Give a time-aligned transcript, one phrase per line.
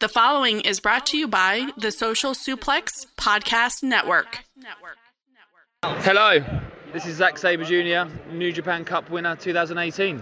[0.00, 4.44] The following is brought to you by the Social Suplex Podcast Network.
[5.82, 6.44] Hello,
[6.92, 10.20] this is Zack Sabre Jr., New Japan Cup winner 2018.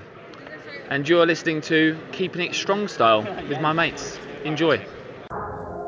[0.90, 4.18] And you're listening to Keeping It Strong Style with my mates.
[4.44, 4.84] Enjoy.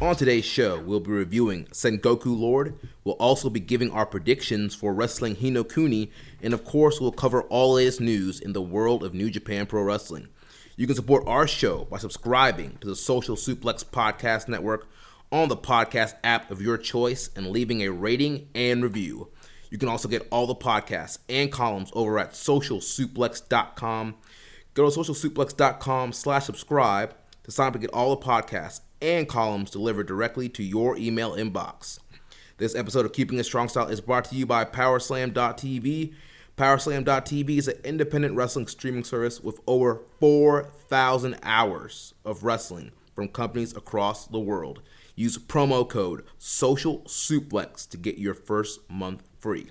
[0.00, 2.78] On today's show, we'll be reviewing Sengoku Lord.
[3.04, 6.10] We'll also be giving our predictions for Wrestling Hinokuni,
[6.42, 9.82] and of course, we'll cover all latest news in the world of New Japan Pro
[9.82, 10.28] Wrestling.
[10.76, 14.88] You can support our show by subscribing to the Social Suplex Podcast Network
[15.32, 19.30] on the podcast app of your choice and leaving a rating and review.
[19.70, 24.16] You can also get all the podcasts and columns over at socialsuplex.com.
[24.74, 29.70] Go to socialsuplex.com slash subscribe to sign up to get all the podcasts and columns
[29.70, 31.98] delivered directly to your email inbox.
[32.56, 36.14] This episode of Keeping It Strong Style is brought to you by Powerslam.tv.
[36.56, 43.76] Powerslam.tv is an independent wrestling streaming service with over 4,000 hours of wrestling from companies
[43.76, 44.80] across the world.
[45.16, 49.70] Use promo code Social Suplex to get your first month free.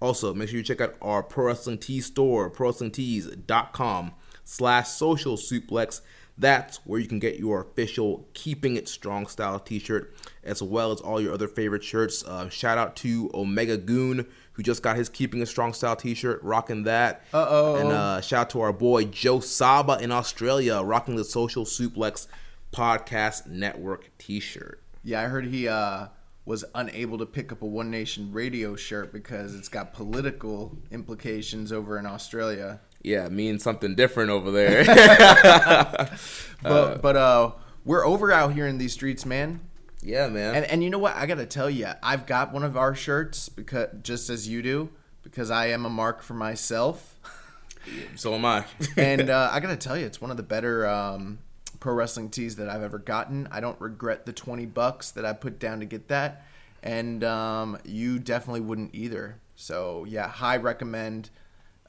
[0.00, 6.00] Also, make sure you check out our Pro Wrestling Tees store, prowrestlingtees.com slash social suplex.
[6.36, 10.12] That's where you can get your official Keeping It Strong style t-shirt,
[10.42, 12.24] as well as all your other favorite shirts.
[12.24, 16.42] Uh, shout out to Omega Goon, who just got his Keeping It Strong style t-shirt,
[16.42, 17.22] rocking that.
[17.32, 17.76] Uh-oh.
[17.76, 22.26] And uh, shout out to our boy Joe Saba in Australia, rocking the Social Suplex
[22.72, 24.82] Podcast Network t-shirt.
[25.04, 26.08] Yeah, I heard he uh,
[26.44, 31.70] was unable to pick up a One Nation radio shirt because it's got political implications
[31.70, 32.80] over in Australia.
[33.04, 34.84] Yeah, means something different over there.
[36.62, 37.52] But but uh,
[37.84, 39.60] we're over out here in these streets, man.
[40.02, 40.54] yeah, man.
[40.54, 41.14] And and you know what?
[41.14, 44.88] I gotta tell you, I've got one of our shirts because just as you do,
[45.22, 47.20] because I am a mark for myself.
[48.16, 48.64] so am I.
[48.96, 51.40] and uh, I gotta tell you, it's one of the better um,
[51.80, 53.46] pro wrestling tees that I've ever gotten.
[53.50, 56.46] I don't regret the twenty bucks that I put down to get that,
[56.82, 59.38] and um, you definitely wouldn't either.
[59.54, 61.28] So yeah, high recommend.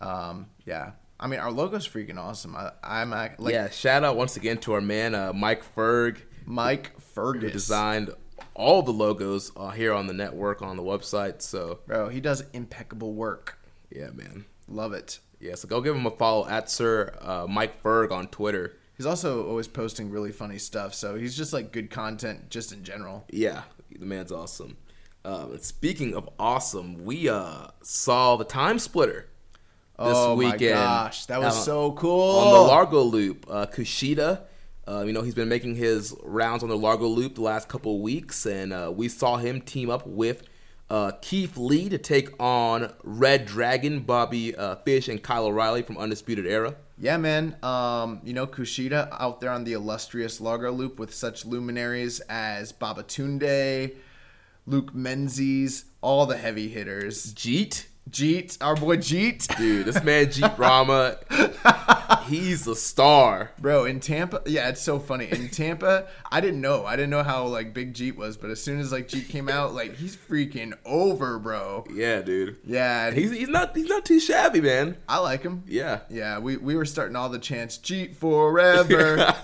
[0.01, 2.56] Um, yeah, I mean our logo's freaking awesome.
[2.56, 6.17] I, I'm uh, like yeah, shout out once again to our man uh, Mike Ferg,
[6.45, 8.12] Mike who designed
[8.53, 11.41] all the logos uh, here on the network on the website.
[11.41, 13.59] So Bro, he does impeccable work.
[13.89, 14.45] yeah, man.
[14.67, 15.19] Love it.
[15.39, 18.77] Yeah, so go give him a follow at Sir uh, Mike Ferg on Twitter.
[18.97, 22.83] He's also always posting really funny stuff, so he's just like good content just in
[22.83, 23.25] general.
[23.29, 24.77] Yeah, the man's awesome.
[25.25, 29.27] Um, and speaking of awesome, we uh, saw the time splitter
[29.97, 30.75] this oh weekend.
[30.75, 32.39] my gosh, that was uh, so cool.
[32.39, 33.45] on the Largo Loop.
[33.50, 34.42] Uh, Kushida,
[34.88, 38.01] uh, you know, he's been making his rounds on the Largo Loop the last couple
[38.01, 40.44] weeks, and uh, we saw him team up with
[40.89, 45.97] uh, Keith Lee to take on Red Dragon, Bobby uh, Fish, and Kyle O'Reilly from
[45.97, 46.75] Undisputed Era.
[46.97, 47.57] Yeah, man.
[47.63, 52.71] Um, you know, Kushida out there on the illustrious Largo Loop with such luminaries as
[52.71, 53.95] Babatunde,
[54.65, 57.33] Luke Menzies, all the heavy hitters.
[57.33, 59.56] Jeet, Jeet, our boy Jeet.
[59.57, 61.18] dude, this man Jeet Rama,
[62.28, 63.52] he's the star.
[63.60, 65.28] Bro, in Tampa, yeah, it's so funny.
[65.31, 66.86] In Tampa, I didn't know.
[66.86, 69.50] I didn't know how like big Jeet was, but as soon as like Jeet came
[69.50, 71.86] out, like he's freaking over, bro.
[71.92, 72.57] Yeah, dude.
[72.63, 74.98] Yeah, He's, he's not he's not too shabby, man.
[75.10, 75.63] I like him.
[75.68, 76.02] Yeah.
[76.10, 79.18] Yeah, we, we were starting all the chants, Jeet forever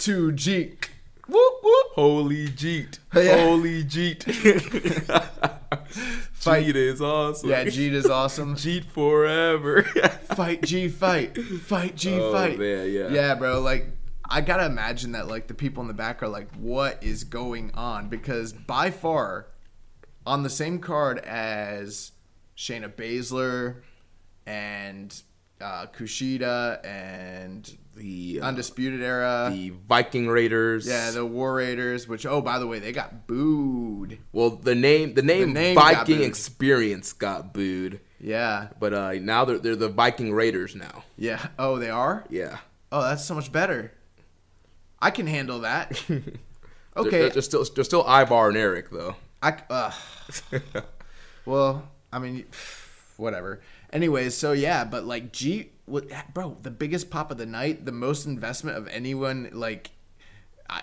[0.00, 0.88] to Jeet.
[1.28, 1.86] Whoop whoop.
[1.94, 2.98] Holy Jeet.
[3.14, 3.44] Yeah.
[3.44, 4.24] Holy Jeet.
[6.46, 7.50] Jeet is awesome.
[7.50, 8.54] Yeah, Jeet is awesome.
[8.56, 9.82] Jeet forever.
[10.34, 11.36] fight G fight.
[11.38, 12.58] Fight G Oh, fight.
[12.58, 13.08] man, yeah.
[13.08, 13.86] Yeah, bro, like
[14.28, 17.70] I gotta imagine that like the people in the back are like, what is going
[17.74, 18.08] on?
[18.08, 19.46] Because by far,
[20.26, 22.12] on the same card as
[22.56, 23.82] Shayna Baszler
[24.46, 25.22] and
[25.60, 29.48] uh, Kushida and the uh, Undisputed Era.
[29.52, 30.86] the Viking Raiders.
[30.86, 34.18] yeah, the War Raiders, which oh by the way, they got booed.
[34.32, 36.26] well, the name the name, name Viking booed.
[36.26, 38.68] Experience got booed, Yeah.
[38.78, 41.04] but uh, now they're they're the Viking Raiders now.
[41.16, 41.46] Yeah.
[41.58, 42.24] Oh, they are?
[42.28, 42.58] Yeah.
[42.92, 43.92] Oh, that's so much better.
[45.00, 46.00] I can handle that.
[46.08, 46.30] Okay.
[47.10, 49.16] They're, they're still they're still Ivar and Erik though.
[49.42, 49.92] I uh,
[51.44, 52.46] well, I mean,
[53.16, 53.60] whatever.
[53.96, 57.92] Anyways, so yeah, but like G, what, bro, the biggest pop of the night, the
[57.92, 59.90] most investment of anyone, like,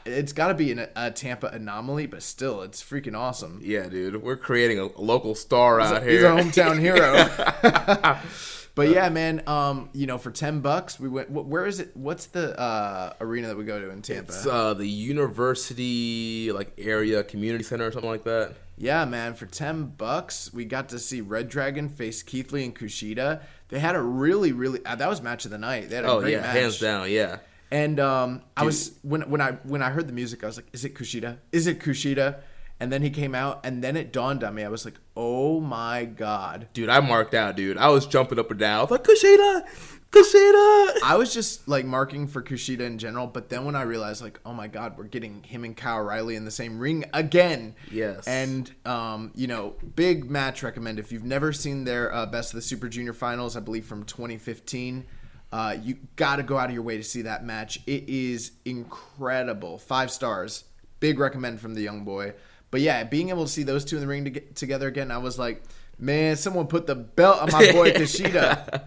[0.04, 3.62] it's got to be an, a Tampa anomaly, but still, it's freaking awesome.
[3.64, 6.26] Yeah, dude, we're creating a, a local star out He's here.
[6.26, 8.20] a hometown hero.
[8.76, 11.30] but yeah, man, um, you know, for ten bucks, we went.
[11.30, 11.96] Where is it?
[11.96, 14.32] What's the uh, arena that we go to in Tampa?
[14.32, 18.56] It's uh, the university like area community center or something like that.
[18.84, 22.76] Yeah, man, for 10 bucks, we got to see Red Dragon face Keith Lee and
[22.76, 23.42] Kushida.
[23.70, 25.90] They had a really, really uh, that was match of the night.
[25.90, 26.56] They had a Oh great yeah, match.
[26.58, 27.38] hands down, yeah.
[27.72, 30.68] And um, I was when when I when I heard the music, I was like,
[30.74, 31.38] "Is it Kushida?
[31.54, 32.42] Is it Kushida?"
[32.80, 34.64] And then he came out, and then it dawned on me.
[34.64, 37.78] I was like, "Oh my god!" Dude, I marked out, dude.
[37.78, 38.80] I was jumping up and down.
[38.80, 39.64] I was like, Kushida,
[40.14, 40.98] Kushida.
[41.04, 44.40] I was just like marking for Kushida in general, but then when I realized, like,
[44.46, 47.76] oh my god, we're getting him and Kyle O'Reilly in the same ring again.
[47.92, 48.28] Yes.
[48.28, 52.56] And um, you know, big match recommend if you've never seen their uh, Best of
[52.56, 55.06] the Super Junior Finals, I believe from 2015.
[55.52, 57.80] Uh, you got to go out of your way to see that match.
[57.86, 59.78] It is incredible.
[59.78, 60.64] Five stars.
[61.00, 62.34] Big recommend from the young boy.
[62.72, 65.12] But yeah, being able to see those two in the ring to get together again,
[65.12, 65.64] I was like,
[66.00, 68.82] man, someone put the belt on my boy Kushida.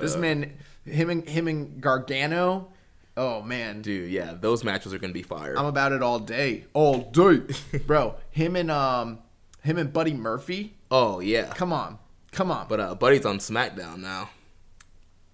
[0.00, 0.52] This man,
[0.84, 2.68] him and him and Gargano.
[3.16, 5.58] Oh man, Dude, yeah, those matches are gonna be fire.
[5.58, 7.40] I'm about it all day, all day,
[7.86, 8.14] bro.
[8.30, 9.18] Him and um,
[9.62, 10.74] him and Buddy Murphy.
[10.90, 11.52] oh yeah.
[11.54, 11.98] Come on,
[12.30, 12.68] come on.
[12.68, 14.30] But uh, Buddy's on SmackDown now.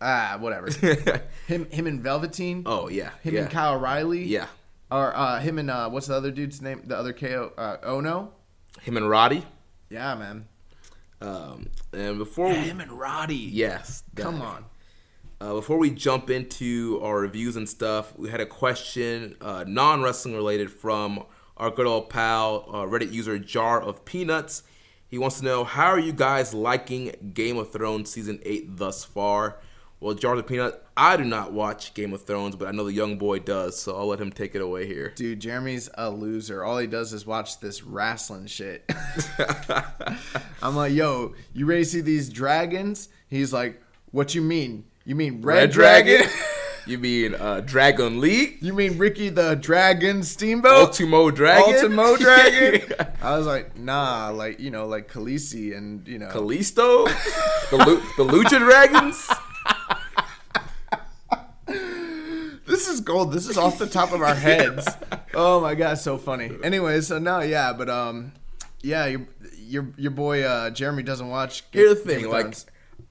[0.01, 0.71] ah, whatever.
[1.47, 2.63] him, him and Velveteen.
[2.65, 3.11] Oh yeah.
[3.23, 3.43] him yeah.
[3.43, 4.25] and Kyle O'Reilly.
[4.25, 4.47] Yeah.
[4.91, 6.83] Or uh, him and uh, what's the other dude's name?
[6.87, 8.33] The other KO uh, Ono.
[8.83, 9.45] Him and Roddy.
[9.91, 10.47] Yeah, man.
[11.25, 13.37] Um, and before we, Him and Roddy.
[13.37, 14.67] yes, Come on.
[15.41, 20.03] Uh, before we jump into our reviews and stuff, we had a question, uh, non
[20.03, 21.25] wrestling related, from
[21.57, 24.63] our good old pal, uh, Reddit user Jar of Peanuts.
[25.09, 29.05] He wants to know how are you guys liking Game of Thrones season eight thus
[29.05, 29.59] far?
[30.01, 32.93] Well, Jar of Peanut, I do not watch Game of Thrones, but I know the
[32.93, 35.13] young boy does, so I'll let him take it away here.
[35.17, 36.63] Dude, Jeremy's a loser.
[36.63, 38.85] All he does is watch this wrestling shit.
[40.63, 43.09] I'm like, yo, you ready to see these dragons?
[43.29, 44.85] He's like, what you mean?
[45.05, 46.29] You mean Red, Dragon?
[46.87, 48.59] you mean uh, Dragon Lee?
[48.61, 50.73] you mean Ricky the Dragon Steamboat?
[50.73, 51.75] Ultimo Dragon?
[51.75, 52.93] Ultimo Dragon?
[53.23, 56.29] I was like, nah, like, you know, like Khaleesi and, you know.
[56.29, 57.07] Kalisto?
[57.71, 59.29] the, Lu- the Lucha Dragons?
[62.85, 63.33] This is gold.
[63.33, 64.87] This is off the top of our heads.
[65.37, 66.49] Oh my god, so funny.
[66.63, 68.31] Anyway, so now yeah, but um,
[68.83, 69.23] yeah, your
[69.59, 71.69] your your boy uh, Jeremy doesn't watch.
[71.73, 72.57] Ga- Here's the Game thing, of like,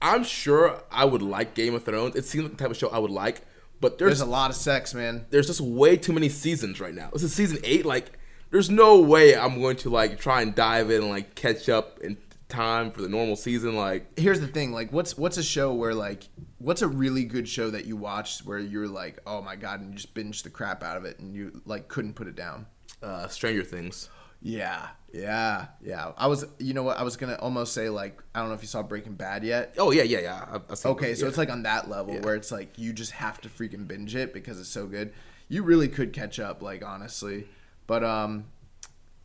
[0.00, 2.16] I'm sure I would like Game of Thrones.
[2.16, 3.42] It seems like the type of show I would like,
[3.82, 5.26] but there's there's a lot of sex, man.
[5.28, 7.10] there's just way too many seasons right now.
[7.12, 7.84] This is season eight.
[7.84, 8.18] Like,
[8.50, 11.98] there's no way I'm going to like try and dive in and like catch up
[11.98, 12.16] in
[12.54, 13.74] time for the normal season.
[13.76, 17.48] Like, Here's the thing, like, what's what's a show where like what's a really good
[17.48, 20.50] show that you watched where you're like, oh my god, and you just binge the
[20.50, 22.66] crap out of it and you like couldn't put it down.
[23.02, 24.08] uh, Stranger Things.
[24.40, 26.12] Yeah, yeah, yeah.
[26.18, 26.98] I was, you know what?
[26.98, 29.74] I was gonna almost say like, I don't know if you saw Breaking Bad yet.
[29.78, 30.44] Oh yeah, yeah, yeah.
[30.50, 31.28] I, I okay, so yeah.
[31.30, 32.20] it's like on that level Yeah.
[32.20, 35.12] where it's like you just have to freaking binge it because it's so good.
[35.48, 37.46] You really could catch up, like honestly.
[37.86, 38.46] But um,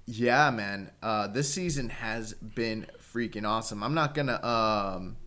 [0.05, 0.91] yeah, man.
[1.03, 3.83] Uh, this season has been freaking awesome.
[3.83, 5.17] I'm not gonna um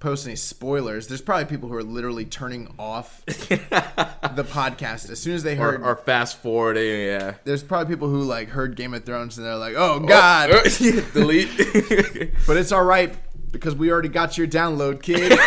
[0.00, 1.06] post any spoilers.
[1.06, 5.80] There's probably people who are literally turning off the podcast as soon as they heard.
[5.82, 7.06] or fast forwarding.
[7.06, 7.34] Yeah.
[7.44, 10.50] there's probably people who like heard Game of Thrones and they're like, "Oh God!"
[11.12, 11.56] Delete.
[12.46, 13.14] but it's all right
[13.52, 15.38] because we already got your download, kid.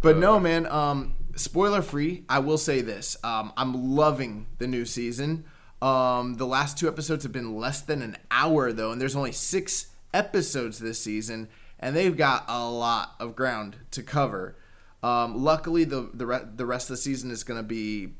[0.00, 0.66] but no, man.
[0.66, 2.24] Um, spoiler free.
[2.28, 3.16] I will say this.
[3.22, 5.44] Um, I'm loving the new season.
[5.82, 9.32] Um, the last two episodes have been less than an hour though, and there's only
[9.32, 14.56] six episodes this season, and they've got a lot of ground to cover.
[15.02, 18.14] Um, luckily, the the re- the rest of the season is going to be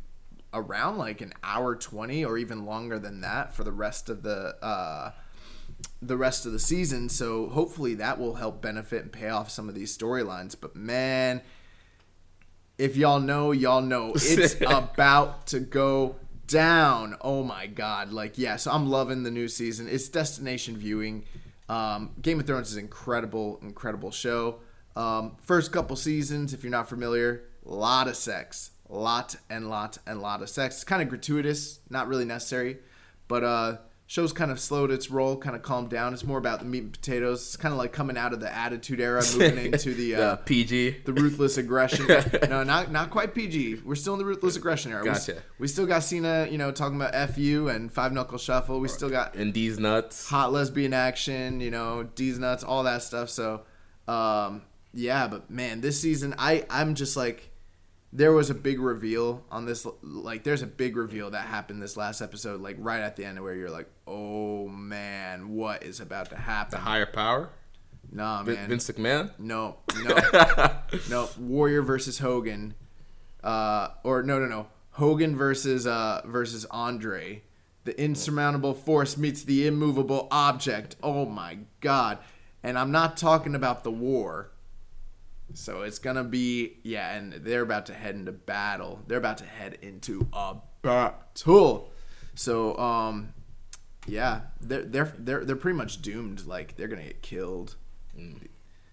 [0.53, 4.57] around like an hour 20 or even longer than that for the rest of the
[4.65, 5.13] uh
[6.03, 9.69] the rest of the season so hopefully that will help benefit and pay off some
[9.69, 10.57] of these storylines.
[10.61, 11.43] But man
[12.79, 14.15] if y'all know y'all know.
[14.17, 16.17] It's about to go
[16.51, 17.17] down.
[17.21, 18.13] Oh my god.
[18.13, 19.89] Like yes, i'm loving the new season.
[19.89, 21.25] It's destination viewing.
[21.69, 24.61] Um, game of thrones is incredible incredible show.
[24.97, 28.73] Um, first couple seasons if you're not familiar a lot of sex.
[28.89, 30.77] Lot and lot and lot of sex.
[30.77, 32.79] It's kind of gratuitous not really necessary
[33.31, 33.77] but uh
[34.11, 36.83] show's kind of slowed its roll kind of calmed down it's more about the meat
[36.83, 40.17] and potatoes it's kind of like coming out of the attitude era moving into the
[40.17, 41.03] uh, The PG.
[41.05, 42.07] the ruthless aggression.
[42.51, 43.83] no, not not quite PG.
[43.85, 45.03] We're still in the ruthless aggression era.
[45.05, 45.37] We Gotcha.
[45.61, 48.81] We, still got Cena, you know, talking about FU and five knuckle shuffle.
[48.81, 50.29] We still got And these nuts.
[50.29, 53.29] hot lesbian action, you know, D's nuts, all that stuff.
[53.31, 53.63] So,
[54.09, 54.63] um,
[54.93, 57.50] yeah, but man, this season, I I'm just like,
[58.13, 59.87] there was a big reveal on this.
[60.03, 63.41] Like, there's a big reveal that happened this last episode, like right at the end,
[63.43, 66.73] where you're like, oh man, what is about to happen?
[66.73, 67.51] The higher power.
[68.13, 68.69] Nah, man.
[68.69, 69.31] Vince McMahon.
[69.39, 70.71] No, no,
[71.11, 71.29] no.
[71.39, 72.75] Warrior versus Hogan,
[73.45, 74.67] uh, or no, no, no.
[74.93, 77.43] Hogan versus uh versus Andre.
[77.85, 80.97] The insurmountable force meets the immovable object.
[81.03, 82.19] Oh my god!
[82.63, 84.51] And I'm not talking about the war.
[85.55, 89.01] So it's gonna be yeah, and they're about to head into battle.
[89.07, 91.15] They're about to head into a battle.
[92.35, 93.35] So um,
[94.07, 96.47] yeah, they're they're they're they're pretty much doomed.
[96.47, 97.77] Like they're gonna get killed.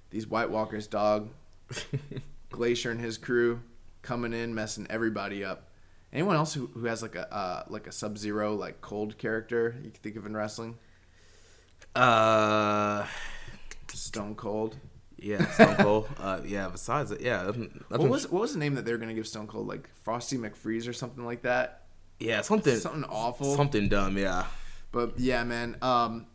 [0.09, 1.29] These White Walkers, dog.
[2.49, 3.61] Glacier and his crew
[4.01, 5.69] coming in, messing everybody up.
[6.13, 9.75] Anyone else who, who has like a uh, like a Sub Zero like cold character
[9.83, 10.77] you can think of in wrestling?
[11.95, 13.05] Uh,
[13.93, 14.77] Stone Cold.
[15.17, 16.09] Yeah, Stone Cold.
[16.19, 16.69] uh, yeah.
[16.69, 17.51] Besides it, yeah.
[17.89, 19.67] What was what was the name that they were gonna give Stone Cold?
[19.67, 21.83] Like Frosty McFreeze or something like that.
[22.19, 22.77] Yeah, something.
[22.77, 23.55] Something awful.
[23.55, 24.17] Something dumb.
[24.17, 24.45] Yeah.
[24.91, 25.77] But yeah, man.
[25.81, 26.27] Um,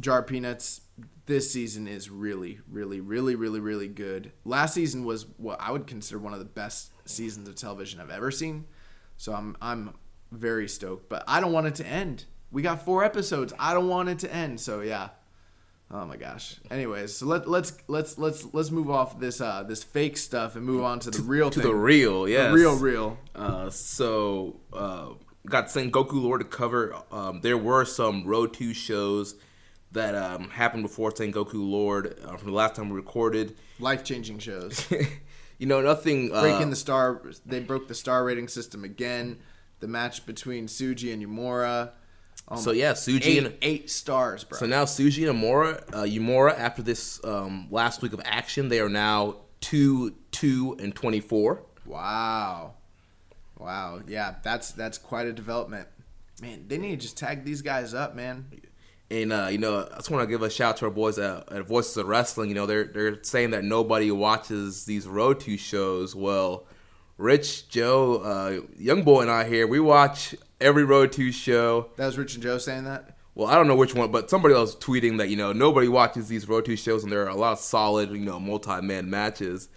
[0.00, 0.80] Jar of Peanuts.
[1.26, 4.32] This season is really, really, really, really, really good.
[4.44, 8.10] Last season was what I would consider one of the best seasons of television I've
[8.10, 8.64] ever seen.
[9.16, 9.94] So I'm I'm
[10.32, 11.08] very stoked.
[11.08, 12.24] But I don't want it to end.
[12.50, 13.52] We got four episodes.
[13.58, 14.60] I don't want it to end.
[14.60, 15.10] So yeah.
[15.94, 16.56] Oh my gosh.
[16.70, 20.64] Anyways, so let let's let's let's let's move off this uh this fake stuff and
[20.64, 21.68] move on to the real To thing.
[21.70, 22.48] the real, yes.
[22.50, 23.18] The real real.
[23.34, 25.08] Uh, so uh,
[25.46, 26.96] got Sengoku Lord to cover.
[27.10, 29.34] Um, there were some Road to shows
[29.90, 33.54] that um, happened before Sengoku Lord uh, from the last time we recorded.
[33.78, 34.86] Life changing shows.
[35.58, 36.34] You know, nothing.
[36.34, 37.22] Uh, breaking the star.
[37.46, 39.38] They broke the star rating system again.
[39.78, 41.90] The match between Tsuji and Uemura.
[42.48, 44.58] Oh So yeah, Tsuji eight, and eight stars, bro.
[44.58, 48.80] So now Tsuji and Uemura, uh, Uemura, after this um, last week of action, they
[48.80, 51.62] are now two, two, and twenty-four.
[51.86, 52.74] wow,
[53.58, 55.88] wow, yeah, that's that's quite a development.
[56.40, 58.46] Man, they need to just tag these guys up, man.
[59.10, 61.18] And uh, you know, I just want to give a shout out to our boys
[61.18, 62.48] at, at Voices of Wrestling.
[62.48, 66.14] You know, they're they're saying that nobody watches these Road to shows.
[66.16, 66.66] Well,
[67.18, 71.90] Rich, Joe, uh, Young Boy, and I here we watch every Road to show.
[71.96, 73.16] That was Rich and Joe saying that.
[73.34, 76.28] Well, I don't know which one, but somebody else tweeting that you know nobody watches
[76.28, 79.68] these Road to shows, and there are a lot of solid, you know, multi-man matches.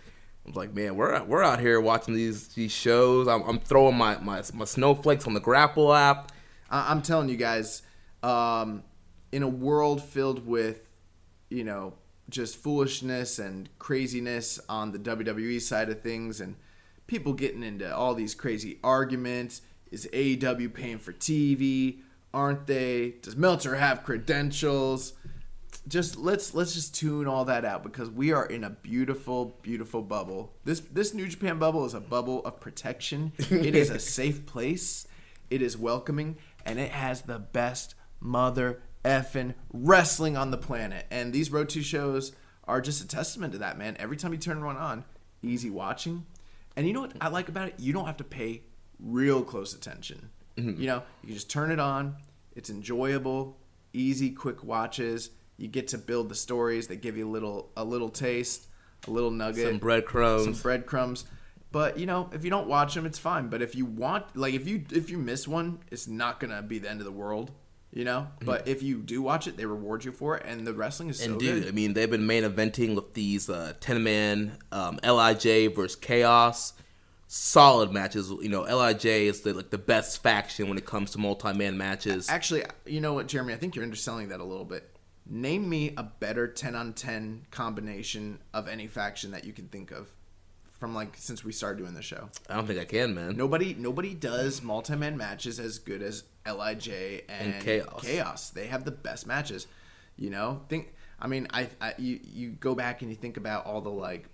[0.46, 3.27] I was like, man, we're we're out here watching these these shows.
[3.27, 6.32] I'm, I'm throwing my, my my snowflakes on the Grapple app.
[6.70, 7.82] I- I'm telling you guys,
[8.24, 8.84] um,
[9.32, 10.92] in a world filled with,
[11.50, 11.94] you know,
[12.30, 16.56] just foolishness and craziness on the WWE side of things, and
[17.08, 19.62] people getting into all these crazy arguments.
[19.92, 22.00] Is AEW paying for TV?
[22.34, 23.16] Aren't they?
[23.22, 25.14] Does Meltzer have credentials?
[25.88, 30.02] Just let's let's just tune all that out because we are in a beautiful, beautiful
[30.02, 30.54] bubble.
[30.64, 33.34] This this New Japan bubble is a bubble of protection.
[33.38, 35.08] it is a safe place
[35.50, 41.06] It is welcoming, and it has the best mother effing wrestling on the planet.
[41.12, 42.32] And these Road 2 shows
[42.68, 43.96] are just a testament to that, man.
[44.00, 45.06] Every time you turn one on,
[45.44, 46.26] easy watching.
[46.75, 47.75] And you know what I like about it?
[47.79, 48.63] You don't have to pay
[49.00, 50.29] real close attention.
[50.58, 50.82] Mm-hmm.
[50.82, 52.15] You know, you just turn it on.
[52.55, 53.58] It's enjoyable,
[53.94, 55.29] easy, quick watches.
[55.58, 56.88] You get to build the stories.
[56.88, 58.67] They give you a little a little taste,
[59.08, 60.44] a little nugget, Some breadcrumbs.
[60.44, 61.25] some breadcrumbs.
[61.72, 63.50] But you know, if you don't watch them, it's fine.
[63.50, 66.79] But if you want, like, if you if you miss one, it's not gonna be
[66.79, 67.51] the end of the world.
[67.96, 68.28] You know.
[68.44, 71.20] But if you do watch it, they reward you for it, and the wrestling is
[71.20, 71.70] so And dude, good.
[71.70, 76.74] I mean, they've been main eventing with these uh, ten man um, Lij versus Chaos,
[77.28, 78.30] solid matches.
[78.30, 81.78] You know, Lij is the, like the best faction when it comes to multi man
[81.78, 82.30] matches.
[82.30, 83.54] Actually, you know what, Jeremy?
[83.54, 84.92] I think you're underselling that a little bit.
[85.25, 89.92] Name me a better 10 on 10 combination of any faction that you can think
[89.92, 90.10] of
[90.80, 92.30] from like since we started doing the show.
[92.50, 93.38] I don't think I can, man.
[93.38, 96.88] Nobody nobody does multi-man matches as good as Lij
[97.30, 98.02] and, And Chaos.
[98.02, 98.50] Chaos.
[98.50, 99.68] They have the best matches.
[100.18, 103.66] You know, think I mean, I, I you you go back and you think about
[103.66, 104.30] all the like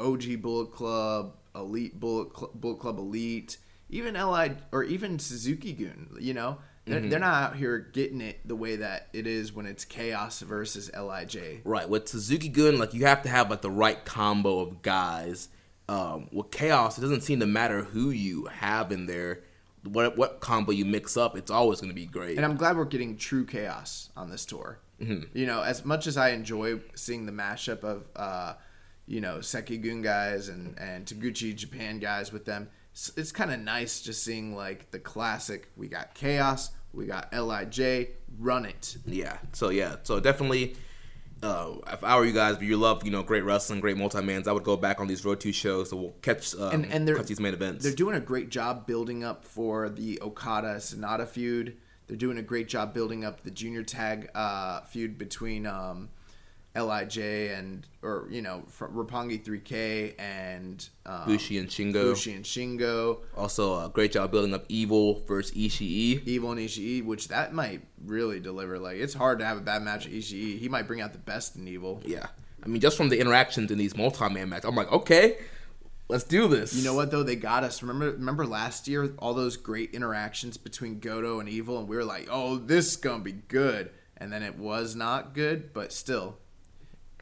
[0.00, 3.58] OG Bullet Club, Elite Bullet Club, Bullet Club Elite,
[3.90, 6.16] even Li or even Suzuki Gun.
[6.20, 7.08] You know, they're, Mm-hmm.
[7.10, 10.90] they're not out here getting it the way that it is when it's Chaos versus
[10.94, 11.36] Lij.
[11.64, 15.48] Right with Suzuki Gun, like you have to have like the right combo of guys.
[15.88, 19.40] Um, with Chaos, it doesn't seem to matter who you have in there.
[19.84, 22.36] What what combo you mix up, it's always going to be great.
[22.36, 24.80] And I'm glad we're getting true chaos on this tour.
[25.00, 28.54] You know, as much as I enjoy seeing the mashup of, uh,
[29.06, 33.60] you know, Seigigun guys and, and Taguchi Japan guys with them, it's, it's kind of
[33.60, 35.70] nice just seeing like the classic.
[35.76, 38.08] We got chaos, we got Lij,
[38.40, 38.96] run it.
[39.06, 39.38] Yeah.
[39.52, 39.96] So yeah.
[40.02, 40.74] So definitely,
[41.42, 44.20] uh, if I were you guys, if you love you know great wrestling, great multi
[44.22, 45.90] mans, I would go back on these road two shows.
[45.90, 47.84] So we'll catch um, and and they're catch these main events.
[47.84, 51.76] They're doing a great job building up for the Okada Sanada feud.
[52.06, 56.08] They're doing a great job building up the junior tag uh, feud between um,
[56.86, 61.92] Lij and or you know from Roppongi 3K and um, Bushi and Shingo.
[61.92, 66.26] Bushi and Shingo, Also, a great job building up Evil versus Ishii.
[66.26, 68.78] Evil and Ishii, which that might really deliver.
[68.78, 70.58] Like it's hard to have a bad match with Ishii.
[70.58, 72.02] He might bring out the best in Evil.
[72.04, 72.26] Yeah.
[72.62, 75.38] I mean, just from the interactions in these multi man matches, I'm like, okay,
[76.08, 76.74] let's do this.
[76.74, 77.22] You know what though?
[77.22, 77.82] They got us.
[77.82, 82.04] Remember, remember last year, all those great interactions between Goto and Evil, and we were
[82.04, 86.38] like, "Oh, this is gonna be good," and then it was not good, but still,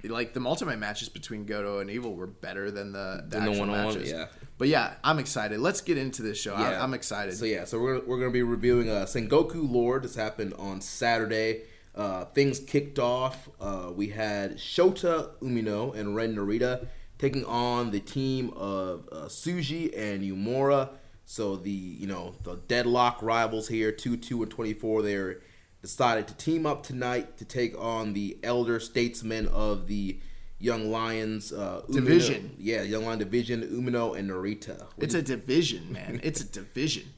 [0.08, 3.50] like the multi-man matches between Goto and Evil were better than the, the Than the
[3.52, 4.10] actual one-on-one, matches.
[4.10, 4.26] yeah.
[4.58, 5.60] But yeah, I'm excited.
[5.60, 6.54] Let's get into this show.
[6.54, 6.82] I, Yeah.
[6.82, 7.34] I'm excited.
[7.34, 10.04] So yeah, so we're we're gonna be reviewing uh, Sengoku Lord.
[10.04, 11.62] This happened on Saturday.
[11.94, 13.48] Uh, things kicked off.
[13.60, 16.88] Uh, we had Shota Umino and Ren Narita
[17.18, 20.90] taking on the team of uh, Tsuji and Uemura.
[21.24, 25.02] So the you know the deadlock rivals here, two two and twenty four.
[25.02, 25.40] They're
[25.86, 30.18] decided to team up tonight to take on the elder statesmen of the
[30.58, 32.56] Young Lions uh, Division.
[32.58, 34.80] Yeah, Young Lion Division, Umino and Narita.
[34.80, 36.20] What it's do a division, man.
[36.22, 37.04] It's a division.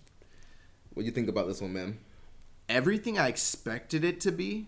[0.94, 1.98] What do you think about this one, man?
[2.68, 4.66] Everything I expected it to be.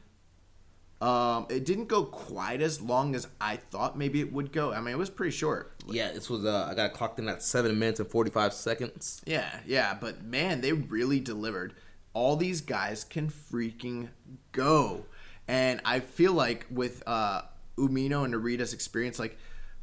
[1.00, 4.72] Um, it didn't go quite as long as I thought maybe it would go.
[4.72, 5.72] I mean, it was pretty short.
[5.88, 9.22] Yeah, this was uh, I got clocked in at seven minutes and forty five seconds.
[9.26, 11.74] Yeah, yeah, but man, they really delivered.
[12.20, 14.08] All these guys can freaking
[14.52, 15.06] go.
[15.48, 17.42] And I feel like with uh
[17.78, 19.38] Umino and Narita's experience, like,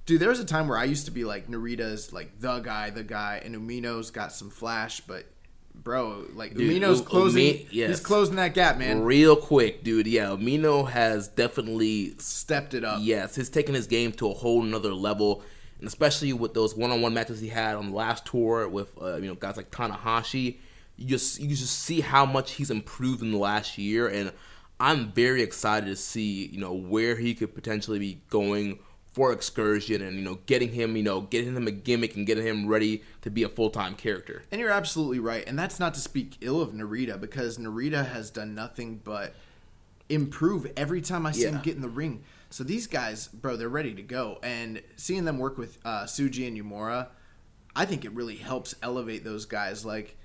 [0.06, 2.92] dude, there was a time where I used to be like Narita's like the guy,
[2.92, 5.26] the guy, and Umino's got some flash, but
[5.74, 7.90] bro, like Dude, Umino's U- closing Umi- yes.
[7.90, 9.02] he's closing that gap, man.
[9.04, 10.06] Real quick, dude.
[10.08, 13.00] Yeah, Umino has definitely Stepped it up.
[13.02, 15.42] yes, he's taken his game to a whole nother level,
[15.80, 18.90] and especially with those one on one matches he had on the last tour with
[19.02, 20.58] uh, you know guys like Tanahashi.
[20.98, 24.34] You just you just see how much he's improved in the last year, and
[24.80, 28.80] I'm very excited to see you know where he could potentially be going
[29.12, 32.46] for excursion and you know getting him you know getting him a gimmick and getting
[32.46, 34.44] him ready to be a full time character.
[34.52, 35.44] And you're absolutely right.
[35.48, 39.34] And that's not to speak ill of Narita because Narita has done nothing but
[40.10, 42.24] improve every time I see him get in the ring.
[42.50, 44.40] So these guys, bro, they're ready to go.
[44.42, 47.08] And seeing them work with uh, Tsuji and Uemura,
[47.76, 49.86] I think it really helps elevate those guys.
[49.86, 50.18] Like,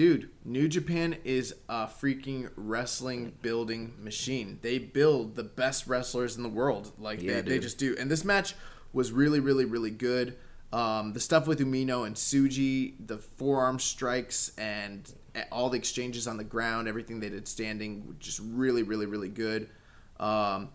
[0.00, 4.58] dude, New Japan is a freaking wrestling building machine.
[4.62, 6.92] They build the best wrestlers in the world.
[6.98, 7.94] Like, Yeah, they, they just do.
[8.00, 8.54] And this match
[8.94, 10.38] was really, really, really good.
[10.72, 15.12] Um, the stuff with Umino and Tsuji, the forearm strikes, and
[15.52, 19.68] all the exchanges on the ground, everything they did standing, just really, really, really good.
[20.18, 20.70] Um,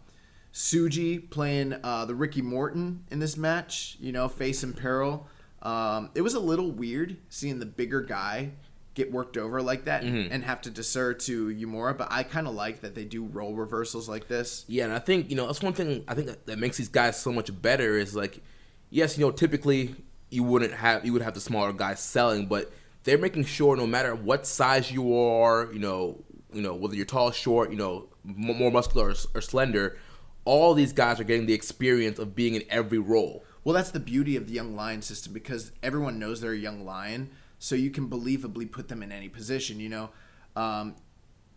[0.54, 5.28] Tsuji playing uh, the Ricky Morton in this match, you know, face in peril.
[5.64, 8.52] Um, it was a little weird seeing the bigger guy
[8.96, 10.30] get worked over like that Mhm.
[10.32, 11.96] and have to defer to Uemura.
[11.98, 14.66] But I kind of like that they do role reversals like this.
[14.68, 16.90] Yeah, and I think you know that's one thing I think that, that makes these
[16.90, 18.42] guys so much better is like,
[18.90, 19.96] yes, you know, typically
[20.32, 22.72] you wouldn't have you would have the smaller guys selling, but
[23.04, 27.06] they're making sure no matter what size you are, you know, you know whether you're
[27.06, 29.98] tall, short, you know, m- more muscular or, or slender,
[30.46, 33.44] all these guys are getting the experience of being in every role.
[33.64, 36.86] Well, that's the beauty of the young lion system because everyone knows they're a young
[36.86, 37.30] lion,
[37.66, 39.80] so you can believably put them in any position.
[39.80, 40.10] You know,
[40.56, 40.96] um,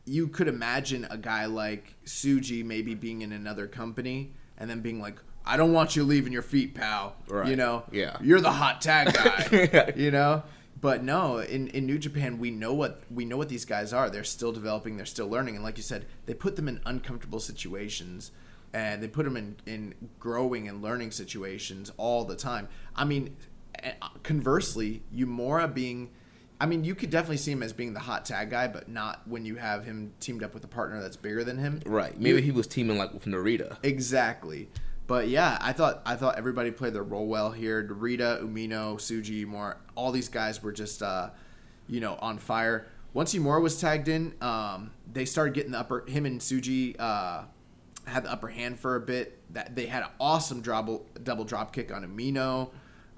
[0.06, 5.00] you could imagine a guy like Tsuji maybe being in another company and then being
[5.02, 7.48] like, "I don't want you leaving your feet, pal." Right.
[7.48, 8.16] You know, Yeah.
[8.22, 9.12] you're the hot tag
[9.72, 9.92] guy.
[9.96, 10.44] you know.
[10.80, 14.08] But no, in, in New Japan, we know what we know what these guys are.
[14.08, 14.96] They're still developing.
[14.96, 15.56] They're still learning.
[15.56, 18.30] And like you said, they put them in uncomfortable situations,
[18.72, 22.68] and they put them in in growing and learning situations all the time.
[22.96, 23.36] I mean,
[24.22, 26.10] conversely, Uemura being,
[26.60, 29.26] I mean, you could definitely see him as being the hot tag guy, but not
[29.26, 31.80] when you have him teamed up with a partner that's bigger than him.
[31.86, 32.18] Right.
[32.18, 33.76] Maybe he was teaming like with Narita.
[33.82, 34.68] Exactly.
[35.06, 37.82] But yeah, I thought I thought everybody played their role well here.
[37.82, 41.30] Narita, Umino, Tsuji, Uemura, all these guys were just uh,
[41.88, 42.86] you know, on fire.
[43.14, 47.44] Once Uemura was tagged in, um, they started getting the upper him and Tsuji uh,
[48.06, 49.34] had the upper hand for a bit.
[49.54, 52.70] That they had an awesome double double drop kick on Umino.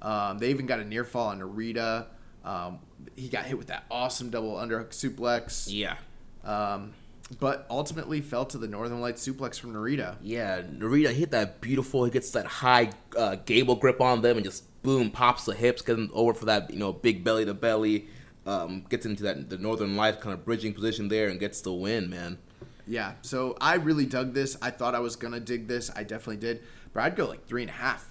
[0.03, 2.07] Um, they even got a near fall on Narita.
[2.45, 2.79] Um,
[3.17, 5.69] he got hit with that awesome double underhook suplex.
[5.69, 5.97] Yeah.
[6.45, 6.93] Um,
[7.39, 10.17] but ultimately fell to the Northern Light suplex from Narita.
[10.21, 12.05] Yeah, Narita hit that beautiful.
[12.05, 15.83] He gets that high uh, gable grip on them and just boom pops the hips,
[15.83, 18.09] gets them over for that you know big belly to belly.
[18.47, 21.73] Um, gets into that the Northern Light kind of bridging position there and gets the
[21.73, 22.39] win, man.
[22.87, 24.57] Yeah, so I really dug this.
[24.61, 25.91] I thought I was gonna dig this.
[25.95, 28.10] I definitely did, but I'd go like three and a half.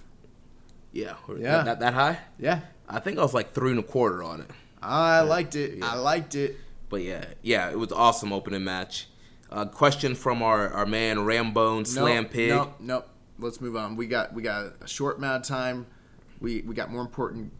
[0.92, 1.62] Yeah, Yeah.
[1.62, 2.18] that, that high.
[2.38, 4.50] Yeah, I think I was like three and a quarter on it.
[4.82, 5.82] I liked it.
[5.82, 6.56] I liked it.
[6.88, 9.06] But yeah, yeah, it was awesome opening match.
[9.50, 12.48] Uh, question from our, our man Rambone Slam nope, Pig.
[12.50, 13.08] Nope, nope.
[13.38, 13.96] Let's move on.
[13.96, 15.86] We got we got a short amount of time.
[16.40, 17.52] We we got more important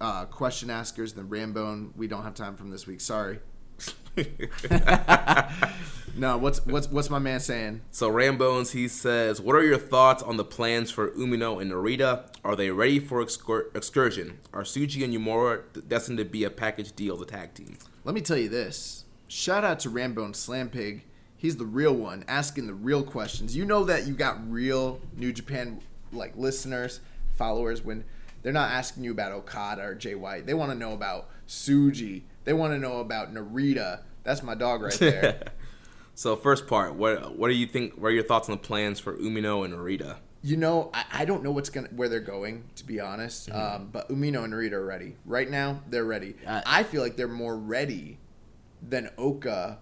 [0.00, 1.90] uh, question askers than Rambone.
[1.96, 3.00] We don't have time from this week.
[3.00, 3.40] Sorry.
[6.16, 7.82] no, what's what's what's my man saying?
[7.90, 12.26] So Rambones, he says, "What are your thoughts on the plans for Umino and Narita?
[12.44, 14.38] Are they ready for excur- excursion?
[14.52, 18.20] Are Tsuji and Uemura destined to be a package deal, the tag team?" Let me
[18.20, 19.04] tell you this.
[19.28, 21.04] Shout out to Rambone Slam Pig.
[21.36, 23.54] He's the real one, asking the real questions.
[23.54, 27.00] You know that you got real New Japan like listeners,
[27.36, 28.04] followers when
[28.42, 30.46] they're not asking you about Okada or Jay White.
[30.46, 32.22] They want to know about Tsuji.
[32.44, 34.00] They want to know about Narita.
[34.24, 35.42] That's my dog right there.
[36.14, 37.94] So first part, what what do you think?
[37.94, 40.16] What are your thoughts on the plans for Umino and Narita?
[40.42, 43.48] You know, I, I don't know what's gonna where they're going to be honest.
[43.48, 43.76] Mm-hmm.
[43.82, 45.80] Um, but Umino and Narita are ready right now.
[45.88, 46.34] They're ready.
[46.44, 48.18] I feel like they're more ready
[48.82, 49.78] than Oka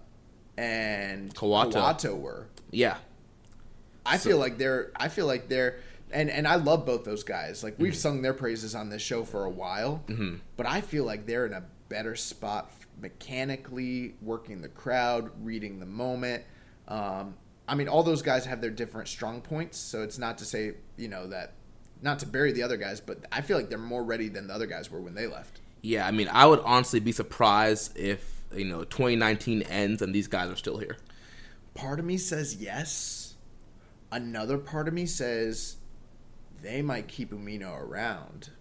[0.57, 1.73] and Kawato.
[1.73, 2.47] Kawato were.
[2.69, 2.97] Yeah,
[4.05, 4.91] I So- feel like they're.
[4.95, 5.79] I feel like they're.
[6.11, 7.63] And and I love both those guys.
[7.63, 7.83] Like Mm-hmm.
[7.83, 10.41] we've sung their praises on this show for a while, Mhm.
[10.55, 15.85] but I feel like they're in a better spot mechanically, working the crowd, reading the
[15.85, 16.43] moment.
[16.87, 17.35] Um,
[17.67, 20.73] I mean, all those guys have their different strong points, so it's not to say
[20.97, 21.53] you know that,
[22.01, 24.53] not to bury the other guys, but I feel like they're more ready than the
[24.53, 25.59] other guys were when they left.
[25.81, 26.07] yeah.
[26.07, 30.49] I mean, I would honestly be surprised if you know 2019 ends and these guys
[30.49, 30.97] are still here.
[31.73, 33.35] Part of me says yes.
[34.11, 35.75] Another part of me says
[36.61, 38.51] they might keep Umino around.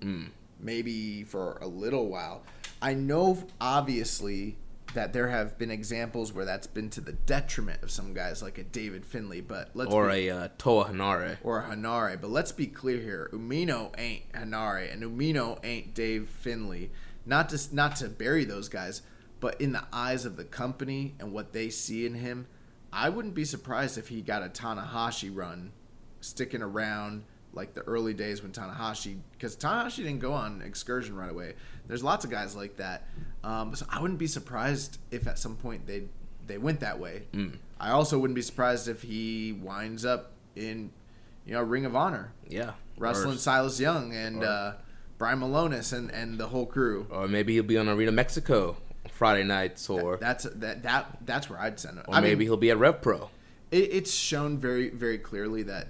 [0.00, 0.28] Mm.
[0.60, 2.42] Maybe for a little while.
[2.84, 4.58] I know, obviously,
[4.92, 8.58] that there have been examples where that's been to the detriment of some guys, like
[8.58, 9.40] a David Finlay.
[9.40, 11.38] But let's or be, a uh, Toa Henare.
[11.42, 12.20] or a Henare.
[12.20, 16.90] But let's be clear here: Umino ain't Henare, and Umino ain't Dave Finlay.
[17.24, 19.00] Not to not to bury those guys,
[19.40, 22.48] but in the eyes of the company and what they see in him,
[22.92, 25.72] I wouldn't be surprised if he got a Tanahashi run,
[26.20, 31.30] sticking around like the early days when Tanahashi, because Tanahashi didn't go on excursion right
[31.30, 31.54] away.
[31.86, 33.06] There's lots of guys like that,
[33.42, 36.04] um, so I wouldn't be surprised if at some point they
[36.46, 37.22] they went that way.
[37.32, 37.56] Mm.
[37.80, 40.90] I also wouldn't be surprised if he winds up in,
[41.46, 42.32] you know, Ring of Honor.
[42.48, 42.72] Yeah.
[42.98, 44.72] Wrestling Or- Silas Young and or- uh,
[45.18, 47.06] Brian Milonas and, and the whole crew.
[47.10, 48.76] Or maybe he'll be on Arena Mexico
[49.10, 52.04] Friday nights, or That's that that that's where I'd send him.
[52.08, 53.30] or maybe he'll be at Rev Pro.
[53.70, 55.88] it, it's shown very very clearly that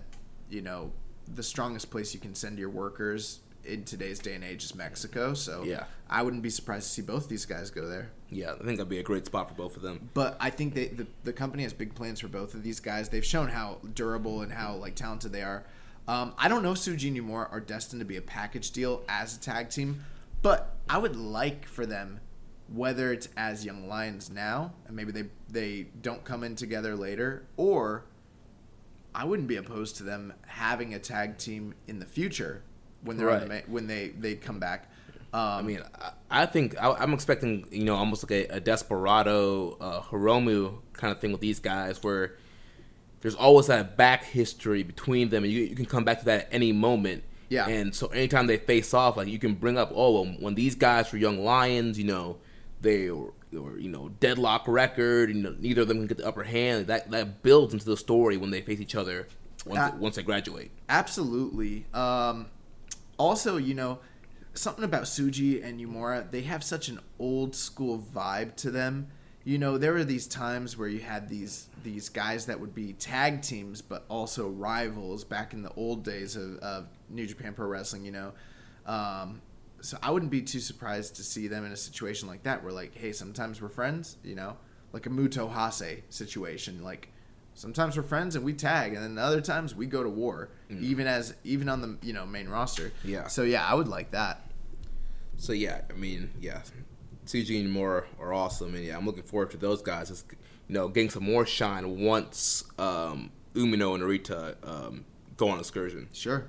[0.51, 0.93] you know
[1.33, 5.35] the strongest place you can send your workers in today's day and age is Mexico.
[5.35, 5.85] So Yeah.
[6.09, 8.11] I wouldn't be surprised to see both these guys go there.
[8.31, 10.11] Yeah, I think that'd be a great spot for both of them.
[10.13, 13.09] But I think they, the the company has big plans for both of these guys.
[13.09, 15.65] They've shown how durable and how like talented they are.
[16.07, 19.03] Um, I don't know if Tsuji and Uemura are destined to be a package deal
[19.09, 20.05] as a tag team,
[20.43, 22.21] but I would like for them
[22.69, 27.45] whether it's as young lions now and maybe they they don't come in together later
[27.57, 28.05] or
[29.15, 32.63] I wouldn't be opposed to them having a tag team in the future
[33.03, 34.91] when they're on the when they they come back.
[35.33, 38.61] Um, I mean, I, I think I, I'm expecting you know almost like a, a
[38.61, 42.37] Desperado, uh, Hiromu kind of thing with these guys, where
[43.21, 46.43] there's always that back history between them, and you, you can come back to that
[46.43, 47.25] at any moment.
[47.49, 47.67] Yeah.
[47.67, 50.75] And so anytime they face off, like you can bring up, oh, well, when these
[50.75, 52.39] guys were young lions, you know,
[52.81, 56.27] they were, were you know deadlock record, you know, neither of them can get the
[56.27, 56.87] upper hand.
[56.89, 59.29] That that builds into the story when they face each other
[59.67, 60.71] once Uh, once they graduate.
[60.89, 61.87] Absolutely.
[61.95, 62.47] Um,
[63.19, 64.01] also, you know,
[64.55, 69.09] something about Tsuji and Uemura, they have such an old school vibe to them.
[69.45, 72.95] You know, there were these times where you had these these guys that would be
[72.95, 77.67] tag teams, but also rivals back in the old days of, of New Japan Pro
[77.67, 78.05] Wrestling.
[78.07, 78.33] You know,
[78.87, 79.43] um,
[79.85, 82.73] so I wouldn't be too surprised to see them in a situation like that, where
[82.73, 84.17] like, hey, sometimes we're friends.
[84.25, 84.57] You know,
[84.93, 87.09] like a Muto Hase situation, like
[87.55, 90.49] sometimes we're friends and we tag and then other times we go to war
[90.81, 93.29] even as even on the you know main roster Yeah.
[93.29, 94.51] so yeah i would like that
[95.37, 96.63] So yeah, I mean, yeah,
[97.27, 100.09] CG and more are awesome, and yeah, I'm looking forward to those guys.
[100.09, 100.27] Just,
[100.69, 105.05] you know, getting some more shine once um, Umino and Narita um,
[105.37, 106.09] go on excursion.
[106.13, 106.47] sure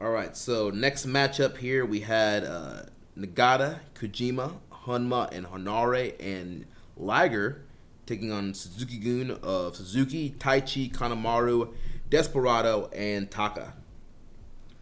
[0.00, 2.82] All right, so next matchup here we had uh,
[3.16, 7.62] Nagata, Kojima, Honma, and Henare, and Liger
[8.04, 11.72] taking on Suzuki Gun of Suzuki, Taichi, Kanemaru,
[12.10, 13.74] Desperado, and Taka.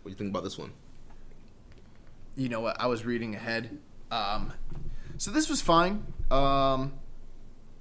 [0.02, 0.72] What do you think about this one?
[2.36, 3.78] you know what i was reading ahead
[4.10, 4.52] um
[5.16, 6.92] so this was fine um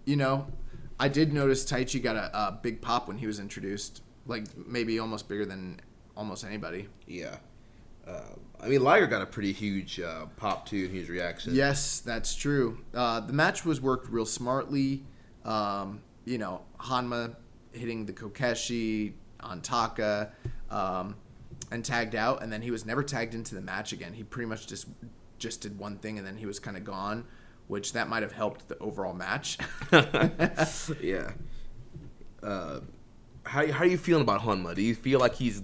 [0.05, 0.47] you know
[0.99, 4.99] i did notice taichi got a, a big pop when he was introduced like maybe
[4.99, 5.79] almost bigger than
[6.15, 7.38] almost anybody Yeah.
[8.08, 11.56] Uh, I mean, Liger got a pretty huge uh, pop too in his reaction.
[11.56, 12.80] Yes, that's true.
[12.93, 15.04] Uh, the match was worked real smartly.
[15.45, 17.36] Um, you know, Honma
[17.71, 20.32] hitting the Kokeshi on Taka
[20.69, 21.15] um,
[21.71, 24.13] and tagged out, and then he was never tagged into the match again.
[24.13, 24.88] He pretty much just
[25.39, 27.26] just did one thing, and then he was kind of gone,
[27.67, 29.58] which that might have helped the overall match.
[31.02, 31.32] yeah.
[32.41, 32.80] Uh,
[33.45, 34.76] how how are you feeling about Honma?
[34.76, 35.62] Do you feel like he's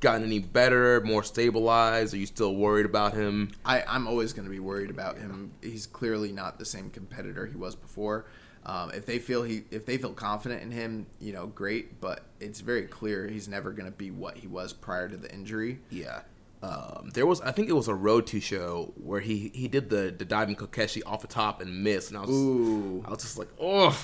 [0.00, 2.14] gotten any better, more stabilized?
[2.14, 3.52] Are you still worried about him?
[3.64, 5.52] I, I'm always going to be worried about him.
[5.62, 8.26] He's clearly not the same competitor he was before.
[8.66, 12.00] Um, if they feel he, if they feel confident in him, you know, great.
[12.00, 15.32] But it's very clear he's never going to be what he was prior to the
[15.32, 15.80] injury.
[15.90, 16.20] Yeah.
[16.62, 19.88] Um, there was, I think it was a Road to show where he he did
[19.88, 23.02] the the diving Kokeshi off the top and missed, and I was Ooh.
[23.06, 23.98] I was just like, oh,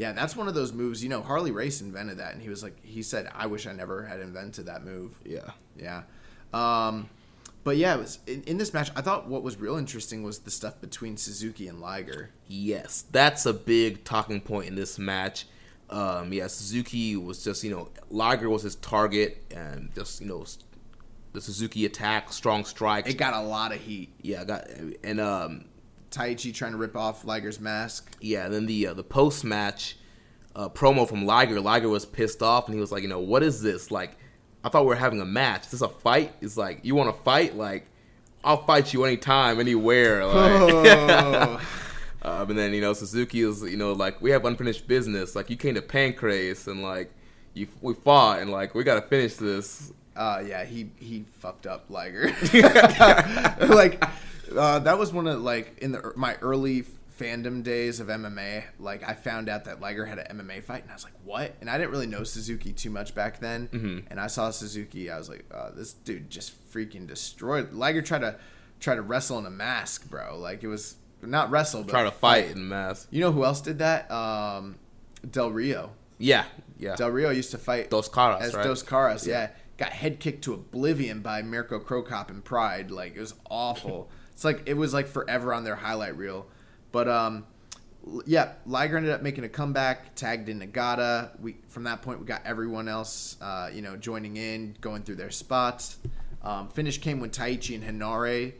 [0.00, 1.02] Yeah, that's one of those moves.
[1.02, 3.72] You know, Harley Race invented that, and he was like, he said, "I wish I
[3.72, 6.04] never had invented that move." yeah, Yeah.
[6.54, 7.10] Um,
[7.64, 8.90] but yeah, it was in, in this match.
[8.96, 12.30] I thought what was real interesting was the stuff between Suzuki and Liger.
[12.48, 15.44] yes, that's a big talking point in this match.
[15.90, 20.46] Um, yeah, Suzuki was just you know Liger was his target, and just you know
[21.34, 23.10] the Suzuki attack, strong strikes.
[23.10, 24.14] It got a lot of heat.
[24.22, 24.66] yeah, got
[25.04, 25.66] and um,
[26.10, 28.16] Taichi trying to rip off Liger's mask.
[28.20, 29.96] Yeah, and then the uh, the post match
[30.54, 31.60] uh, promo from Liger.
[31.60, 33.90] Liger was pissed off, and he was like, you know, what is this?
[33.90, 34.16] Like,
[34.64, 35.66] I thought we were having a match.
[35.66, 36.32] Is this a fight?
[36.40, 37.56] It's like, you want to fight?
[37.56, 37.86] Like,
[38.42, 40.24] I'll fight you anytime, anywhere.
[40.26, 41.62] Like,
[42.22, 45.34] um, and then you know, Suzuki is, you know, like we have unfinished business.
[45.34, 47.12] Like, you came to Pancrase, and like
[47.54, 49.92] you we fought, and like we gotta finish this.
[50.16, 52.30] Uh, yeah, he he fucked up Liger.
[53.68, 54.04] like
[54.56, 56.84] uh, that was one of like in the my early
[57.20, 58.64] fandom days of MMA.
[58.78, 61.54] Like I found out that Liger had an MMA fight, and I was like, "What?"
[61.60, 63.68] And I didn't really know Suzuki too much back then.
[63.68, 63.98] Mm-hmm.
[64.10, 68.20] And I saw Suzuki, I was like, oh, "This dude just freaking destroyed." Liger tried
[68.20, 68.36] to
[68.80, 70.38] try to wrestle in a mask, bro.
[70.38, 73.08] Like it was not wrestle, but Try to fight in a mask.
[73.10, 74.10] You know who else did that?
[74.10, 74.76] Um,
[75.28, 75.92] Del Rio.
[76.18, 76.44] Yeah,
[76.78, 76.96] yeah.
[76.96, 78.64] Del Rio used to fight Dos Caras, as right?
[78.64, 79.26] Dos Caras.
[79.26, 79.50] Yeah.
[79.76, 82.90] got head kicked to oblivion by Mirko Cro Cop in Pride.
[82.90, 84.10] Like it was awful.
[84.40, 86.46] it's like it was like forever on their highlight reel.
[86.92, 87.44] But um,
[88.24, 91.38] yeah, Liger ended up making a comeback, tagged in Nagata.
[91.38, 95.16] We from that point we got everyone else, uh, you know, joining in, going through
[95.16, 95.98] their spots.
[96.42, 98.54] Um, finish came when Taichi and Henare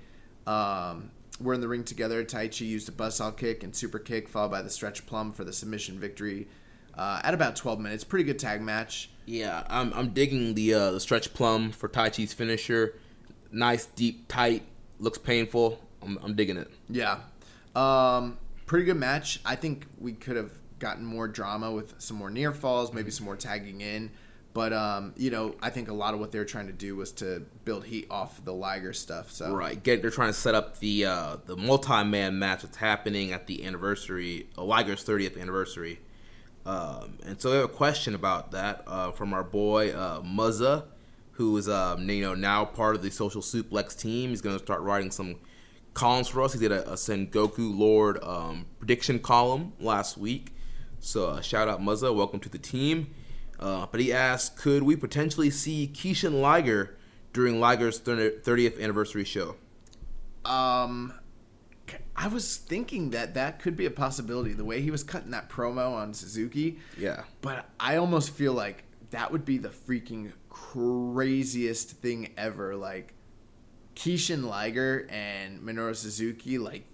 [0.47, 2.23] um, were in the ring together.
[2.27, 5.53] Taichi used a buzzsaw kick and super kick, followed by the stretch plum for the
[5.55, 6.47] submission victory.
[6.95, 9.09] Uh, at about 12 minutes, pretty good tag match.
[9.25, 12.99] Yeah, I'm I'm digging the uh, the stretch plum for Taichi's finisher.
[13.51, 14.65] Nice, deep, tight.
[15.01, 15.81] Looks painful.
[16.03, 16.71] I'm, I'm digging it.
[16.89, 17.19] Yeah.
[17.75, 19.41] Um, pretty good match.
[19.45, 23.25] I think we could have gotten more drama with some more near falls, maybe some
[23.25, 24.11] more tagging in.
[24.53, 26.97] But um, you know, I think a lot of what they were trying to do
[26.97, 29.31] was to build heat off the Liger stuff.
[29.31, 32.79] So Right, get they're trying to set up the uh, the multi man match that's
[32.79, 36.01] happening at the anniversary, uh, Liger's 30th anniversary.
[36.67, 40.85] Um, and so we have a question about that uh, from our boy uh, Muzza,
[41.41, 44.29] who is um, you know now part of the Social Suplex team.
[44.29, 45.37] He's going to start writing some
[45.95, 46.53] columns for us.
[46.53, 50.55] He did a, a Sengoku Lord um, prediction column last week.
[50.99, 53.15] So uh, shout out Muzza, welcome to the team.
[53.59, 56.99] Uh, but he asked, could we potentially see Kishin Liger
[57.33, 59.57] during Liger's 30th anniversary show?
[60.45, 61.15] Um,
[62.17, 64.53] I was thinking that that could be a possibility.
[64.53, 66.81] The way he was cutting that promo on Suzuki.
[66.99, 67.23] Yeah.
[67.41, 72.75] But I almost feel like that would be the freaking craziest thing ever.
[72.77, 73.15] Like
[73.95, 76.85] Kishin Liger and Minoru Suzuki, like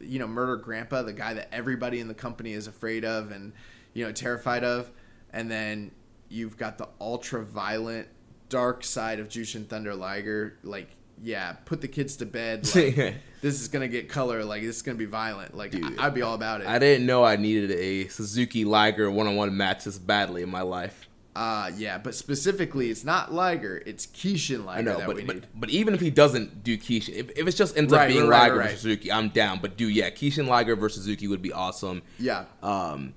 [0.00, 3.52] you know, Murder Grandpa, the guy that everybody in the company is afraid of and
[3.94, 4.90] you know terrified of,
[5.32, 5.90] and then
[6.28, 8.08] you've got the ultra violent
[8.48, 10.88] dark side of Jushin Thunder Liger, like
[11.22, 12.68] yeah, put the kids to bed.
[12.74, 14.44] Like, this is gonna get color.
[14.44, 15.56] Like this is gonna be violent.
[15.56, 16.66] Like Dude, I- I'd be all about it.
[16.66, 20.48] I didn't know I needed a Suzuki Liger one on one match this badly in
[20.50, 21.05] my life.
[21.36, 25.24] Uh yeah, but specifically, it's not Liger, it's Kishin Liger I know, that but, we
[25.24, 25.46] but need.
[25.54, 28.28] but even if he doesn't do Kishin, if, if it just ends up being right,
[28.28, 28.64] right, Liger right.
[28.68, 29.58] versus Suzuki, I'm down.
[29.60, 32.00] But do yeah, Kishin Liger versus Suzuki would be awesome.
[32.18, 33.12] Yeah, Um,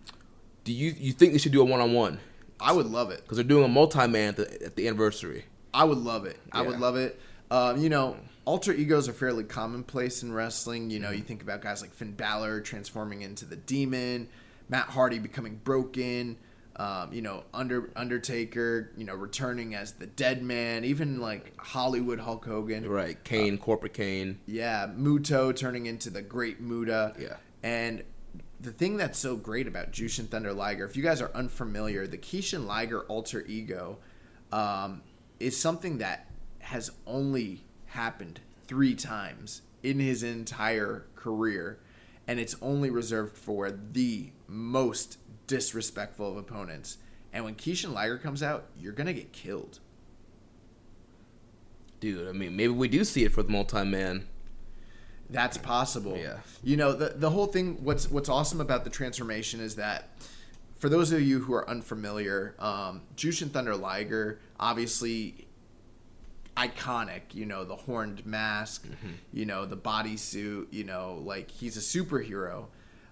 [0.65, 2.19] do you you think they should do a one on one?
[2.59, 3.21] I would love it.
[3.21, 5.45] Because they're doing a multi man at the, at the anniversary.
[5.73, 6.37] I would love it.
[6.51, 7.17] I would love it.
[7.49, 10.89] Um, you know, alter egos are fairly commonplace in wrestling.
[10.89, 14.27] You know, you think about guys like Finn Balor transforming into the Demon,
[14.67, 16.37] Matt Hardy becoming broken.
[16.79, 20.85] Um, you know, Under Undertaker, you know, returning as the Dead Man.
[20.85, 22.87] Even like Hollywood Hulk Hogan.
[22.87, 24.39] Right, Kane, corporate Kane.
[24.45, 27.13] Yeah, Muto turning into the Great Muta.
[27.19, 27.35] Yeah.
[27.61, 28.03] And
[28.61, 32.17] the thing that's so great about Jushin Thunder Liger, if you guys are unfamiliar, the
[32.17, 33.97] Kishin Liger alter ego
[34.53, 35.01] um,
[35.39, 36.27] is something that
[36.59, 41.79] has only happened three times in his entire career.
[42.25, 45.17] And it's only reserved for the most
[45.49, 46.97] disrespectful of opponents.
[47.33, 49.79] And when Kishin Liger comes out, you're going to get killed.
[51.99, 54.27] Dude, I mean, maybe we do see it for the multi man.
[55.29, 56.17] That's possible.
[56.17, 56.37] Yeah.
[56.63, 60.09] You know, the the whole thing what's what's awesome about the transformation is that
[60.77, 65.47] for those of you who are unfamiliar, um, Jushin Thunder Liger, obviously
[66.55, 68.87] iconic, you know, the horned mask,
[69.33, 72.67] you know, the bodysuit, you know, like he's a superhero.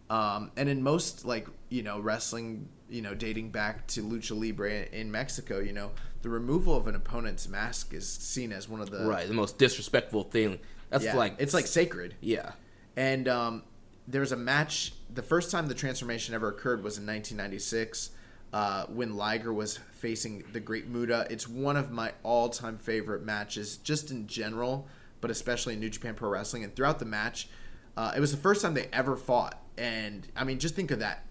[0.09, 4.85] Um, and in most like, you know, wrestling, you know, dating back to lucha libre
[4.85, 5.91] in Mexico, you know,
[6.21, 9.57] the removal of an opponent's mask is seen as one of the right, the most
[9.57, 10.59] disrespectful thing.
[10.89, 12.15] That's yeah, like it's like sacred.
[12.21, 12.51] yeah,
[12.95, 13.63] And um,
[14.07, 14.93] there was a match.
[15.13, 18.11] The first time the transformation ever occurred was in 1996
[18.53, 21.27] uh, when Liger was facing the Great Muta.
[21.29, 24.87] It's one of my all-time favorite matches, just in general,
[25.21, 26.63] but especially in New Japan Pro Wrestling.
[26.63, 27.49] And throughout the match,
[27.95, 29.61] uh, it was the first time they ever fought.
[29.77, 31.25] And I mean, just think of that,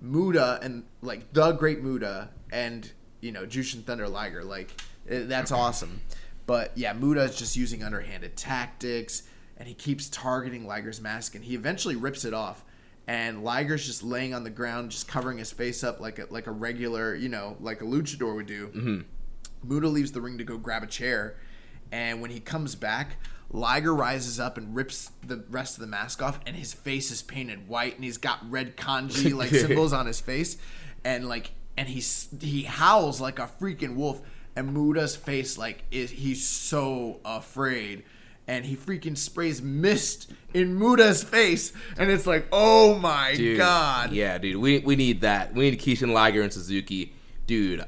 [0.00, 4.44] Muta and like the Great Muta and you know Jushin Thunder Liger.
[4.44, 6.00] Like eh, that's awesome.
[6.46, 9.22] But yeah, Muta is just using underhanded tactics,
[9.56, 12.64] and he keeps targeting Liger's mask, and he eventually rips it off.
[13.06, 16.46] And Liger's just laying on the ground, just covering his face up like a like
[16.46, 18.68] a regular, you know, like a luchador would do.
[18.68, 19.00] Mm-hmm.
[19.68, 21.36] Muta leaves the ring to go grab a chair,
[21.92, 23.16] and when he comes back,
[23.52, 27.22] Liger rises up and rips the rest of the mask off, and his face is
[27.22, 30.56] painted white, and he's got red kanji like symbols on his face,
[31.04, 34.22] and like, and he's he howls like a freaking wolf,
[34.56, 38.04] and Muta's face like is he's so afraid.
[38.48, 43.56] And he freaking sprays mist in Muta's face, and it's like, oh my dude.
[43.56, 44.12] god!
[44.12, 45.54] Yeah, dude, we we need that.
[45.54, 47.14] We need Kishin Liger and Suzuki,
[47.46, 47.84] dude.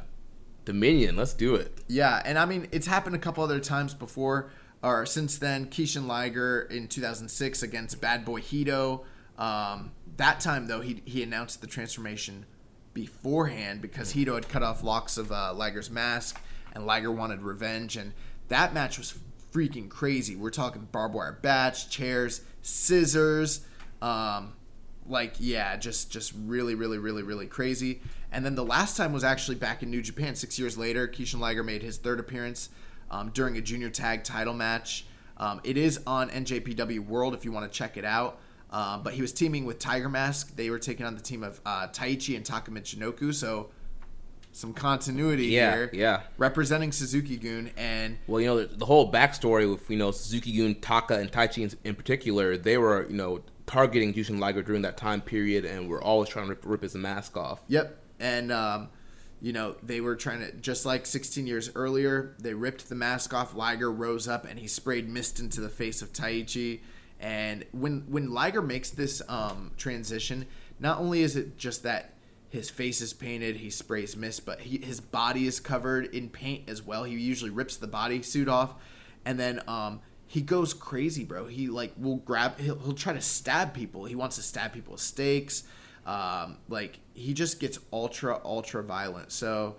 [0.64, 1.76] Dominion, let's do it.
[1.88, 4.50] Yeah, and I mean it's happened a couple other times before
[4.84, 5.66] or since then.
[5.66, 9.04] Kishin Liger in 2006 against Bad Boy Hido.
[9.38, 12.44] Um, that time though, he he announced the transformation
[12.92, 16.40] beforehand because Hido had cut off locks of uh, Liger's mask,
[16.72, 18.12] and Liger wanted revenge, and
[18.48, 19.14] that match was
[19.52, 20.36] freaking crazy.
[20.36, 23.66] We're talking barbed wire bats, chairs, scissors.
[24.00, 24.52] Um,
[25.06, 28.00] like yeah just just really really really really crazy
[28.32, 31.40] and then the last time was actually back in new japan six years later Kishin
[31.40, 32.70] Liger made his third appearance
[33.10, 35.04] um, during a junior tag title match
[35.36, 38.38] um, it is on njpw world if you want to check it out
[38.70, 41.60] um, but he was teaming with tiger mask they were taking on the team of
[41.66, 43.68] uh, taichi and taka michinoku so
[44.52, 46.20] some continuity Yeah, here yeah.
[46.38, 50.56] representing suzuki Gun and Well, you know the, the whole backstory with you know Suzuki
[50.56, 54.82] Gun, Taka, and Taichi in, in particular, they were you know targeting Jushin Liger during
[54.82, 57.62] that time period, and were always trying to rip, rip his mask off.
[57.66, 57.98] Yep.
[58.20, 58.90] And um,
[59.44, 63.34] you know, they were trying to just like 16 years earlier, they ripped the mask
[63.34, 63.54] off.
[63.54, 66.80] Liger rose up and he sprayed mist into the face of Taichi.
[67.20, 70.46] And when when Liger makes this um, transition,
[70.80, 72.14] not only is it just that
[72.48, 76.70] his face is painted, he sprays mist, but he, his body is covered in paint
[76.70, 77.04] as well.
[77.04, 78.74] He usually rips the bodysuit off,
[79.26, 81.48] and then um, he goes crazy, bro.
[81.48, 84.06] He like will grab, he'll, he'll try to stab people.
[84.06, 85.64] He wants to stab people with stakes.
[86.06, 89.32] Um, like he just gets ultra ultra violent.
[89.32, 89.76] So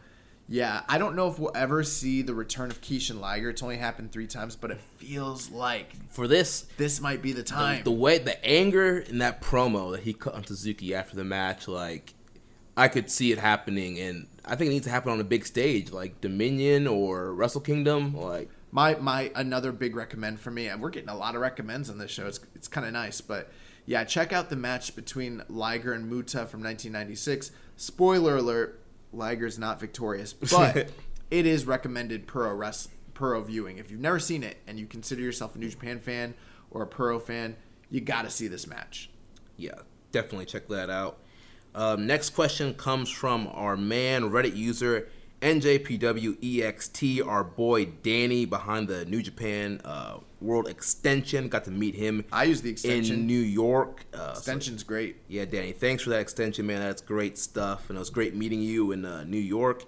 [0.47, 3.49] yeah, I don't know if we'll ever see the return of Kishin Liger.
[3.49, 7.37] It's only happened three times, but it feels like For this, this might be the
[7.37, 7.83] the, time.
[7.83, 11.67] the way the anger in that promo that he cut on Suzuki after the match,
[11.67, 12.13] like
[12.77, 15.45] I could see it happening, and I think it needs to happen on a big
[15.47, 18.15] stage, like Dominion or Wrestle Kingdom.
[18.15, 21.89] Like my my another big recommend for me and we're getting a lot of recommends
[21.89, 23.49] on this show it's, it's kind of nice but
[23.85, 28.81] yeah check out the match between liger and muta from 1996 spoiler alert
[29.13, 30.89] liger's not victorious but
[31.31, 33.77] it is recommended pro rest pro viewing.
[33.77, 36.35] If you've never seen it and you consider yourself a new japan fan
[36.69, 37.55] or a pro fan
[37.89, 39.09] you gotta see this match.
[39.57, 39.79] Yeah,
[40.11, 41.19] definitely check that out.
[41.73, 45.09] Um, next question comes from our man Reddit user
[45.41, 51.49] NJPWEXT, our boy Danny behind the New Japan uh, World Extension.
[51.49, 52.25] Got to meet him.
[52.31, 53.15] I use the extension.
[53.15, 54.05] in New York.
[54.13, 56.81] Uh, so- extension's great yeah, Danny, thanks for that extension, man.
[56.81, 59.83] That's great stuff, and it was great meeting you in uh, New York.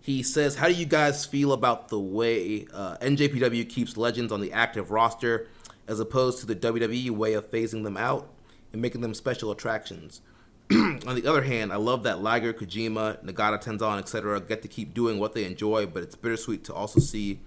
[0.00, 4.40] He says, "How do you guys feel about the way uh, NJPW keeps legends on
[4.40, 5.48] the active roster,
[5.86, 8.28] as opposed to the WWE way of phasing them out
[8.72, 10.20] and making them special attractions?"
[10.72, 14.40] on the other hand, I love that Liger, Kojima, Nagata, Tenzan, etc.
[14.40, 17.40] get to keep doing what they enjoy, but it's bittersweet to also see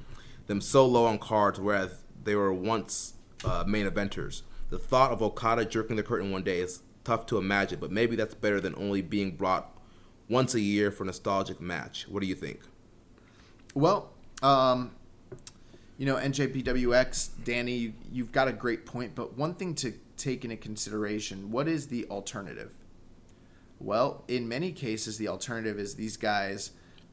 [0.47, 3.13] them so low on cards, whereas they were once
[3.43, 4.41] uh, main eventers.
[4.69, 8.15] The thought of Okada jerking the curtain one day is tough to imagine, but maybe
[8.15, 9.71] that's better than only being brought
[10.27, 12.07] once a year for a nostalgic match.
[12.09, 12.59] What do you think?
[13.73, 14.11] Well,
[14.41, 14.91] um,
[15.97, 20.43] you know, NJPWX, Danny, you, you've got a great point, but one thing to take
[20.43, 22.71] into consideration what is the alternative?
[23.79, 26.71] Well, in many cases, the alternative is these guys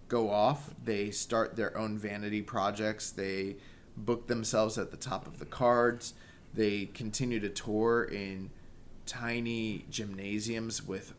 [0.09, 3.57] go off, they start their own vanity projects, they
[3.97, 6.15] book themselves at the top of the cards,
[6.55, 8.51] they continue to tour in
[9.07, 11.15] tiny gymnasiums with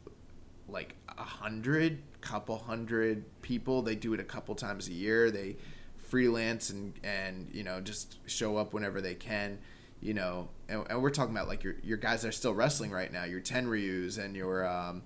[0.67, 3.81] like a hundred, couple hundred people.
[3.81, 5.31] They do it a couple times a year.
[5.31, 5.57] They
[5.97, 9.59] freelance and and you know just show up whenever they can.
[10.01, 13.11] You know, and, and we're talking about like your your guys are still wrestling right
[13.11, 15.03] now, your ten Tenryus and your um,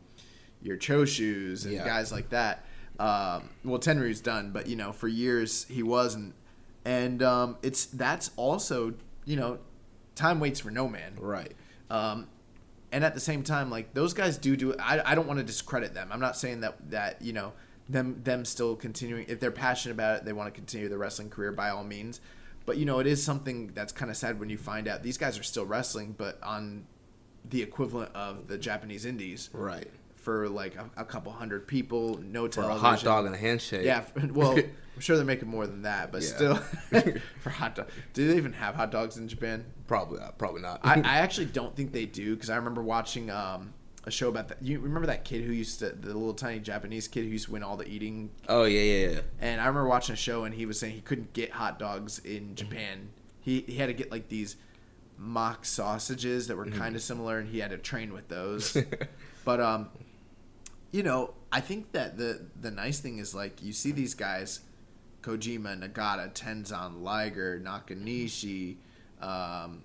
[0.61, 1.85] your Choshus and Yeah.
[1.85, 2.65] guys like that.
[2.99, 6.33] Um, well, Tenryu's done, but you know, for years he wasn't,
[6.85, 8.93] and um, it's that's also
[9.25, 9.59] you know,
[10.15, 11.13] time waits for no man.
[11.19, 11.53] Right.
[11.89, 12.27] Um,
[12.91, 14.73] and at the same time, like those guys do do.
[14.79, 16.09] I, I don't want to discredit them.
[16.11, 17.53] I'm not saying that that you know
[17.89, 21.29] them them still continuing if they're passionate about it, they want to continue their wrestling
[21.29, 22.19] career by all means.
[22.65, 25.17] But you know, it is something that's kind of sad when you find out these
[25.17, 26.85] guys are still wrestling, but on
[27.49, 29.89] the equivalent of the Japanese indies Right.
[30.27, 33.85] For like a, a couple hundred people, no For a hot dog and a handshake.
[33.85, 34.03] Yeah,
[34.33, 34.57] well,
[34.95, 36.27] I'm sure they're making more than that, but Yeah.
[36.27, 36.55] still,
[37.41, 37.87] for hot dog.
[38.11, 39.63] Do they even have hot dogs in Japan?
[39.87, 40.37] Probably not.
[40.37, 40.81] Probably not.
[40.83, 43.73] I, I actually don't think they do because I remember watching um,
[44.03, 44.57] a show about that.
[44.61, 47.53] You remember that kid who used to, the little tiny Japanese kid who used to
[47.53, 48.29] win all the eating?
[48.49, 49.19] oh yeah, yeah, yeah.
[49.39, 52.19] And I remember watching a show and he was saying he couldn't get hot dogs
[52.19, 52.35] Mm-hmm.
[52.49, 53.09] in Japan.
[53.39, 54.57] He, he had to get like these
[55.17, 56.79] mock sausages that were Mm-hmm.
[56.79, 58.75] kind of similar and he had to train with those.
[59.45, 59.87] but, um,
[60.91, 64.61] you know, I think that the, the nice thing is like you see these guys
[65.21, 68.77] Kojima, Nagata, Tenzan, Liger, Nakanishi,
[69.21, 69.83] um,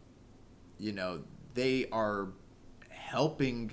[0.79, 1.21] you know,
[1.55, 2.29] they are
[2.89, 3.73] helping.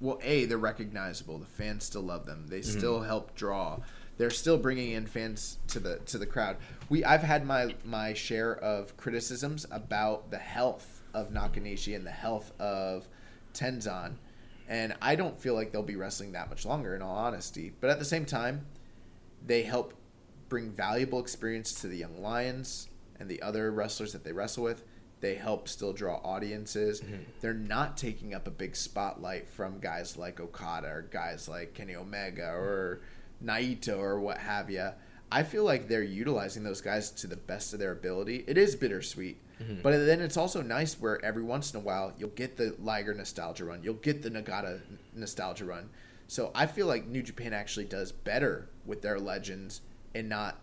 [0.00, 1.38] Well, a they're recognizable.
[1.38, 2.46] The fans still love them.
[2.48, 3.80] They still help draw.
[4.16, 6.56] They're still bringing in fans to the to the crowd.
[6.88, 12.12] We I've had my my share of criticisms about the health of Nakanishi and the
[12.12, 13.08] health of
[13.54, 14.14] Tenzan,
[14.68, 16.94] and I don't feel like they'll be wrestling that much longer.
[16.94, 18.66] In all honesty, but at the same time,
[19.44, 19.94] they help
[20.48, 22.88] bring valuable experience to the young lions
[23.18, 24.84] and the other wrestlers that they wrestle with.
[25.20, 27.00] They help still draw audiences.
[27.00, 27.22] Mm-hmm.
[27.40, 31.96] They're not taking up a big spotlight from guys like Okada or guys like Kenny
[31.96, 33.00] Omega or
[33.44, 34.90] Naito or what have you.
[35.30, 38.44] I feel like they're utilizing those guys to the best of their ability.
[38.46, 39.42] It is bittersweet,
[39.82, 43.14] but then it's also nice where every once in a while you'll get the Liger
[43.14, 44.80] nostalgia run, you'll get the Nagata
[45.14, 45.90] nostalgia run.
[46.26, 49.80] So I feel like New Japan actually does better with their legends
[50.14, 50.60] and not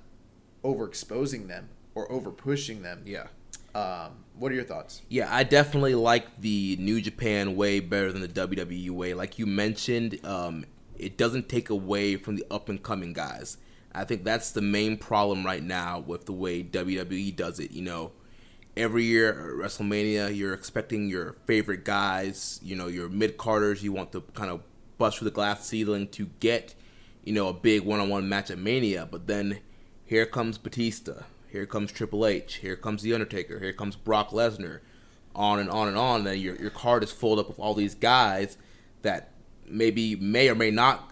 [0.63, 3.01] overexposing them or over pushing them.
[3.05, 3.27] Yeah.
[3.73, 5.01] Um, what are your thoughts?
[5.09, 9.13] Yeah, I definitely like the New Japan way better than the WWE way.
[9.13, 10.65] Like you mentioned, um,
[10.97, 13.57] it doesn't take away from the up and coming guys.
[13.93, 17.71] I think that's the main problem right now with the way WWE does it.
[17.71, 18.11] You know,
[18.77, 23.91] every year at WrestleMania, you're expecting your favorite guys, you know, your mid carders, you
[23.91, 24.61] want to kind of
[24.97, 26.75] bust through the glass ceiling to get,
[27.23, 29.07] you know, a big one on one match at Mania.
[29.09, 29.59] But then
[30.05, 34.79] here comes Batista, here comes Triple H, here comes The Undertaker, here comes Brock Lesnar,
[35.35, 36.23] on and on and on.
[36.23, 38.57] Then your, your card is filled up with all these guys
[39.01, 39.31] that
[39.67, 41.11] maybe may or may not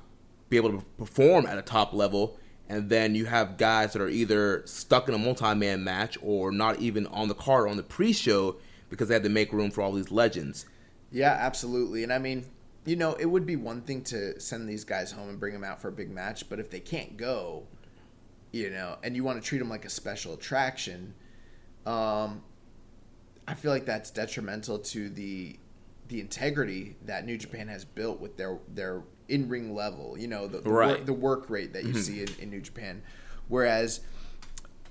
[0.50, 2.38] be able to perform at a top level
[2.70, 6.80] and then you have guys that are either stuck in a multi-man match or not
[6.80, 8.56] even on the card on the pre-show
[8.90, 10.66] because they had to make room for all these legends.
[11.12, 12.04] Yeah, absolutely.
[12.04, 12.46] And I mean,
[12.86, 15.64] you know, it would be one thing to send these guys home and bring them
[15.64, 17.64] out for a big match, but if they can't go,
[18.52, 21.16] you know, and you want to treat them like a special attraction,
[21.86, 22.44] um,
[23.48, 25.60] I feel like that's detrimental to the
[26.10, 30.18] the integrity that New Japan has built with their their in ring level.
[30.18, 30.90] You know, the the, Right.
[30.98, 31.98] work, the work rate that you Mhm.
[32.04, 33.02] see in, in New Japan,
[33.48, 34.02] whereas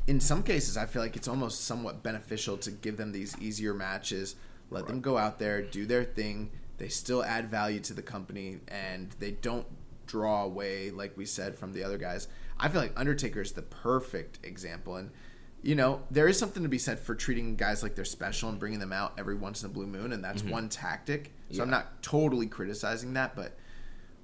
[0.06, 3.72] in some cases, I feel like it's almost somewhat beneficial to give them these easier
[3.72, 4.34] matches,
[4.70, 6.50] let them go out there, do their thing.
[6.78, 9.66] They still add value to the company, and they don't
[10.08, 12.26] draw away, like we said, from the other guys.
[12.58, 15.10] I feel like Undertaker is the perfect example, and
[15.62, 18.58] you know there is something to be said for treating guys like they're special and
[18.58, 20.50] bringing them out every once in a blue moon, and that's Mhm.
[20.50, 21.30] one tactic.
[21.50, 21.62] So Yeah.
[21.62, 23.56] I'm not totally criticizing that, but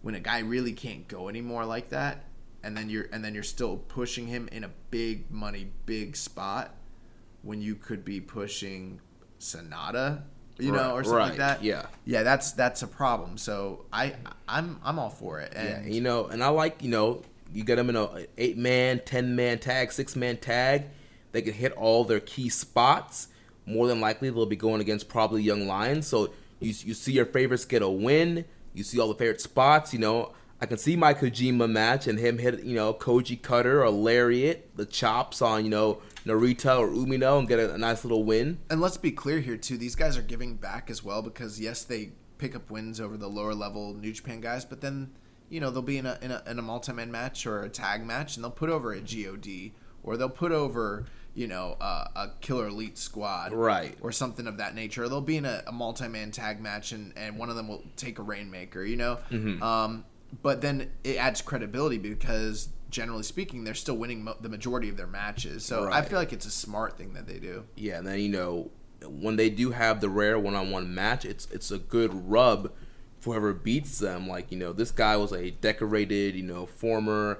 [0.02, 2.24] when a guy really can't go anymore like that
[2.62, 6.74] and then you're and then you're still pushing him in a big money big spot
[7.42, 9.00] when you could be pushing
[9.40, 10.22] Sanada
[10.58, 11.86] you know or something like that yeah.
[12.04, 14.14] yeah that's that's a problem so I
[14.48, 17.22] I'm I'm all for it Yeah, and you know, and I like you know
[17.52, 20.84] you get them in a eight man, ten man tag, six man tag.
[21.32, 23.28] They can hit all their key spots.
[23.66, 26.06] More than likely, they'll be going against probably young lions.
[26.06, 26.30] So
[26.60, 28.44] you you see your favorites get a win.
[28.78, 29.92] You see all the favorite spots.
[29.92, 33.84] You know, I can see my Kojima match and him hit you know Koji Cutter
[33.84, 38.04] or Lariat, the chops on you know Narita or Umino and get a, a nice
[38.04, 38.58] little win.
[38.70, 39.76] And let's be clear here too.
[39.76, 43.28] These guys are giving back as well because yes, they pick up wins over the
[43.28, 45.10] lower level New Japan guys, but then
[45.48, 47.68] you know they'll be in a in a, in a multi man match or a
[47.68, 49.72] tag match, and they'll put over a God
[50.02, 51.04] or they'll put over
[51.38, 53.96] you know uh, a Killer Elite Squad, Right.
[54.00, 55.08] or something of that nature.
[55.08, 57.84] They'll be in a, a multi man tag match, and and one of them will
[57.96, 59.18] take a Rainmaker, you know.
[59.30, 59.62] Mhm.
[59.62, 60.04] Um,
[60.42, 64.96] but then it adds credibility because generally speaking, they're still winning mo- the majority of
[64.96, 65.64] their matches.
[65.64, 67.64] So I feel like it's a smart thing that they do.
[67.76, 68.70] Yeah, and then you know
[69.06, 72.72] when they do have the rare one-on-one match, it's it's a good rub
[73.20, 74.26] for whoever beats them.
[74.28, 77.38] Like you know, this guy was a decorated, you know, former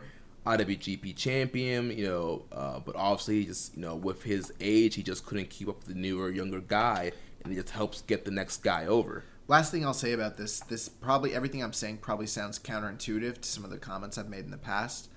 [0.48, 5.26] IWGP champion, you know, uh, but obviously, just you know, with his age, he just
[5.26, 7.12] couldn't keep up with the newer, younger guy,
[7.44, 9.24] and it just helps get the next guy over.
[9.46, 13.48] Last thing I'll say about this, this probably everything I'm saying probably sounds counterintuitive to
[13.48, 15.08] some of the comments I've made in the past.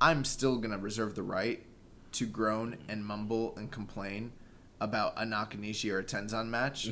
[0.00, 1.64] I'm still gonna reserve the right
[2.12, 4.32] to groan and mumble and complain
[4.80, 6.90] about a Nakanishi or a Tenzan match,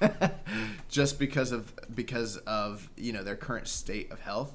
[0.88, 4.54] just because of because of you know their current state of health.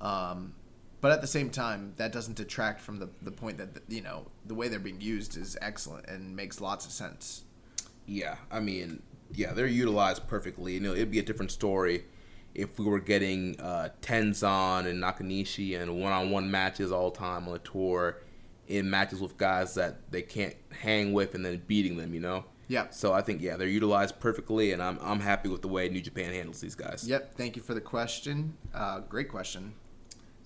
[0.00, 0.54] Um,
[1.04, 4.24] but at the same time, that doesn't detract from the the point that you know
[4.46, 7.42] the way they're being used is excellent and makes lots of sense.
[8.06, 10.72] Yeah, I mean, yeah, they're utilized perfectly.
[10.72, 12.06] You know, it'd be a different story
[12.54, 17.52] if we were getting uh, Tenzan and Nakanishi and one-on-one matches all the time on
[17.52, 18.22] the tour,
[18.66, 22.14] in matches with guys that they can't hang with, and then beating them.
[22.14, 22.44] You know.
[22.66, 22.88] Yeah.
[22.88, 26.00] So I think yeah, they're utilized perfectly, and I'm I'm happy with the way New
[26.00, 27.06] Japan handles these guys.
[27.06, 27.34] Yep.
[27.34, 28.56] Thank you for the question.
[28.72, 29.74] Uh, great question.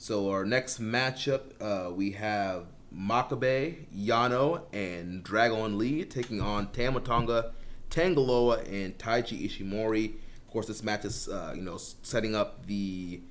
[0.00, 7.00] So our next matchup, uh, we have Makabe, Yano, and Dragon Lee taking on Tama
[7.00, 7.52] Tonga,
[7.90, 10.14] Tangaloa, and Taiji Ishimori.
[10.36, 13.22] Of course, this match is uh, you know setting up the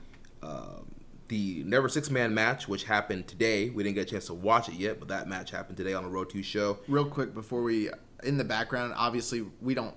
[0.44, 0.82] uh,
[1.30, 3.70] the Never Six Man match, which happened today.
[3.70, 6.04] We didn't get a chance to watch it yet, but that match happened today on
[6.04, 6.80] the Road Two show.
[6.90, 7.90] Real quick before we
[8.24, 9.96] in the background, obviously we don't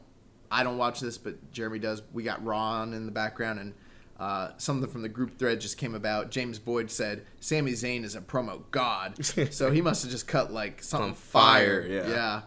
[0.53, 2.01] I don't watch this, but Jeremy does.
[2.13, 3.75] We got Ron in the background and
[4.21, 6.31] uh, something from the group thread just came about.
[6.31, 10.53] James Boyd said Sami Zayn is a promo god, so he must have just cut
[10.53, 12.07] like something On fire, fire.
[12.09, 12.43] yeah.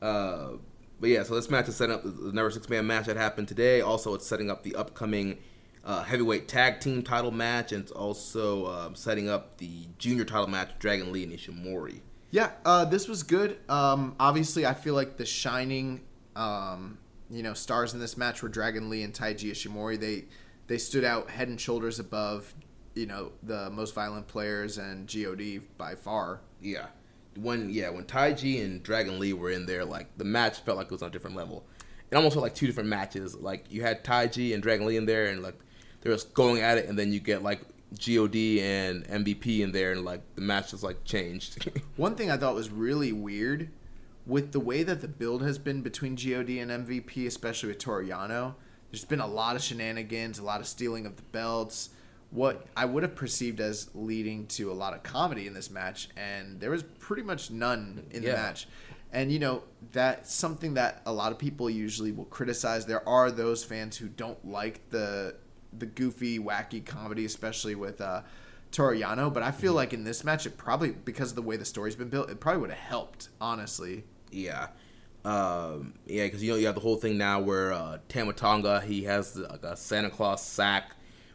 [0.00, 0.52] Uh,
[0.98, 3.48] but yeah, so this match is setting up the number Six Man match that happened
[3.48, 3.82] today.
[3.82, 5.38] Also, it's setting up the upcoming
[5.84, 10.46] uh, heavyweight tag team title match, and it's also um, setting up the junior title
[10.46, 12.00] match with Dragon Lee and Ishimori.
[12.30, 13.58] Yeah, uh, this was good.
[13.68, 16.00] Um, obviously, I feel like the shining,
[16.34, 16.98] um,
[17.30, 20.00] you know, stars in this match were Dragon Lee and Taiji Ishimori.
[20.00, 20.24] They
[20.66, 22.54] they stood out head and shoulders above,
[22.94, 26.40] you know, the most violent players and God by far.
[26.60, 26.86] Yeah,
[27.36, 30.86] when yeah when Taiji and Dragon Lee were in there, like the match felt like
[30.86, 31.64] it was on a different level.
[32.10, 33.34] It almost felt like two different matches.
[33.34, 35.58] Like you had Taiji and Dragon Lee in there, and like
[36.00, 37.62] they were just going at it, and then you get like
[37.94, 41.70] God and MVP in there, and like the match just like changed.
[41.96, 43.70] One thing I thought was really weird
[44.26, 48.08] with the way that the build has been between God and MVP, especially with Toru
[48.08, 48.54] Yano.
[48.96, 51.90] There's been a lot of shenanigans, a lot of stealing of the belts.
[52.30, 56.08] What I would have perceived as leading to a lot of comedy in this match,
[56.16, 58.66] and there was pretty much none in the match.
[59.12, 62.86] And you know that's something that a lot of people usually will criticize.
[62.86, 65.34] There are those fans who don't like the
[65.78, 68.22] the goofy, wacky comedy, especially with uh,
[68.72, 69.30] Toru Yano.
[69.30, 71.96] But I feel like in this match, it probably because of the way the story's
[71.96, 73.28] been built, it probably would have helped.
[73.42, 74.68] Honestly, Yeah.
[75.26, 78.80] Um, yeah, because you know you have the whole thing now where uh, Tama Tonga
[78.80, 80.92] he has like a Santa Claus sack,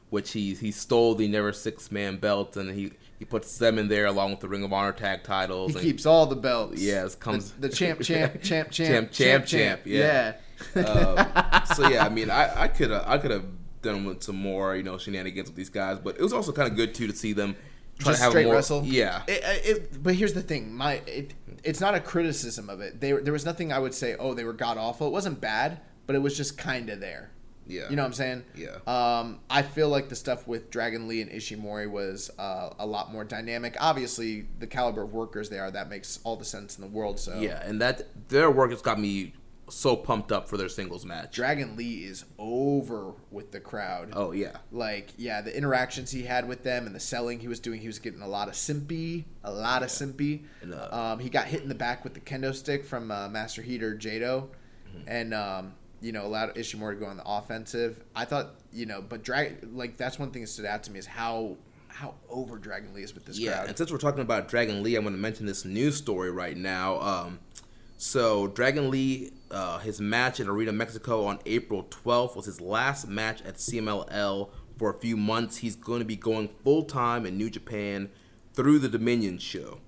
[0.10, 3.90] which he he stole the Never Six Man belt and he he puts them in
[3.90, 5.74] there along with the Ring of Honor tag titles.
[5.74, 6.82] he and- keeps all the belts.
[6.82, 10.36] Yes, comes- the, the champ, champ, champ, champ, Champ, champ, champ, yeah.
[10.76, 13.46] Um, so yeah, I mean, I I could I could have
[13.82, 16.70] done with some more you know shenanigans with these guys, but it was also kind
[16.70, 17.58] of good too to see them
[18.02, 18.56] try just to have straight more.
[18.56, 18.84] wrestle.
[18.84, 21.34] Yeah, It, it, but here's the thing, my it,
[21.64, 23.00] it's not a criticism of it.
[23.02, 24.16] They, there was nothing I would say.
[24.18, 25.08] Oh, they were god awful.
[25.08, 27.32] It wasn't bad, but it was just kind of there.
[27.68, 27.90] yeah.
[27.90, 28.44] You know what I'm saying?
[28.56, 28.78] Yeah.
[28.88, 33.12] Um, I feel like the stuff with Dragon Lee and Ishimori was uh, a lot
[33.14, 33.78] more dynamic.
[33.80, 37.20] Obviously, the caliber of workers they are, that makes all the sense in the world.
[37.20, 39.34] So Yeah, and that their work has got me
[39.72, 41.34] so pumped up for their singles match.
[41.34, 44.10] Dragon Lee is over with the crowd.
[44.14, 47.60] Oh yeah, Like, yeah, the interactions he had with them and the selling he was
[47.60, 50.44] doing, he was getting a lot of simpy, a lot of simpy.
[50.62, 53.28] And, uh, um, he got hit in the back with the kendo stick from uh,
[53.30, 54.50] Master Heater Jado,
[54.92, 55.08] Mm-hmm.
[55.08, 58.04] and um, you know allowed Ishimori to go on the offensive.
[58.14, 61.00] I thought, you know, but drag like that's one thing that stood out to me
[61.00, 61.56] is how
[61.88, 63.54] how over Dragon Lee is with this yeah.
[63.54, 63.68] crowd.
[63.70, 66.58] And since we're talking about Dragon Lee, I'm going to mention this news story right
[66.58, 67.00] now.
[67.00, 67.40] Um,
[68.02, 73.08] so Dragon Lee, uh, his match at Arena Mexico on April 12th was his last
[73.08, 74.50] match at CMLL
[74.80, 75.58] for a few months.
[75.58, 78.10] He's going to be going full time in New Japan
[78.56, 79.82] through the Dominion show.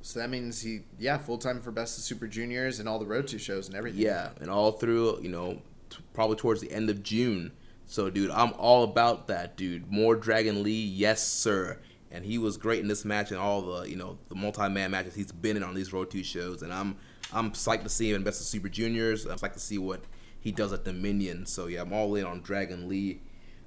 [0.00, 3.04] So that means he, yeah, full time for Best of Super Juniors and all the
[3.04, 4.00] Road to shows and everything.
[4.00, 7.52] Yeah, and all through, you know, t- probably towards the end of June.
[7.84, 9.92] So, dude, I'm all about that, dude.
[9.92, 11.78] More Dragon Lee, yes, sir.
[12.12, 15.14] And he was great in this match and all the, you know, the multi-man matches
[15.14, 16.62] he's been in on these Road 2 shows.
[16.62, 16.96] And I'm
[17.32, 19.24] I'm psyched to see him in Best of Super Juniors.
[19.24, 20.04] I'm psyched to see what
[20.38, 21.46] he does at Dominion.
[21.46, 23.22] So, yeah, I'm all in on Dragon Lee.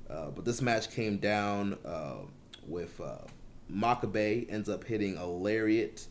[0.09, 2.17] Uh, but this match came down uh,
[2.67, 3.17] with uh,
[3.71, 6.07] Makabe ends up hitting a lariat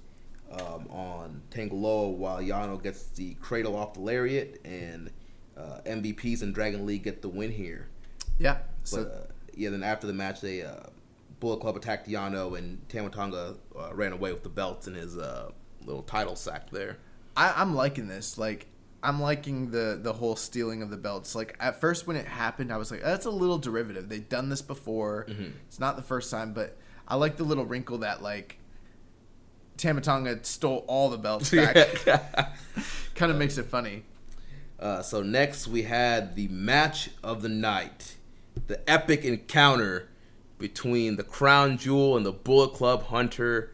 [0.50, 5.10] um, on Tangaloa while Yano gets the cradle off the lariat, and
[5.56, 7.88] uh, MVPs and Dragon Lee get the win here.
[8.38, 8.58] yeah.
[8.84, 10.74] So uh, yeah, then after the match, they uh,
[11.44, 15.18] Bullet Club attacked Yano, and Tama Tonga uh, ran away with the belts in his
[15.18, 15.50] uh,
[15.84, 16.96] little title sack there.
[17.36, 18.38] I, I'm liking this.
[18.38, 18.66] Like,
[19.02, 21.34] I'm liking the the whole stealing of the belts.
[21.34, 24.08] Like, at first when it happened, I was like, that's a little derivative.
[24.08, 25.26] They've done this before.
[25.68, 28.56] It's not the first time, but I like the little wrinkle that like
[29.76, 32.06] Tama Tonga stole all the belts back.
[33.14, 34.04] kind of makes it funny.
[34.80, 38.16] Uh, so next we had the match of the night,
[38.66, 40.08] the epic encounter
[40.68, 43.70] between the Crown Jewel and the Bullet Club Hunter,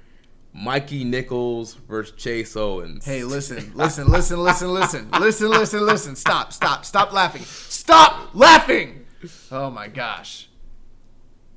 [0.52, 3.04] Mikey Nichols versus Chase Owens.
[3.04, 6.16] Hey, listen, listen, listen, listen, listen, listen, listen, listen.
[6.16, 7.42] Stop, stop, stop laughing.
[7.44, 9.06] Stop laughing.
[9.52, 10.48] Oh my gosh.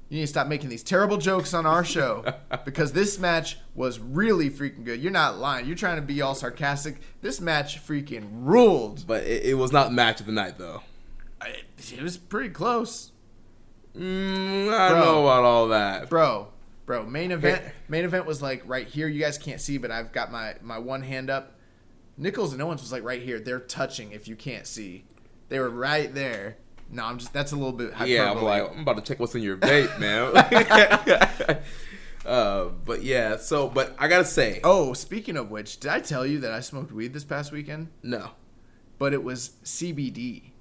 [0.10, 2.24] You need to stop making these terrible jokes on our show
[2.66, 5.02] because this match was really freaking good.
[5.02, 5.66] You're not lying.
[5.66, 6.98] You're trying to be all sarcastic.
[7.24, 9.08] This match freaking ruled.
[9.08, 10.84] but it, it was not match of the night though.
[11.42, 13.10] I- It was pretty close.
[13.98, 16.10] Mm, I don't know about all that.
[16.10, 16.48] Bro,
[16.86, 19.08] bro, main event main event was like right here.
[19.08, 21.58] You guys can't see, but I've got my my one hand up.
[22.18, 23.40] Nichols and Owens was like right here.
[23.40, 25.04] They're touching if you can't see.
[25.50, 26.58] They were right there.
[26.90, 28.14] No, I'm just that's a little bit hyperbole.
[28.16, 31.60] Yeah, I'm like, I'm about to check what's in your vape, man.
[32.26, 36.26] uh, but yeah, so, but I gotta say, Oh, speaking of which, did I tell
[36.26, 37.90] you that I smoked weed this past weekend?
[38.02, 38.32] no.
[39.00, 40.52] But it was CBD.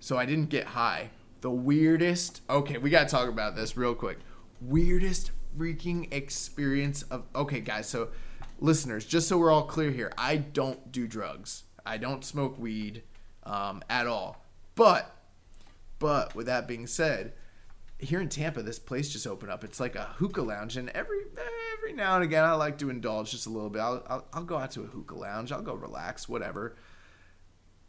[0.00, 1.10] So I didn't get high.
[1.44, 2.40] The weirdest.
[2.48, 4.16] Okay, we got to talk about this real quick.
[4.62, 8.08] Weirdest freaking experience of Okay, guys, so
[8.60, 11.64] listeners, just so we're all clear here, I don't do drugs.
[11.84, 13.02] I don't smoke weed
[13.42, 14.42] um, at all.
[14.74, 15.14] But
[15.98, 17.34] but with that being said,
[17.98, 19.64] here in Tampa, this place just opened up.
[19.64, 21.24] It's like a hookah lounge, and every
[21.76, 23.82] every now and again, I like to indulge just a little bit.
[23.82, 25.52] I'll, I'll, I'll go out to a hookah lounge.
[25.52, 26.74] I'll go relax, whatever.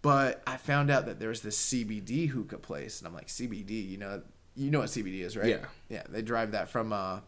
[0.05, 3.97] But I found out that there's this CBD hookah place, and I'm like, CBD, you
[3.97, 4.21] know,
[4.55, 5.47] you know what CBD is, right?
[5.47, 5.65] Yeah.
[5.89, 6.03] yeah.
[6.07, 7.21] They drive that from uh,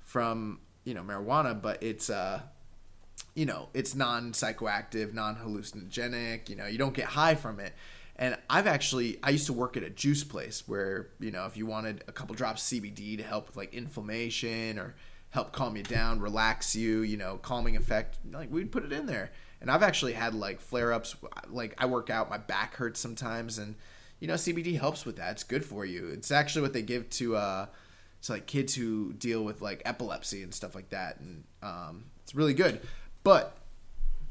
[0.00, 2.40] from you know marijuana, but it's uh,
[3.34, 6.48] you know, it's non psychoactive, non hallucinogenic.
[6.48, 7.74] You know, you don't get high from it.
[8.16, 11.58] And I've actually I used to work at a juice place where you know if
[11.58, 14.94] you wanted a couple drops CBD to help with like inflammation or
[15.28, 19.04] help calm you down, relax you, you know, calming effect, like we'd put it in
[19.04, 19.30] there.
[19.60, 21.16] And I've actually had like flare ups.
[21.48, 23.74] Like I work out, my back hurts sometimes, and
[24.20, 25.32] you know CBD helps with that.
[25.32, 26.08] It's good for you.
[26.08, 27.66] It's actually what they give to uh,
[28.22, 32.34] to like kids who deal with like epilepsy and stuff like that, and um, it's
[32.34, 32.80] really good.
[33.24, 33.56] But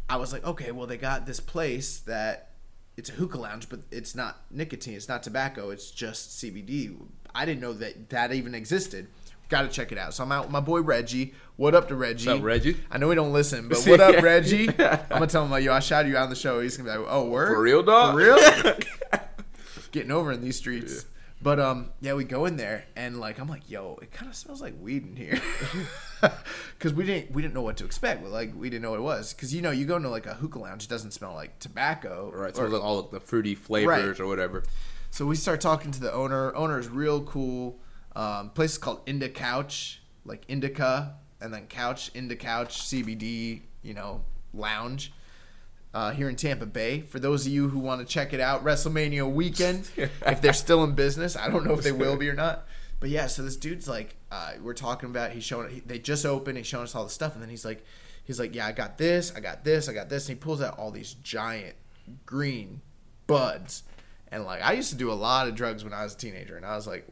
[0.09, 2.51] I was like, okay, well they got this place that
[2.95, 6.95] it's a hookah lounge, but it's not nicotine, it's not tobacco, it's just CBD.
[7.35, 9.07] I didn't know that that even existed.
[9.49, 10.13] Got to check it out.
[10.13, 11.33] So I'm out with my boy Reggie.
[11.55, 12.27] What up to Reggie?
[12.27, 12.77] What's up, Reggie?
[12.91, 14.67] I know he don't listen, but what up, Reggie?
[14.79, 16.59] I'm gonna tell him like, yo, I shouted you out on the show.
[16.59, 18.13] He's gonna be like, oh, word For real, dog?
[18.13, 18.75] For real?
[19.91, 21.05] Getting over in these streets.
[21.41, 24.35] But um, yeah, we go in there and like I'm like, yo, it kind of
[24.35, 25.39] smells like weed in here,
[26.77, 28.23] because we didn't we didn't know what to expect.
[28.23, 30.25] But, like we didn't know what it was, because you know you go into like
[30.25, 33.55] a hookah lounge, it doesn't smell like tobacco, Right, so or- like all the fruity
[33.55, 34.19] flavors Right.
[34.19, 34.63] or whatever.
[35.11, 36.53] so we start talking to the owner.
[36.55, 37.79] Owner is real cool.
[38.17, 44.23] Um, place called Inda Couch, like Indica, and then Couch, Inda Couch, CBD, you know,
[44.53, 45.13] lounge.
[45.93, 47.01] Uh, here in Tampa Bay.
[47.01, 50.83] For those of you who want to check it out, WrestleMania weekend, if they're still
[50.83, 52.67] in business, I don't know if they will be or not.
[52.99, 55.31] But yeah, so this dude's like, uh, we're talking about.
[55.31, 55.69] He's showing.
[55.69, 56.57] He, they just opened.
[56.57, 57.85] He's showing us all the stuff, and then he's like,
[58.25, 60.61] he's like, yeah, I got this, I got this, I got this, and he pulls
[60.61, 61.75] out all these giant
[62.25, 62.81] green
[63.27, 63.83] buds.
[64.31, 66.57] And like, I used to do a lot of drugs when I was a teenager,
[66.57, 67.07] and I was like,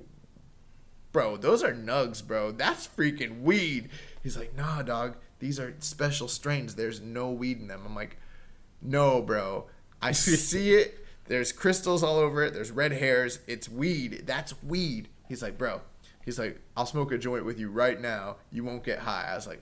[1.15, 2.51] bro, those are nugs, bro.
[2.51, 3.87] That's freaking weed.
[4.21, 5.15] He's like, nah, dog.
[5.39, 6.75] These are special strains.
[6.75, 7.83] There's no weed in them.
[7.85, 8.17] I'm like,
[8.81, 9.67] no, bro.
[10.01, 11.05] I see it.
[11.29, 12.53] There's crystals all over it.
[12.53, 13.39] There's red hairs.
[13.47, 14.23] It's weed.
[14.25, 15.07] That's weed.
[15.29, 15.79] He's like, bro.
[16.25, 18.35] He's like, I'll smoke a joint with you right now.
[18.51, 19.29] You won't get high.
[19.31, 19.61] I was like,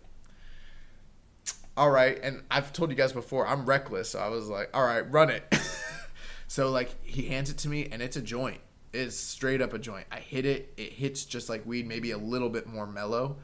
[1.77, 2.19] all right.
[2.23, 4.09] And I've told you guys before, I'm reckless.
[4.09, 5.43] So I was like, all right, run it.
[6.47, 8.59] so like he hands it to me and it's a joint.
[8.93, 10.05] It's straight up a joint.
[10.11, 10.73] I hit it.
[10.77, 13.37] It hits just like weed, maybe a little bit more mellow.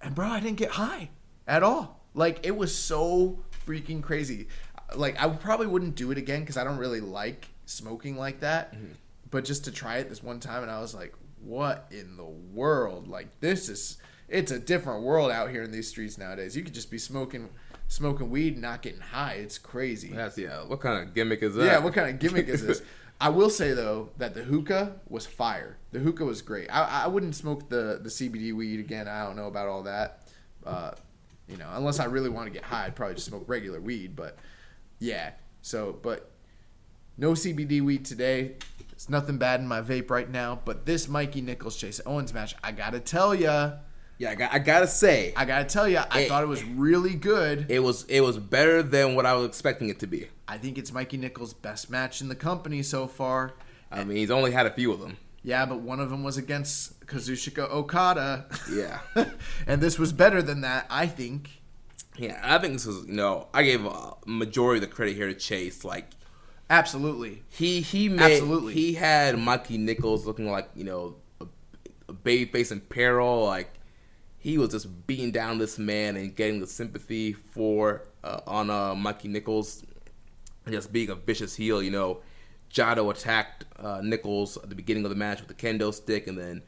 [0.00, 1.10] And bro, I didn't get high
[1.46, 2.00] at all.
[2.14, 4.48] Like it was so freaking crazy.
[4.94, 8.74] Like I probably wouldn't do it again because I don't really like smoking like that.
[8.74, 8.92] Mm-hmm.
[9.30, 12.24] But just to try it this one time, and I was like, "What in the
[12.24, 13.08] world?
[13.08, 13.96] Like this is
[14.28, 16.56] it's a different world out here in these streets nowadays.
[16.56, 17.48] You could just be smoking
[17.88, 19.34] smoking weed and not getting high.
[19.34, 20.08] It's crazy.
[20.08, 20.64] That's yeah.
[20.64, 21.64] What kind of gimmick is that?
[21.64, 22.82] Yeah, what kind of gimmick is this?
[23.22, 25.78] I will say though that the hookah was fire.
[25.92, 26.68] The hookah was great.
[26.70, 29.06] I, I wouldn't smoke the the CBD weed again.
[29.08, 30.28] I don't know about all that.
[30.66, 30.90] Uh,
[31.48, 34.16] you know, unless I really want to get high, I'd probably just smoke regular weed.
[34.16, 34.36] But
[34.98, 35.30] yeah,
[35.62, 36.30] so but
[37.16, 38.52] no CBD weed today.
[38.92, 40.60] It's nothing bad in my vape right now.
[40.64, 43.72] But this Mikey Nichols Chase Owens match, I gotta tell ya,
[44.18, 44.30] yeah.
[44.30, 47.14] I, got, I gotta say, I gotta tell ya, I It- thought it was really
[47.14, 47.66] good.
[47.68, 50.28] it was it was better than what I was expecting it to be.
[50.52, 53.54] I think it's Mikey Nichols' best match in the company so far.
[53.90, 55.16] I mean, he's only had a few of them.
[55.42, 58.44] Yeah, but one of them was against Kazuchika Okada.
[58.70, 58.98] Yeah.
[59.66, 61.62] and this was better than that, I think.
[62.18, 65.26] Yeah, I think this was you know I gave a majority of the credit here
[65.26, 65.86] to Chase.
[65.86, 66.10] Like
[66.68, 67.44] Absolutely.
[67.48, 68.74] he he made Absolutely.
[68.74, 71.46] he had Mikey Nichols looking like you know a,
[72.10, 73.46] a baby face in peril.
[73.46, 73.72] Like
[74.36, 78.94] he was just beating down this man and getting the sympathy for uh, on uh,
[78.94, 79.82] Mikey Nichols,
[80.68, 81.82] just being a vicious heel.
[81.82, 82.20] You know,
[82.72, 86.38] Jado attacked uh, Nichols at the beginning of the match with the kendo stick, and
[86.38, 86.62] then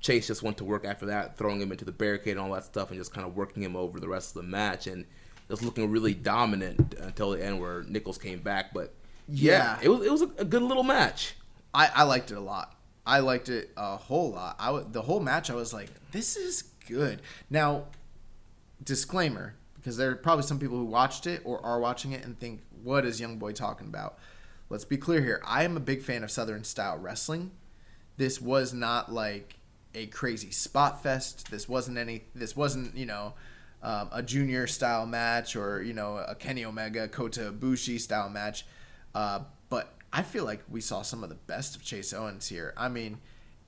[0.00, 2.64] Chase just went to work after that, throwing him into the barricade and all that
[2.64, 5.04] stuff, and just kind of working him over the rest of the match, and
[5.48, 8.74] just looking really dominant until the end where Nichols came back.
[8.74, 8.92] But
[9.28, 9.78] yeah, Yeah.
[9.82, 11.34] it was it was a, good little match.
[11.72, 12.74] I, I liked it a lot.
[13.06, 14.56] I liked it a whole lot.
[14.58, 17.22] I w- the whole match, I was like, this is good.
[17.48, 17.84] Now,
[18.82, 19.54] disclaimer,
[19.86, 22.60] because there are probably some people who watched it or are watching it and think,
[22.82, 24.18] what is Young Boy talking about?
[24.68, 25.40] Let's be clear here.
[25.46, 27.52] I am a big fan of Southern style wrestling.
[28.16, 29.58] This was not like
[29.94, 31.52] a crazy spot fest.
[31.52, 32.24] This wasn't any.
[32.34, 33.34] This wasn't you know
[33.80, 38.66] um, a junior style match or you know a Kenny Omega Kota Ibushi style match.
[39.14, 42.74] Uh, but I feel like we saw some of the best of Chase Owens here.
[42.76, 43.18] I mean,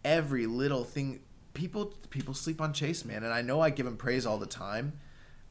[0.04, 1.20] every little thing.
[1.54, 4.46] People people sleep on Chase, man, and I know I give him praise all the
[4.46, 4.94] time,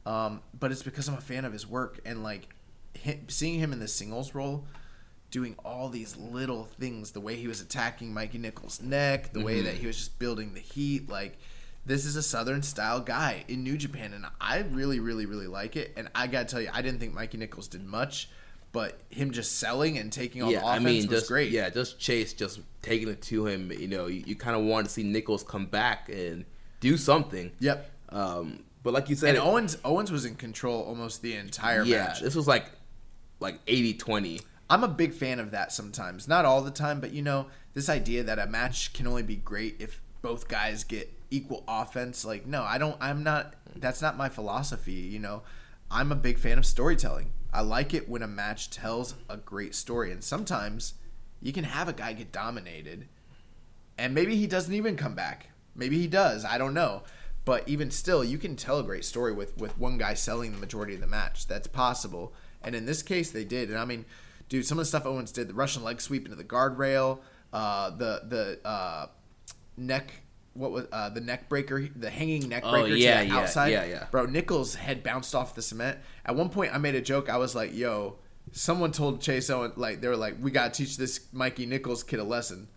[0.08, 2.48] um, but it's because I'm a fan of his work and like
[3.04, 4.64] hi seeing him in the singles role,
[5.30, 7.10] doing all these little things.
[7.10, 10.54] The way he was attacking Mikey Nichols' neck, the way that he was just building
[10.54, 11.36] the heat, like
[11.84, 15.76] this is a Southern style guy in New Japan, and I really, really, really like
[15.76, 15.92] it.
[15.94, 18.30] And I gotta tell you, I didn't think Mikey Nichols did much,
[18.72, 21.50] but him just selling and taking all yeah, the I offense mean, was just great.
[21.50, 23.70] yeah, just Chase just taking it to him.
[23.72, 26.46] You know, you, you kind of wanted to see Nichols come back and
[26.80, 27.52] do something.
[27.60, 27.90] Yep.
[28.08, 32.06] Um, but like you said, And Owens Owens was in control almost the entire yeah,
[32.06, 32.20] match.
[32.20, 32.66] this was like
[33.40, 34.42] like 80-20.
[34.70, 36.28] I'm a big fan of that sometimes.
[36.28, 39.36] Not all the time, but you know, this idea that a match can only be
[39.36, 42.24] great if both guys get equal offense.
[42.24, 42.96] Like, no, I don't.
[43.00, 43.54] I'm not.
[43.76, 44.92] That's not my philosophy.
[44.92, 45.42] You know,
[45.90, 47.32] I'm a big fan of storytelling.
[47.52, 50.94] I like it when a match tells a great story, and sometimes
[51.40, 53.08] you can have a guy get dominated,
[53.96, 55.50] and maybe he doesn't even come back.
[55.74, 56.44] Maybe he does.
[56.44, 57.04] I don't know.
[57.48, 60.58] But even still, you can tell a great story with with one guy selling the
[60.58, 61.46] majority of the match.
[61.46, 62.34] That's possible.
[62.62, 63.70] And in this case, they did.
[63.70, 64.04] And I mean,
[64.50, 67.20] dude, some of the stuff Owens did, the Russian leg sweep into the guardrail,
[67.54, 69.06] uh, the the uh,
[69.78, 70.12] neck.
[70.52, 71.88] What was uh, the neck breaker?
[71.96, 73.68] The hanging neck Oh, breaker yeah, to the yeah, outside.
[73.68, 74.06] yeah, yeah.
[74.10, 75.96] Bro, Nichols' head bounced off the cement.
[76.26, 77.30] At one point, I made a joke.
[77.30, 78.18] I was like, "Yo,
[78.52, 82.18] someone told Chase Owen like they were like, we gotta teach this Mikey Nichols kid
[82.18, 82.68] a lesson.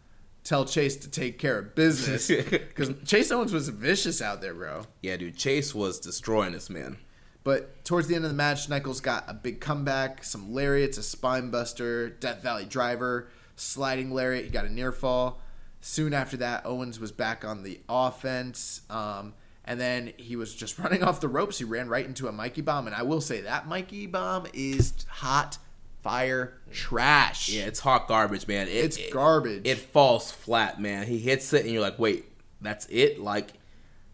[0.44, 4.84] Tell Chase to take care of business because Chase Owens was vicious out there, bro."
[5.02, 6.98] Yeah, dude, Chase was destroying this man.
[7.44, 11.04] But towards the end of the match, Nichols got a big comeback, some lariats, a
[11.04, 14.46] spine buster, Death Valley driver, sliding lariat.
[14.46, 15.42] He got a near fall.
[15.80, 18.82] Soon after that, Owens was back on the offense.
[18.90, 19.34] Um,
[19.66, 21.58] and then he was just running off the ropes.
[21.58, 22.86] He ran right into a Mikey bomb.
[22.86, 25.58] And I will say that Mikey bomb is hot
[26.02, 27.50] fire trash.
[27.50, 28.68] Yeah, it's hot garbage, man.
[28.68, 29.62] It, It's it- garbage.
[29.68, 31.08] It falls flat, man.
[31.08, 32.26] He hits it, and you're like, wait,
[32.60, 33.20] that's it?
[33.20, 33.54] Like,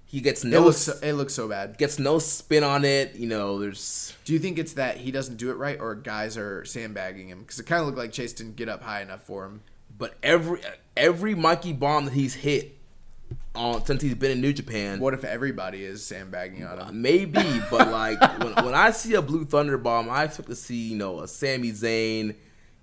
[0.05, 1.77] he gets it no looks so, it looks so bad.
[1.77, 3.15] gets no spin on it.
[3.15, 6.37] You know, there's Do you think it's that he doesn't do it right, or guys
[6.37, 7.41] are sandbagging him?
[7.41, 9.61] Because it kind of looked like Chase didn't get up high enough for him.
[9.97, 10.61] but every
[10.95, 12.76] every Mikey bomb that he's hit
[13.57, 17.01] on since he's been in New Japan, What if everybody is sandbagging on him?
[17.01, 17.41] maybe,
[17.71, 20.95] but like when, when I see a Blue Thunder bomb, I expect to see you
[20.97, 22.35] know a Sami Zayn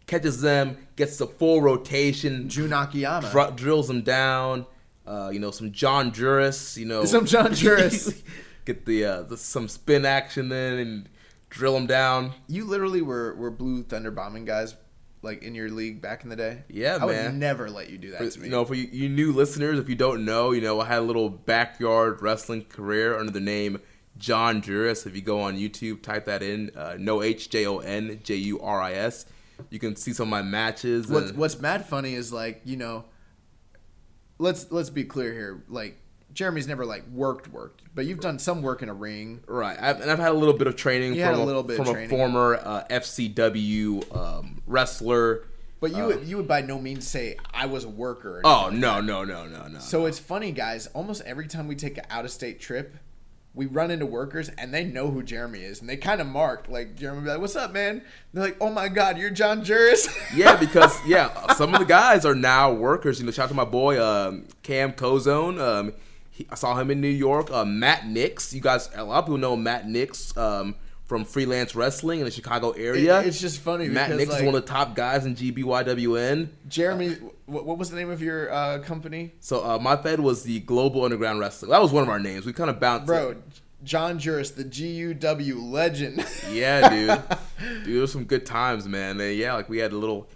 [0.06, 3.30] catches them, gets the full rotation, Jun Akiyama.
[3.30, 4.66] dr- drills them down.
[5.06, 8.22] Uh, you know, some John Juris, you know, Some John Juris.
[8.64, 11.08] get the, uh, the some spin action then and
[11.50, 12.32] drill them down.
[12.48, 14.74] You literally were were blue thunder bombing guys
[15.24, 16.62] like in your league back in the day.
[16.68, 17.38] Yeah, I would man.
[17.40, 18.44] never let you do that For- to me.
[18.46, 20.98] you know, for you, you new listeners, if you don't know, you know, I had
[20.98, 23.80] a little backyard wrestling career under the name
[24.16, 25.06] John Juris.
[25.06, 28.36] If you go on YouTube, type that in, uh, no H J O N J
[28.36, 29.26] U R I S.
[29.70, 31.08] You can see some of my matches.
[31.08, 33.04] What's and- What's mad funny is like you know.
[34.38, 35.62] Let's let's be clear here.
[35.68, 35.96] Like
[36.32, 39.42] Jeremy's never like worked worked, but you've done some work in a ring.
[39.46, 41.88] Right, I've, and I've had a little bit of training You from a bit from
[41.96, 45.44] a former uh, FCW um, wrestler.
[45.80, 48.38] But you Uh, would you would by no means say I was a worker.
[48.38, 49.78] or Oh no no no no no!
[49.78, 50.86] So it's funny, guys.
[50.88, 52.96] Almost every time we take an out of state trip,
[53.54, 56.68] we run into workers and they know who Jeremy is, and they kind of mark
[56.68, 60.08] like Jeremy be like, "What's up, man?" They're like, "Oh my God, you're John Juris."
[60.34, 63.20] yeah, because yeah, some of the guys are now workers.
[63.20, 65.60] You know, shout out to my boy um, Cam Cozone.
[65.60, 65.92] Um,
[66.34, 67.50] he, I saw him in New York.
[67.50, 68.52] Uh, Matt Nix.
[68.52, 70.74] You guys, a lot of people know Matt Nix um,
[71.04, 73.20] from freelance wrestling in the Chicago area.
[73.20, 75.36] It- it's just funny Matt because, Nix like- is one of the top guys in
[75.36, 76.48] GBYWN.
[76.68, 77.16] Jeremy,
[77.46, 80.60] what, what was the name of your uh, company, So uh, my fed was the
[80.60, 81.70] Global Underground Wrestling.
[81.70, 82.44] That was one of our names.
[82.46, 83.06] We kind of bounced.
[83.06, 83.30] bro?
[83.30, 83.38] it.
[83.84, 86.26] John Juris, the GUW legend.
[86.50, 87.22] Yeah, dude.
[87.84, 89.20] dude, it was some good times, man.
[89.20, 90.26] And yeah, like we had a little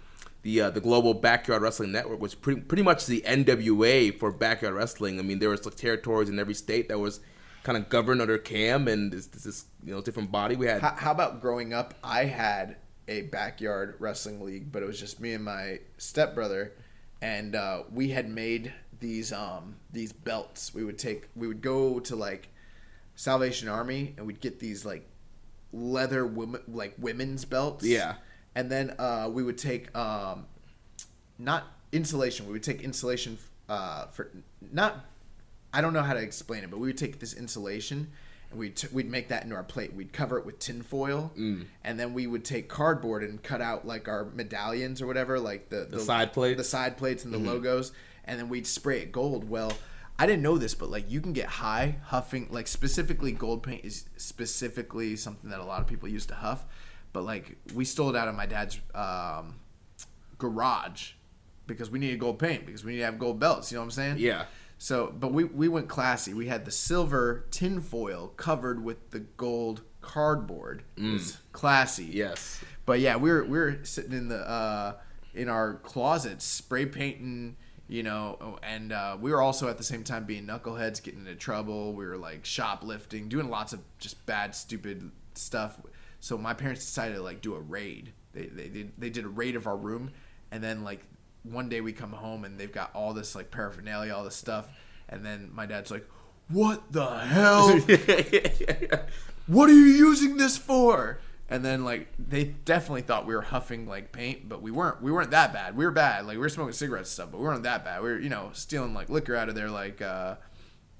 [0.41, 4.73] the uh, the Global Backyard Wrestling Network was pretty pretty much the NWA for backyard
[4.73, 5.19] wrestling.
[5.19, 7.19] I mean, there was like territories in every state that was
[7.63, 10.55] kind of governed under Cam and this, this, this you know different body.
[10.55, 11.93] We had how, how about growing up?
[12.03, 12.77] I had
[13.07, 16.73] a backyard wrestling league, but it was just me and my stepbrother,
[17.21, 20.73] and uh, we had made these um these belts.
[20.73, 22.49] We would take we would go to like
[23.15, 25.05] Salvation Army and we'd get these like
[25.73, 27.85] leather women like women's belts.
[27.85, 28.15] Yeah.
[28.55, 30.45] And then uh, we would take um
[31.37, 32.45] not insulation.
[32.47, 33.37] We would take insulation
[33.67, 34.29] uh, for
[34.71, 35.05] not.
[35.73, 38.09] I don't know how to explain it, but we would take this insulation
[38.49, 39.93] and we'd t- we'd make that into our plate.
[39.93, 41.65] We'd cover it with tin foil, Mm.
[41.83, 45.69] and then we would take cardboard and cut out like our medallions or whatever, like
[45.69, 46.57] the the, side plates?
[46.57, 47.45] the side plates, and the Mhm.
[47.45, 47.91] logos,
[48.25, 49.49] and then we'd spray it gold.
[49.49, 49.73] Well.
[50.21, 53.85] I didn't know this, but like you can get high huffing, like specifically gold paint
[53.85, 56.65] is specifically something that a lot of people use to huff.
[57.13, 59.55] But like we stole it out of my dad's um,
[60.37, 61.13] garage
[61.67, 63.71] because we needed gold paint because we need to have gold belts.
[63.71, 64.15] You know what I'm saying?
[64.19, 64.45] Yeah.
[64.77, 66.33] So, but we we went classy.
[66.33, 70.83] We had the silver tin foil covered with the gold cardboard.
[70.97, 72.05] It was classy.
[72.05, 72.63] Yes.
[72.85, 74.93] But yeah, we were we were sitting in the uh,
[75.33, 77.57] in our closets spray painting.
[77.89, 81.33] You know, and uh, we were also at the same time being knuckleheads, getting into
[81.33, 81.93] trouble.
[81.93, 85.81] We were like shoplifting, doing lots of just bad, stupid stuff.
[86.19, 88.13] So my parents decided to like do a raid.
[88.33, 90.11] They they did they did a raid of our room,
[90.51, 91.01] and then like
[91.43, 94.69] one day we come home and they've got all this like paraphernalia, all this stuff,
[95.07, 96.07] and then my dad's like,
[96.49, 97.77] "What the hell?
[99.47, 103.87] what are you using this for?" And then like they definitely thought we were huffing
[103.87, 105.01] like paint, but we weren't.
[105.01, 105.75] We weren't that bad.
[105.75, 106.25] We were bad.
[106.25, 108.03] Like we were smoking cigarettes and stuff, but we weren't that bad.
[108.03, 110.35] We were you know stealing like liquor out of there, like uh,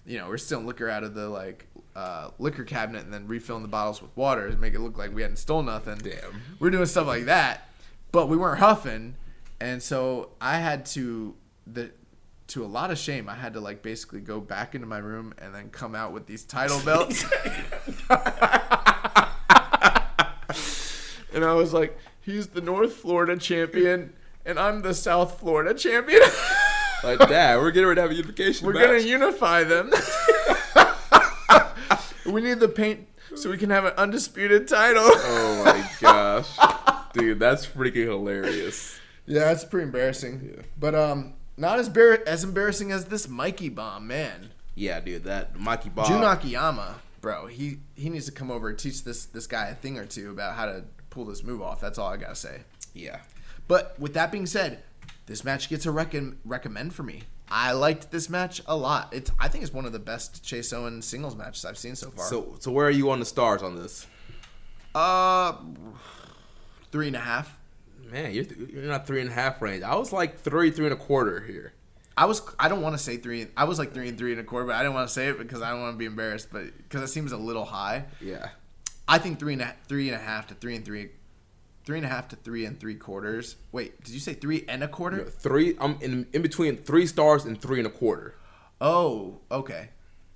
[0.06, 1.68] you know we're stealing liquor out of the like
[2.00, 5.14] uh, liquor cabinet and then refilling the bottles with water to make it look like
[5.14, 5.98] we hadn't stole nothing.
[5.98, 6.42] Damn.
[6.58, 7.68] We're doing stuff like that,
[8.14, 9.16] but we weren't huffing,
[9.60, 11.36] and so I had to
[11.68, 11.92] the
[12.48, 15.34] to a lot of shame, I had to like basically go back into my room
[15.38, 17.24] and then come out with these title belts.
[21.34, 24.14] and I was like, he's the North Florida champion,
[24.46, 26.22] and I'm the South Florida champion.
[27.04, 28.66] Like that, we're getting ready to have a unification.
[28.66, 28.86] We're match.
[28.86, 29.92] gonna unify them.
[32.32, 35.04] we need the paint so we can have an undisputed title.
[35.06, 36.50] Oh my gosh,
[37.14, 39.00] dude, that's freaking hilarious.
[39.26, 40.64] Yeah, that's pretty embarrassing.
[40.80, 44.50] But um, not as bar- as embarrassing as this Mikey bomb, man.
[44.76, 46.06] Yeah, dude, that Mikey bomb.
[46.08, 49.76] Jun Akiyama, bro, he he needs to come over and teach this this guy a
[49.76, 51.80] thing or two about how to pull this move off.
[51.82, 52.62] That's all I gotta say.
[52.94, 53.20] Yeah.
[53.68, 54.80] But with that being said,
[55.28, 57.22] this match gets a recon- recommend for me.
[57.52, 59.10] I liked this match a lot.
[59.12, 62.12] It's I think it's one of the best Chase Owen singles matches I've seen so
[62.12, 62.26] far.
[62.26, 64.06] So, so where are you on the stars on this?
[64.96, 65.54] uh,
[66.92, 67.58] three and a half.
[68.12, 69.84] Man, you're you're not three and a half range.
[69.84, 71.74] I was like three, three and a quarter here.
[72.18, 73.48] I was I don't want to say three.
[73.56, 75.28] I was like three and three and a quarter, but I didn't want to say
[75.28, 76.50] it because I don't want to be embarrassed.
[76.52, 78.06] But because it seems a little high.
[78.20, 78.50] Yeah.
[79.08, 81.10] I think three and a, three and a half to three and three,
[81.90, 83.56] three and a half to three and three quarters.
[83.72, 85.26] Wait, did you say three and a quarter?
[85.26, 85.76] Three.
[85.82, 88.36] I'm in in between three stars and three and a quarter.
[88.80, 89.90] Oh, okay.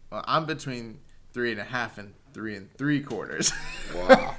[0.09, 1.01] Well, I'm between
[1.31, 3.53] three and a half and three and three quarters.
[3.95, 4.35] Wow.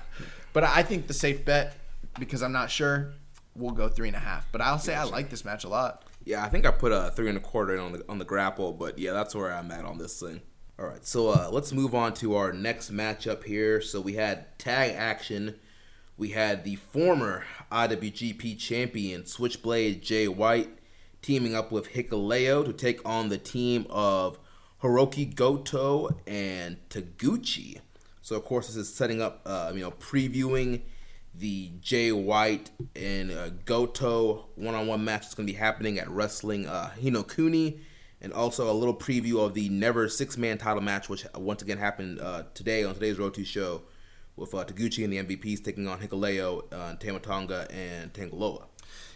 [0.52, 1.76] but I think the safe bet,
[2.18, 3.12] because I'm not sure,
[3.54, 4.50] we'll go three and a half.
[4.50, 6.02] But I'll say I like this match a lot.
[6.24, 8.24] Yeah, I think I put a three and a quarter in on the on the
[8.24, 10.40] grapple, but yeah, that's where I'm at on this thing.
[10.80, 13.80] All right, so uh, let's move on to our next matchup here.
[13.80, 15.54] So we had tag action.
[16.16, 20.70] We had the former IWGP champion Switchblade Jay White
[21.22, 24.38] teaming up with Hikuleo to take on the team of
[24.82, 27.80] Hiroki Goto and Taguchi.
[28.22, 30.82] So of course this is setting up, uh, you know, previewing
[31.34, 36.66] the Jay White and uh, Goto one-on-one match that's going to be happening at Wrestling
[36.66, 37.80] uh, Hinokuni,
[38.20, 42.20] and also a little preview of the Never six-man title match, which once again happened
[42.20, 43.82] uh, today on today's Road to Show,
[44.36, 48.64] with uh, Taguchi and the MVPs taking on Hikuleo, uh, Tama Tonga, and Tangaloa.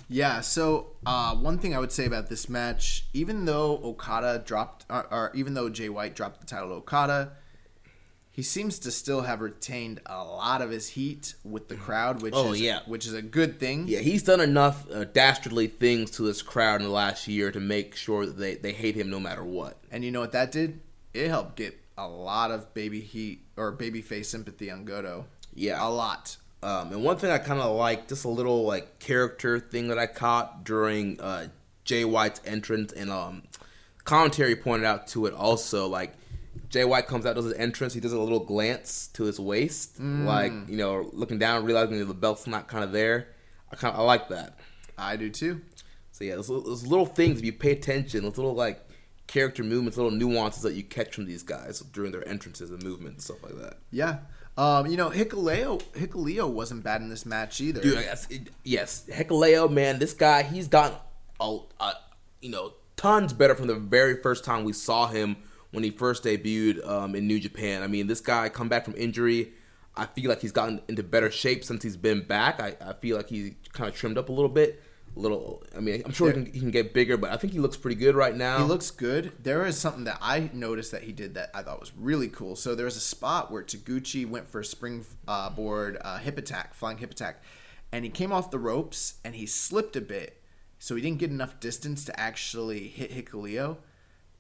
[0.09, 0.41] Yeah.
[0.41, 5.07] So uh, one thing I would say about this match, even though Okada dropped, or,
[5.13, 7.33] or even though Jay White dropped the title to Okada,
[8.31, 12.33] he seems to still have retained a lot of his heat with the crowd, which
[12.37, 12.81] Oh, is yeah.
[12.87, 13.89] which is a good thing.
[13.89, 17.59] Yeah, he's done enough uh, dastardly things to this crowd in the last year to
[17.59, 19.79] make sure that they, they hate him no matter what.
[19.91, 20.81] And you know what that did?
[21.13, 25.27] It helped get a lot of baby heat or baby face sympathy on Goto.
[25.53, 25.87] Yeah.
[25.87, 26.37] A lot.
[26.63, 29.99] Um, and one thing I kind of like, just a little like character thing that
[29.99, 31.49] I caught during uh,
[31.85, 33.43] Jay White's entrance, and um,
[34.05, 35.87] commentary pointed out to it also.
[35.87, 36.15] Like
[36.69, 40.01] Jay White comes out, does his entrance, he does a little glance to his waist,
[40.01, 43.29] like you know, looking down, realizing the belt's not kind of there.
[43.71, 44.59] I kind of I like that.
[44.97, 45.61] I do too.
[46.11, 48.88] So yeah, those, those little things if you pay attention, those little like
[49.29, 53.25] character movements, little nuances that you catch from these guys during their entrances and movements,
[53.27, 53.77] stuff like that.
[53.93, 54.19] Yeah.
[54.57, 57.81] Um, you know, Hikuleo, Hikuleo wasn't bad in this match either.
[57.81, 60.99] Dude, yes, it- yes, Hikuleo, man, this guy, he's gotten
[61.41, 61.93] a, a,
[62.41, 65.37] you know, tons better from the very first time we saw him
[65.71, 67.83] when he first debuted um, in New Japan.
[67.85, 69.53] I mean, this guy come back from injury.
[69.97, 72.61] I feel like he's gotten into better shape since he's been back.
[72.61, 74.83] I, I feel like he's kind of trimmed up a little bit.
[75.19, 77.59] Little, I mean, I'm sure he, can, he can get bigger, but I think he
[77.59, 78.59] looks pretty good right now.
[78.59, 79.33] He looks good.
[79.43, 82.55] There is something that I noticed that he did that I thought was really cool.
[82.55, 86.39] So there was a spot where Taguchi went for a spring uh, board uh, hip
[86.39, 87.43] attack, flying hip attack,
[87.91, 90.41] and he came off the ropes and he slipped a bit,
[90.79, 93.79] so he didn't get enough distance to actually hit Hikuleo.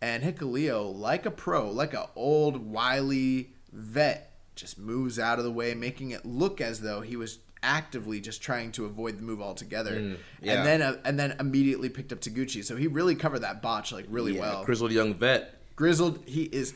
[0.01, 5.51] And Hikuleo, like a pro, like an old wily vet, just moves out of the
[5.51, 9.42] way, making it look as though he was actively just trying to avoid the move
[9.42, 10.00] altogether.
[10.00, 10.54] Mm, yeah.
[10.54, 12.64] And then uh, and then immediately picked up Taguchi.
[12.64, 14.64] So he really covered that botch like really yeah, well.
[14.64, 15.54] grizzled young vet.
[15.76, 16.74] Grizzled, he is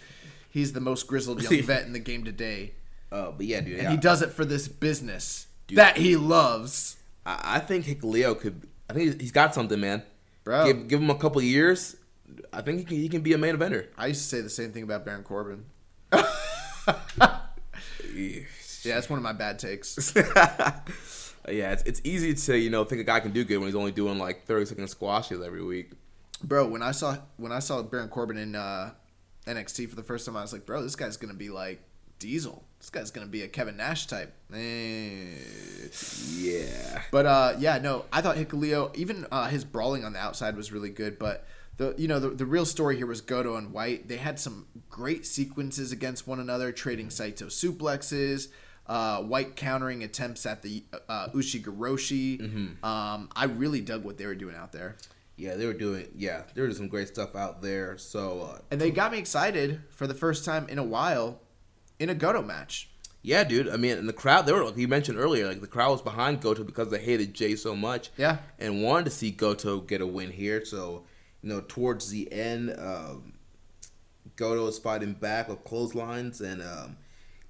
[0.50, 2.74] he's the most grizzled young vet in the game today.
[3.10, 3.90] Uh, but yeah, dude, And yeah.
[3.90, 6.96] he does it for this business dude, that he loves.
[7.26, 8.68] I, I think Hikuleo could.
[8.88, 10.02] I think he's got something, man.
[10.44, 10.66] Bro.
[10.66, 11.96] give, give him a couple years.
[12.52, 13.88] I think he can, he can be a main eventer.
[13.96, 15.64] I used to say the same thing about Baron Corbin.
[18.14, 18.40] Yeah,
[18.90, 20.14] that's one of my bad takes.
[20.16, 23.74] yeah, it's, it's easy to you know think a guy can do good when he's
[23.74, 25.92] only doing like thirty second squashes every week.
[26.42, 28.92] bro, when I saw when I saw Baron Corbin in uh,
[29.46, 31.82] NXT for the first time, I was like, bro, this guy's gonna be like
[32.18, 32.64] Diesel.
[32.78, 34.34] This guy's gonna be a Kevin Nash type.
[34.52, 35.34] Eh.
[36.30, 37.02] Yeah.
[37.10, 40.72] But uh, yeah, no, I thought Hikuleo, even uh, his brawling on the outside was
[40.72, 41.18] really good.
[41.18, 44.08] But the you know the, the real story here was Goto and White.
[44.08, 48.48] They had some great sequences against one another, trading Saito suplexes.
[48.86, 52.40] Uh, White countering attempts at the uh, Ushigoroshi.
[52.40, 52.84] Mm-hmm.
[52.84, 54.96] Um, I really dug what they were doing out there.
[55.36, 56.08] Yeah, they were doing.
[56.16, 57.96] Yeah, there was some great stuff out there.
[57.96, 61.40] So uh, And they got me excited for the first time in a while
[61.98, 62.90] in a Goto match.
[63.22, 63.68] yeah, dude.
[63.68, 64.46] I mean, and the crowd.
[64.46, 65.46] They were like you mentioned earlier.
[65.46, 68.10] Like the crowd was behind Goto because they hated Jay so much.
[68.16, 68.38] Yeah.
[68.58, 70.64] and wanted to see Goto get a win here.
[70.64, 71.04] So
[71.42, 73.32] you know, towards the end, um,
[74.36, 76.96] Goto is fighting back with clotheslines, and um,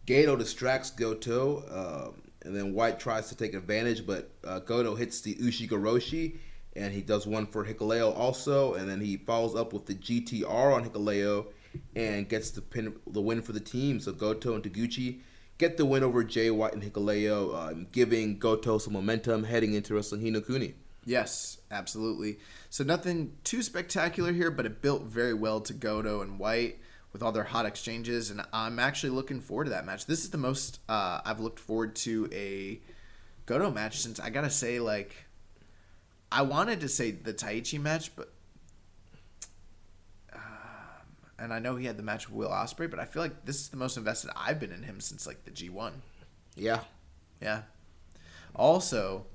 [0.06, 5.20] Gato distracts Goto, um, and then White tries to take advantage, but uh, Goto hits
[5.20, 6.38] the Ushigoroshi,
[6.74, 10.74] and he does one for Hikuleo also, and then he follows up with the GTR
[10.74, 11.46] on Hikuleo
[11.94, 14.00] and gets the pin, the win for the team.
[14.00, 15.20] So Goto and Taguchi
[15.58, 19.94] get the win over Jay White and Hikuleo, um, giving Goto some momentum heading into
[19.94, 20.74] Wrestling Hinokuni.
[21.04, 22.38] Yes, absolutely.
[22.70, 26.78] So nothing too spectacular here, but it built very well to Goto and White
[27.12, 30.06] with all their hot exchanges, and I'm actually looking forward to that match.
[30.06, 32.80] This is the most uh, I've looked forward to a
[33.46, 35.26] Goto match since I gotta say, like,
[36.30, 38.32] I wanted to say the Taichi match, but
[40.32, 40.40] um,
[41.38, 43.56] and I know he had the match with Will Ospreay, but I feel like this
[43.56, 45.92] is the most invested I've been in him since like the G1.
[46.56, 46.80] Yeah,
[47.40, 47.62] Yeah.
[48.54, 49.26] Also,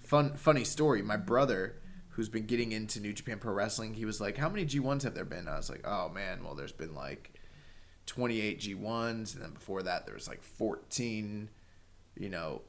[0.00, 1.02] fun funny story.
[1.02, 1.76] My brother,
[2.12, 5.14] who's been getting into New Japan Pro Wrestling, he was like, "How many G1s have
[5.14, 7.32] there been?" I was like, "Oh man, well, there's been like
[8.06, 11.48] 28 G1s, and then before that, there was like 14,
[12.16, 12.62] you know,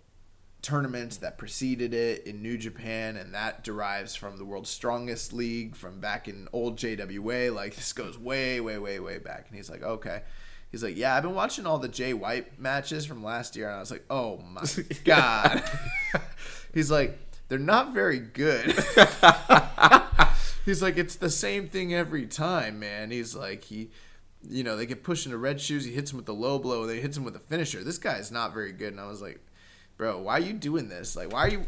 [0.61, 5.75] tournaments that preceded it in New Japan, and that derives from the World's Strongest League
[5.75, 7.53] from back in old JWA.
[7.53, 10.23] Like this goes way, way, way, way back." And he's like, "Okay."
[10.71, 13.75] He's like, yeah, I've been watching all the Jay White matches from last year, and
[13.75, 14.63] I was like, oh my
[15.05, 15.63] god.
[16.73, 17.15] He's like,
[17.47, 18.65] they're not very good.
[20.65, 23.11] He's like, it's the same thing every time, man.
[23.11, 23.91] He's like, he,
[24.47, 25.83] you know, they get pushed into red shoes.
[25.83, 26.85] He hits him with the low blow.
[26.85, 27.83] They hits him with a finisher.
[27.83, 28.93] This guy is not very good.
[28.93, 29.39] And I was like,
[29.97, 31.15] bro, why are you doing this?
[31.15, 31.65] Like, why are you?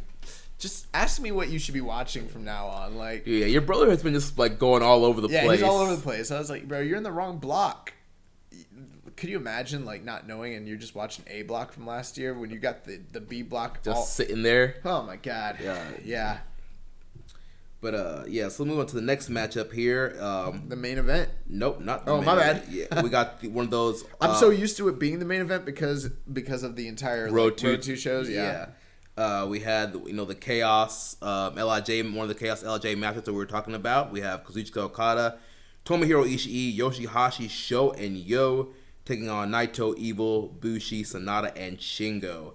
[0.58, 2.96] Just ask me what you should be watching from now on.
[2.96, 3.46] Like, yeah.
[3.46, 5.60] Your brother has been just like going all over the yeah, place.
[5.60, 6.32] he's all over the place.
[6.32, 7.92] I was like, bro, you're in the wrong block.
[9.18, 12.34] Could you imagine like not knowing and you're just watching A block from last year
[12.38, 14.76] when you got the the B block Just all- sitting there.
[14.84, 15.58] Oh my god.
[15.64, 15.84] Yeah.
[16.04, 16.38] Yeah.
[17.82, 18.50] But uh, yeah.
[18.50, 20.18] So move on to the next matchup here.
[20.20, 21.30] Um, The main event.
[21.48, 22.06] nope, not.
[22.06, 22.66] The Oh, my event.
[22.66, 22.74] bad.
[22.74, 24.04] Yeah, we got the, one of those.
[24.22, 27.30] I'm uh, so used to it being the main event because because of the entire
[27.32, 28.30] Road like, two, Road two shows.
[28.30, 28.68] Yeah.
[29.18, 33.24] Uh, we had you know the chaos um, Lij one of the chaos Lij matches
[33.24, 34.12] that we were talking about.
[34.12, 35.38] We have Kazuchika Okada,
[35.86, 38.74] Tomohiro Ishii, Yoshihashi, Sho, and Yo
[39.06, 42.54] taking on Naito, Evil, Bushi, Sanada, and Shingo.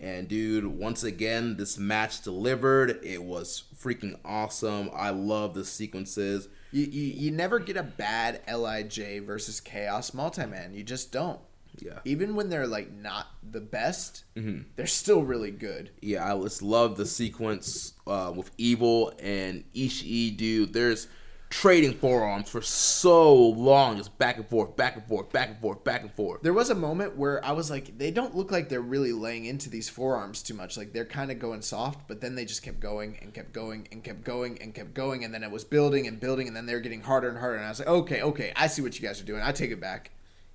[0.00, 2.98] And dude, once again, this match delivered.
[3.04, 4.90] It was freaking awesome.
[4.92, 6.48] I love the sequences.
[6.72, 10.74] You, you you never get a bad Lij versus Chaos multi man.
[10.74, 11.38] You just don't.
[11.78, 12.00] Yeah.
[12.04, 15.90] Even when they're like not the best, they're still really good.
[16.02, 20.72] yeah, I just love the sequence uh, with Evil and Ishii, dude.
[20.72, 21.06] There's
[21.52, 25.84] trading forearms for so long, just back and forth, back and forth, back and forth,
[25.84, 26.40] back and forth.
[26.40, 29.44] There was a moment where I was like, they don't look like they're really laying
[29.44, 30.78] into these forearms too much.
[30.78, 33.86] Like they're kind of going soft, but then they just kept going and kept going
[33.92, 36.64] and kept going and kept going, and then it was building and building, and then
[36.64, 37.56] they're getting harder and harder.
[37.56, 39.42] And I was like, okay, okay, I see what you guys are doing.
[39.42, 40.10] I take it back.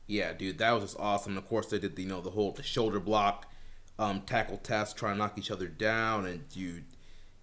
[0.08, 1.34] Yeah, dude, that was just awesome.
[1.34, 3.46] And of course, they did the, you know the whole the shoulder block,
[4.00, 6.86] um, tackle test, try to knock each other down, and dude,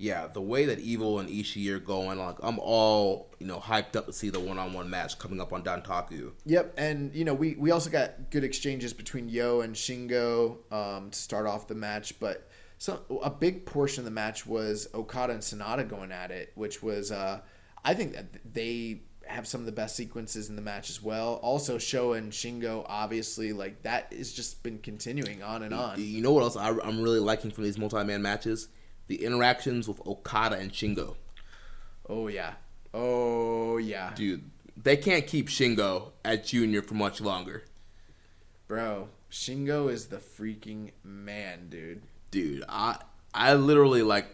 [0.04, 3.96] yeah, the way that Evil and Ishii are going, like I'm all you know hyped
[3.96, 6.32] up to see the one-on-one match coming up on Dontaku.
[6.44, 11.10] Yep, and you know we we also got good exchanges between Yo and Shingo um,
[11.10, 15.32] to start off the match, but so a big portion of the match was Okada
[15.32, 17.40] and Sanada going at it, which was uh,
[17.82, 21.40] I think that they have some of the best sequences in the match as well.
[21.42, 25.98] Also, Sho and Shingo, obviously, like that has just been continuing on and on.
[25.98, 28.68] You know what else I, I'm really liking from these multi-man matches?
[29.06, 31.16] The interactions with Okada and Shingo.
[32.08, 32.54] Oh yeah,
[32.92, 34.44] oh yeah, Dude,
[34.76, 37.64] they can't keep Shingo at Junior for much longer.
[38.66, 39.08] bro.
[39.30, 42.02] Shingo is the freaking man, dude.
[42.30, 42.98] Dude, I
[43.34, 44.26] I literally like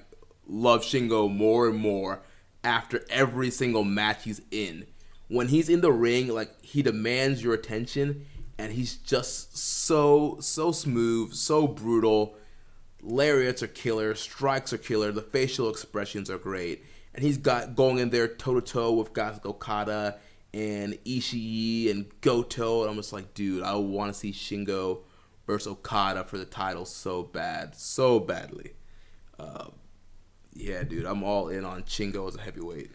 [0.47, 2.21] love Shingo more and more
[2.63, 4.87] after every single match he's in.
[5.29, 8.27] When he's in the ring, like he demands your attention
[8.59, 12.35] and he's just so so smooth, so brutal.
[13.03, 16.85] Lariats are killer, strikes are killer, the facial expressions are great.
[17.15, 20.19] And he's got going in there toe to toe with guys like Okada
[20.55, 22.83] and Ishii and Goto.
[22.83, 25.01] And I'm just like, dude, I want to see Shingo
[25.47, 28.73] versus Okada for the title so bad, so badly.
[29.39, 29.67] Uh,
[30.53, 32.91] yeah, dude, I'm all in on Shingo as a heavyweight.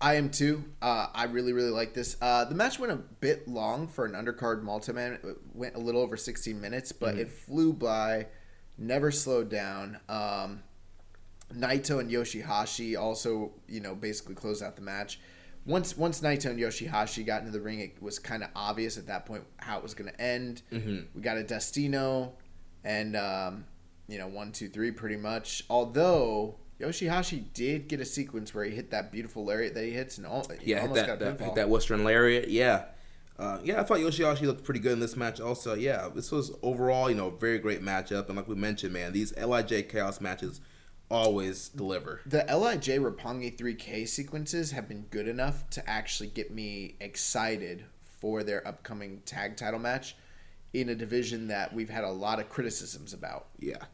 [0.00, 0.62] I am too.
[0.82, 2.16] Uh, I really, really like this.
[2.20, 5.14] Uh, the match went a bit long for an undercard multi-man.
[5.14, 5.24] It
[5.54, 7.20] went a little over 16 minutes, but Mhm.
[7.20, 8.26] it flew by,
[8.78, 9.98] never slowed down.
[10.08, 10.62] Um,
[11.54, 15.20] Naito and Yoshihashi also, you know, basically closed out the match.
[15.64, 19.06] Once once Naito and Yoshihashi got into the ring, it was kind of obvious at
[19.08, 20.62] that point how it was going to end.
[20.72, 21.06] Mhm.
[21.14, 22.34] We got a Destino,
[22.84, 23.64] and um,
[24.08, 25.64] you know, one, two, three, pretty much.
[25.68, 30.18] Although Yoshihashi did get a sequence where he hit that beautiful lariat that he hits,
[30.18, 32.48] and all, he Yeah, almost that, got that, hit that Western Lariat.
[32.48, 32.84] Yeah.
[33.38, 35.40] Uh, yeah, I thought Yoshihashi looked pretty good in this match.
[35.40, 38.28] Also, yeah, this was overall, you know, a very great matchup.
[38.28, 40.60] And like we mentioned, man, these Lij Chaos matches
[41.10, 42.22] always deliver.
[42.26, 48.42] The Lij Roppongi 3K sequences have been good enough to actually get me excited for
[48.42, 50.16] their upcoming tag title match
[50.72, 53.48] in a division that we've had a lot of criticisms about.
[53.58, 53.84] Yeah.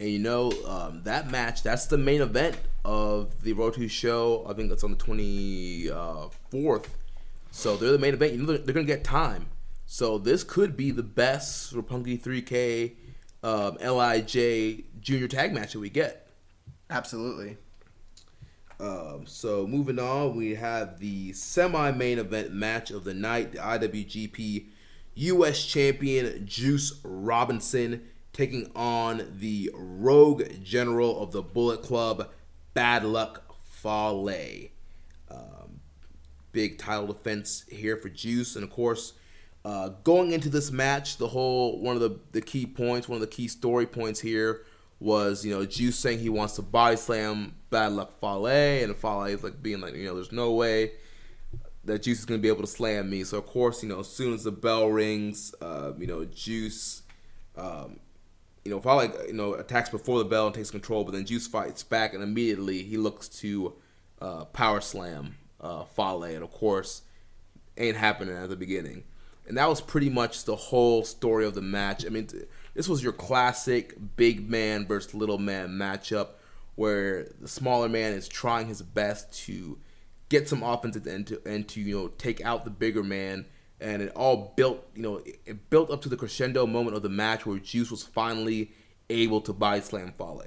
[0.00, 4.44] And you know, um, that match, that's the main event of the Road to show.
[4.48, 6.86] I think that's on the 24th.
[7.52, 8.32] So they're the main event.
[8.32, 9.50] You know, they're, they're going to get time.
[9.84, 12.94] So this could be the best Roppongi 3K
[13.44, 16.28] um, Lij junior tag match that we get.
[16.88, 17.58] Absolutely.
[18.80, 24.66] Um, so moving on, we have the semi-main event match of the night: the IWGP
[25.14, 25.64] U.S.
[25.64, 32.30] Champion Juice Robinson taking on the Rogue General of the Bullet Club,
[32.72, 34.70] Bad Luck Fale.
[36.52, 39.14] Big title defense here for Juice, and of course,
[39.64, 43.20] uh, going into this match, the whole one of the the key points, one of
[43.20, 44.64] the key story points here
[45.00, 49.24] was you know Juice saying he wants to body slam Bad Luck Fale, and Fale
[49.24, 50.92] is like being like you know there's no way
[51.84, 53.24] that Juice is gonna be able to slam me.
[53.24, 57.02] So of course you know as soon as the bell rings, uh, you know Juice.
[57.56, 58.00] Um,
[58.64, 61.48] you know, Fale, you know, attacks before the bell and takes control, but then Juice
[61.48, 63.74] fights back, and immediately he looks to
[64.20, 67.02] uh, power slam uh, Fale, and of course,
[67.76, 69.04] ain't happening at the beginning.
[69.46, 72.06] And that was pretty much the whole story of the match.
[72.06, 72.28] I mean,
[72.74, 76.28] this was your classic big man versus little man matchup
[76.74, 79.78] where the smaller man is trying his best to
[80.28, 83.46] get some offense and to, and to you know take out the bigger man.
[83.80, 87.08] And it all built, you know, it, built up to the crescendo moment of the
[87.08, 88.70] match where Juice was finally
[89.10, 90.44] able to body slam Fale.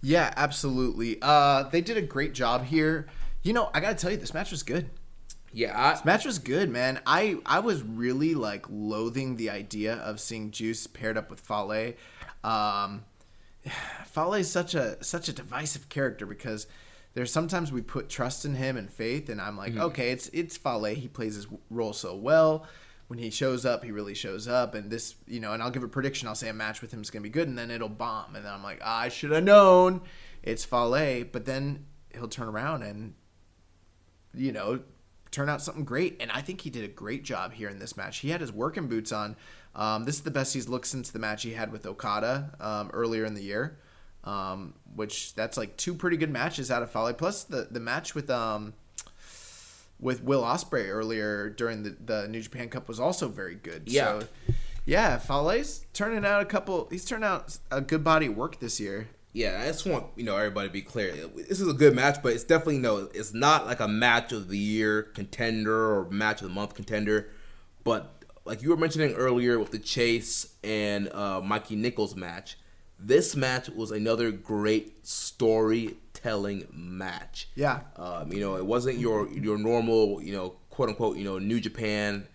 [0.00, 1.18] Yeah, absolutely.
[1.20, 3.08] Uh, they did a great job here.
[3.42, 4.90] You know, I gotta tell you, this match was good.
[5.52, 7.00] Yeah, I, this match was good, man.
[7.06, 11.92] I I was really like loathing the idea of seeing Juice paired up with Fale.
[12.44, 13.04] Um,
[14.06, 16.66] Fale is such a such a divisive character because
[17.14, 19.80] there's sometimes we put trust in him and faith, and I'm like, Mhm.
[19.80, 20.84] okay, it's it's Fale.
[20.94, 22.66] He plays his role so well.
[23.08, 25.82] When he shows up, he really shows up, and this, you know, and I'll give
[25.82, 26.28] a prediction.
[26.28, 28.42] I'll say a match with him is gonna be good, and then it'll bomb, and
[28.44, 30.00] then I'm like, I should have known
[30.42, 31.24] it's Fale.
[31.30, 33.12] But then he'll turn around and,
[34.34, 34.80] you know,
[35.30, 36.16] turn out something great.
[36.20, 38.18] And I think he did a great job here in this match.
[38.18, 39.36] He had his working boots on.
[39.74, 42.90] Um, this is the best he's looked since the match he had with Okada um,
[42.92, 43.78] earlier in the year,
[44.24, 47.14] um, which that's like two pretty good matches out of Fale.
[47.14, 48.74] Plus the the match with um
[49.98, 53.84] with Will Ospreay earlier during the the New Japan Cup was also very good.
[53.86, 54.20] Yeah.
[54.20, 54.26] So,
[54.84, 56.88] yeah, Fale's turning out a couple.
[56.90, 59.08] He's turned out a good body of work this year.
[59.32, 61.12] Yeah, I just want you know everybody to be clear.
[61.36, 63.08] This is a good match, but it's definitely no.
[63.14, 67.30] It's not like a match of the year contender or match of the month contender.
[67.82, 72.58] But like you were mentioning earlier with the Chase and uh, Mikey Nicholls match,
[72.98, 77.48] this match was another great storytelling match.
[77.54, 77.80] Yeah.
[77.96, 81.60] Um, you know, it wasn't your your normal you know quote unquote you know New
[81.60, 82.28] Japan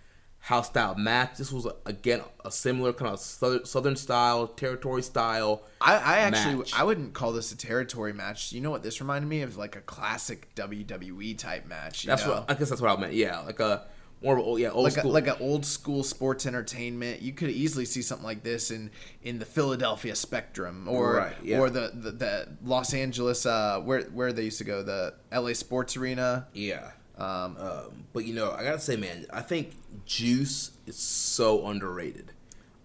[0.48, 1.38] house style match.
[1.38, 5.64] This was again a similar kind of southern, style, territory style.
[5.82, 6.74] I, I actually match.
[6.74, 8.54] I wouldn't call this a territory match.
[8.54, 9.58] You know what this reminded me of?
[9.58, 12.06] Like a classic WWE type match.
[12.06, 12.32] You That's know?
[12.36, 13.14] what I guess that's what I meant.
[13.14, 13.86] Yeah, like a
[14.24, 15.12] more of a old, yeah old like school.
[15.12, 17.22] a, like an old school sports entertainment.
[17.22, 18.90] You could easily see something like this in
[19.22, 21.60] in the Philadelphia Spectrum or Right, yeah.
[21.60, 25.54] or the, the the Los Angeles uh where where they used to go the L.A.
[25.54, 26.48] Sports Arena.
[26.54, 26.92] yeah.
[27.18, 29.74] Um, Um, but you know, I gotta say, man, I think
[30.06, 32.32] Juice is so underrated.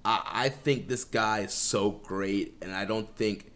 [0.04, 3.52] I, I think this guy is so great, and I don't think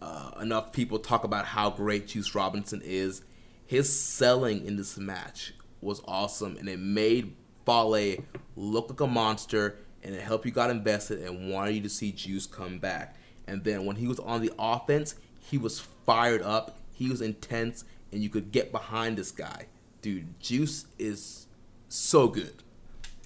[0.00, 3.22] uh, enough people talk about how great Juice Robinson is.
[3.66, 7.34] His selling in this match was awesome, and it made
[7.64, 8.16] Fale
[8.56, 12.12] look like a monster, and it helped you got invested and wanted you to see
[12.12, 13.16] Juice come back.
[13.46, 17.84] And then when he was on the offense, he was fired up, he was intense,
[18.12, 19.66] and you could get behind this guy.
[20.02, 21.46] Dude, Juice is
[21.88, 22.62] so good.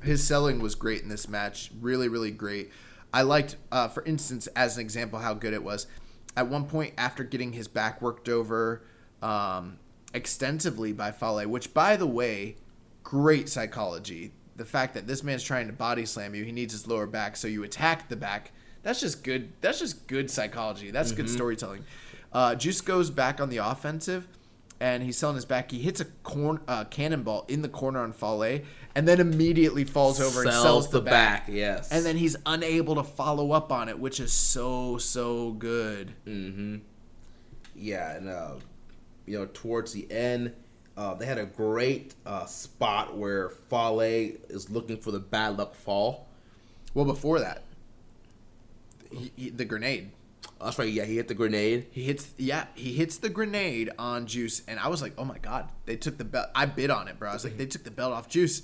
[0.03, 1.71] His selling was great in this match.
[1.81, 2.71] Really, really great.
[3.13, 5.87] I liked, uh, for instance, as an example, how good it was.
[6.37, 8.83] At one point, after getting his back worked over
[9.23, 9.79] um,
[10.13, 12.57] extensively by Fale, which, by the way,
[13.03, 14.33] great psychology.
[14.57, 17.37] The fact that this man's trying to body slam you, he needs his lower back,
[17.37, 18.53] so you attack the back.
[18.83, 19.53] That's just good.
[19.61, 20.91] That's just good psychology.
[20.91, 21.85] That's good storytelling.
[22.33, 24.29] Uh, Juice goes back on the offensive,
[24.81, 25.71] and he's selling his back.
[25.71, 28.61] He hits a corn uh, cannonball in the corner on Fale,
[28.95, 31.47] and then immediately falls over and Sells sells the the back.
[31.47, 31.91] back, yes.
[31.91, 36.13] And then he's unable to follow up on it, which is so so good.
[36.27, 36.77] Mm-hmm.
[37.75, 38.55] Yeah, and uh,
[39.27, 40.53] you know, towards the end,
[40.97, 45.75] uh, they had a great uh, spot where Fale is looking for the bad luck
[45.75, 46.27] fall.
[46.95, 47.63] Well, before that,
[49.11, 50.11] he, he, the grenade.
[50.63, 50.89] That's right.
[50.91, 51.87] Yeah, he hit the grenade.
[51.91, 55.39] He hits, yeah, he hits the grenade on Juice, and I was like, oh my
[55.39, 56.49] god, they took the belt.
[56.55, 57.31] I bid on it, bro.
[57.31, 58.63] I was like, they took the belt off Juice,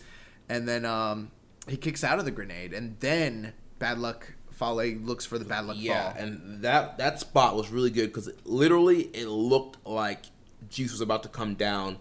[0.48, 1.30] and then um,
[1.68, 5.66] he kicks out of the grenade, and then Bad Luck Fale looks for the Bad
[5.66, 6.22] Luck Yeah, fall.
[6.22, 10.20] and that that spot was really good because literally it looked like
[10.70, 11.98] Juice was about to come down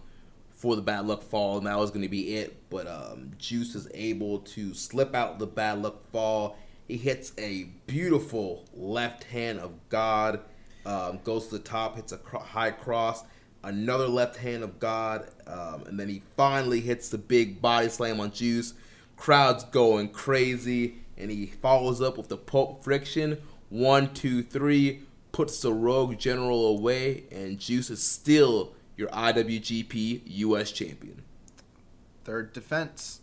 [0.50, 2.70] for the bad luck fall, and that was going to be it.
[2.70, 6.56] But um, Juice is able to slip out the bad luck fall.
[6.92, 10.42] He hits a beautiful left hand of God,
[10.86, 13.24] um, goes to the top, hits a cro- high cross,
[13.64, 18.20] another left hand of God, um, and then he finally hits the big body slam
[18.20, 18.74] on Juice.
[19.16, 23.38] Crowd's going crazy, and he follows up with the Pulp friction.
[23.70, 30.74] One, two, three, puts the Rogue General away, and Juice is still your IWGP US
[30.74, 31.22] champion.
[32.26, 33.22] Third defense.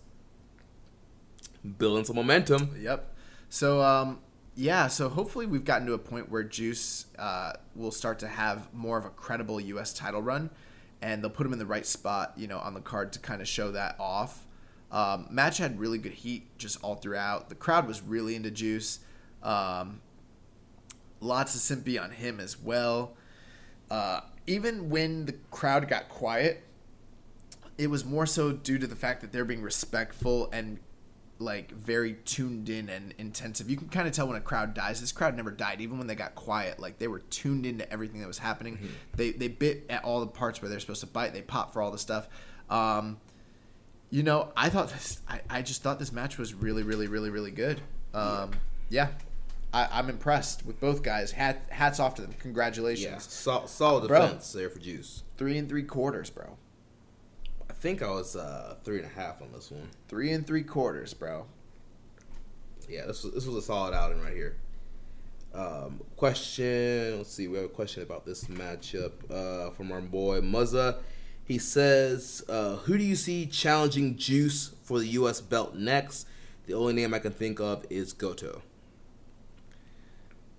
[1.76, 2.74] Building some momentum.
[2.80, 3.16] Yep.
[3.48, 4.20] So um,
[4.54, 8.72] yeah, so hopefully we've gotten to a point where Juice uh, will start to have
[8.74, 9.92] more of a credible U.S.
[9.92, 10.50] title run,
[11.00, 13.40] and they'll put him in the right spot, you know, on the card to kind
[13.40, 14.46] of show that off.
[14.90, 17.50] Um, match had really good heat just all throughout.
[17.50, 19.00] The crowd was really into Juice.
[19.42, 20.00] Um,
[21.20, 23.16] lots of sympathy on him as well.
[23.90, 26.64] Uh, even when the crowd got quiet,
[27.76, 30.80] it was more so due to the fact that they're being respectful and
[31.40, 33.70] like very tuned in and intensive.
[33.70, 35.00] You can kind of tell when a crowd dies.
[35.00, 36.80] This crowd never died, even when they got quiet.
[36.80, 38.78] Like they were tuned into everything that was happening.
[39.14, 41.32] They they bit at all the parts where they're supposed to bite.
[41.32, 42.28] They popped for all the stuff.
[42.68, 43.18] Um,
[44.10, 45.20] you know, I thought this.
[45.28, 47.80] I, I just thought this match was really, really, really, really good.
[48.14, 48.52] Um,
[48.88, 49.08] yeah,
[49.72, 51.32] I, I'm impressed with both guys.
[51.32, 52.34] Hat, hats off to them.
[52.40, 53.04] Congratulations.
[53.04, 54.20] Yeah, sol- solid Bro.
[54.22, 55.24] defense there for Juice.
[55.36, 56.56] Three and three quarters, bro.
[57.78, 59.88] I think I was uh, three and a half on this one.
[60.08, 61.46] Three and three quarters, bro.
[62.88, 64.56] Yeah, this was, this was a solid outing right here.
[65.54, 67.18] Um, question.
[67.18, 67.46] Let's see.
[67.46, 70.96] We have a question about this matchup uh, from our boy Muzza.
[71.44, 75.40] He says, uh, "Who do you see challenging Juice for the U.S.
[75.40, 76.26] belt next?"
[76.66, 78.62] The only name I can think of is Goto.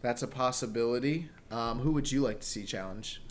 [0.01, 1.27] That's a possibility.
[1.51, 3.21] Um, who would you like to see challenge?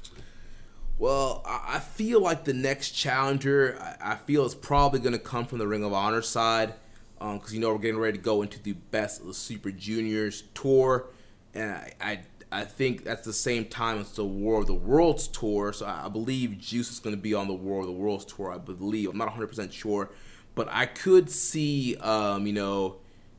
[0.98, 5.58] Well, I feel like the next challenger, I feel is probably going to come from
[5.58, 6.74] the Ring of Honor side,
[7.18, 10.42] because you know we're getting ready to go into the Best of the Super Juniors
[10.54, 11.06] tour,
[11.54, 12.20] and I, I
[12.50, 15.72] I think that's the same time as the War of the Worlds tour.
[15.72, 18.24] So I I believe Juice is going to be on the War of the Worlds
[18.24, 18.52] tour.
[18.52, 20.10] I believe I'm not 100 percent sure,
[20.56, 22.96] but I could see, um, you know,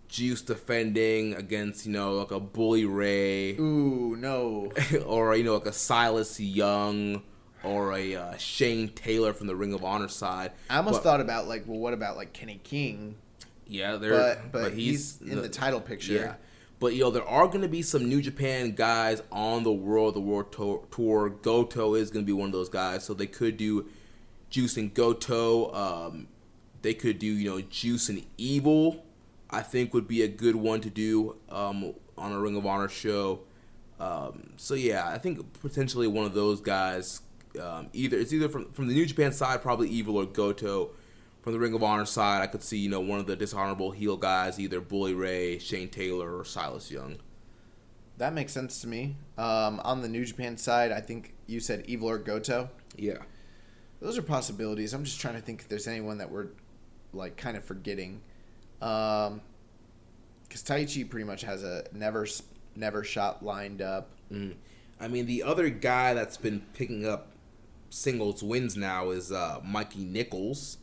[0.07, 4.71] Juice defending against you know like a Bully Ray Ooh, no.
[5.05, 7.21] or you know like a Silas Young
[7.63, 10.51] or a uh, Shane Taylor from the Ring of Honor side.
[10.69, 13.15] I almost But- thought about like, well, what about like Kenny King?
[13.67, 16.13] yeah, they're But but, he's, in the, title picture.
[16.13, 16.35] Yeah,
[16.79, 20.15] but you know there are going to be some New Japan guys on the World
[20.15, 20.85] the World Tour.
[20.91, 21.29] tour.
[21.29, 23.87] Goto is going to be one of those guys, so they could do
[24.49, 25.71] Juice and Goto.
[25.73, 26.27] Um,
[26.81, 29.05] they could do you know Juice and Evil.
[29.51, 32.87] I think would be a good one to do um, on a Ring of Honor
[32.89, 33.41] show.
[33.99, 37.21] Um, so yeah, I think potentially one of those guys.
[37.59, 40.91] Um, either it's either from from the New Japan side, probably Evil or Goto.
[41.41, 43.91] From the Ring of Honor side, I could see you know one of the dishonorable
[43.91, 47.17] heel guys, either Bully Ray, Shane Taylor, or Silas Young.
[48.17, 49.15] That makes sense to me.
[49.37, 52.69] Um, on the New Japan side, I think you said Evil or Goto.
[52.97, 53.19] Yeah,
[54.01, 54.93] Those are possibilities.
[54.93, 56.47] I'm just trying to think if there's anyone that we're
[57.13, 58.19] like kind of forgetting.
[58.81, 59.39] Um,
[60.43, 62.27] because Taichi pretty much has a never
[62.75, 64.09] never shot lined up.
[64.99, 67.31] I mean the other guy that's been picking up
[67.89, 70.77] singles wins now is uh, Mikey Nicholls,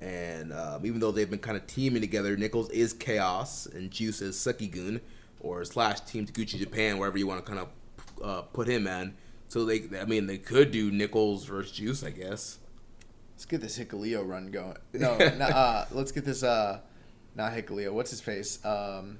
[0.00, 4.20] and um, even though they've been kind of teaming together, Nicholls is Chaos and Juice
[4.20, 5.00] is Sukigun
[5.40, 7.68] or slash Team Taguchi Japan, wherever you want to kind of
[8.22, 9.14] uh, put him in.
[9.48, 12.58] So they, I mean, they could do Nicholls versus Juice, I guess.
[13.34, 14.76] Let's get this Hikuleo run going.
[14.92, 16.42] No, not, uh, let's get this.
[16.42, 16.80] Uh,
[17.34, 17.92] not Hikuleo.
[17.92, 18.64] What's his face?
[18.64, 19.18] Um,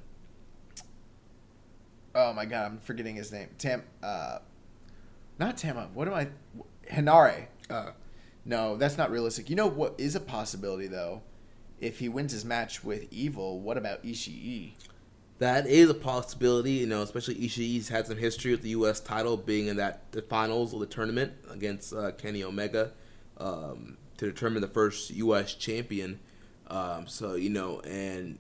[2.15, 3.49] oh my god, I'm forgetting his name.
[3.59, 3.83] Tam.
[4.03, 4.39] Uh,
[5.39, 5.91] not Tama.
[5.93, 6.29] What am I?
[6.93, 7.47] Henare.
[7.71, 7.91] Uh,
[8.45, 9.49] No, that's not realistic.
[9.49, 11.23] You know what is a possibility though?
[11.81, 14.73] If he wins his match with Evil, what about Ishii?
[15.39, 19.01] That is a possibility, you know, especially Ishii's had some history with the U.S.
[19.01, 22.93] title being in that the finals of the tournament against uh, Kenny Omega
[23.39, 25.55] um, to determine the first U.S.
[25.55, 26.21] champion.
[26.69, 28.39] Um, so you know, and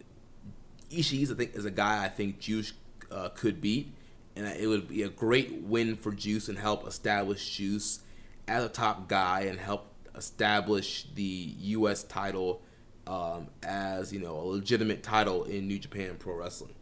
[0.90, 2.72] Ishii's I think is a guy I think Juice
[3.10, 3.92] uh, could beat,
[4.36, 8.00] and it would be a great win for Juice and help establish Juice
[8.48, 12.02] as a top guy and help establish the U.S.
[12.04, 12.62] title
[13.06, 16.74] um, as you know a legitimate title in New Japan Pro Wrestling.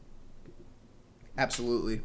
[1.38, 2.02] Absolutely.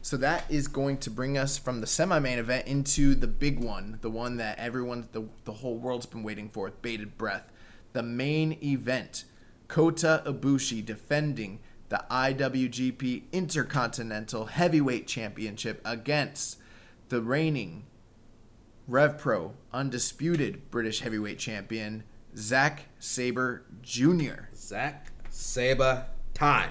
[0.00, 3.98] So that is going to bring us from the semi-main event into the big one,
[4.00, 7.50] the one that everyone, the, the whole world's been waiting for with bated breath.
[7.92, 9.24] The main event.
[9.66, 11.58] Kota Ibushi defending
[11.88, 16.58] the IWGP Intercontinental Heavyweight Championship against
[17.08, 17.84] the reigning
[18.88, 22.04] Rev Pro undisputed British Heavyweight Champion
[22.34, 24.46] Zack Sabre Jr.
[24.56, 26.70] Zack Sabre time.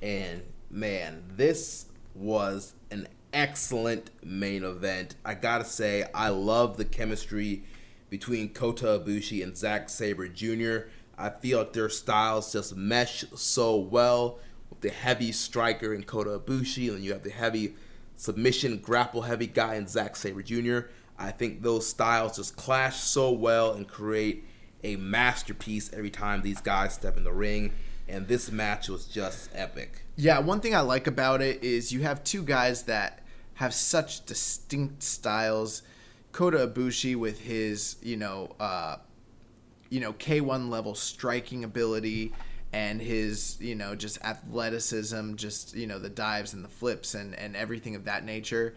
[0.00, 5.16] And man, this was an excellent main event.
[5.24, 7.64] I gotta say, I love the chemistry
[8.08, 10.88] between Kota Ibushi and Zack Sabre Jr.
[11.18, 14.38] I feel like their styles just mesh so well
[14.70, 17.74] with the heavy striker in Kota Ibushi, and you have the heavy
[18.14, 20.86] submission grapple heavy guy in Zack Sabre Jr.
[21.18, 24.44] I think those styles just clash so well and create
[24.82, 27.72] a masterpiece every time these guys step in the ring.
[28.06, 30.04] And this match was just epic.
[30.16, 33.20] Yeah, one thing I like about it is you have two guys that
[33.54, 35.82] have such distinct styles.
[36.32, 38.96] Kota Ibushi with his, you know, uh,
[39.88, 42.32] you know, K1 level striking ability
[42.72, 47.34] and his, you know, just athleticism, just, you know, the dives and the flips and,
[47.36, 48.74] and everything of that nature,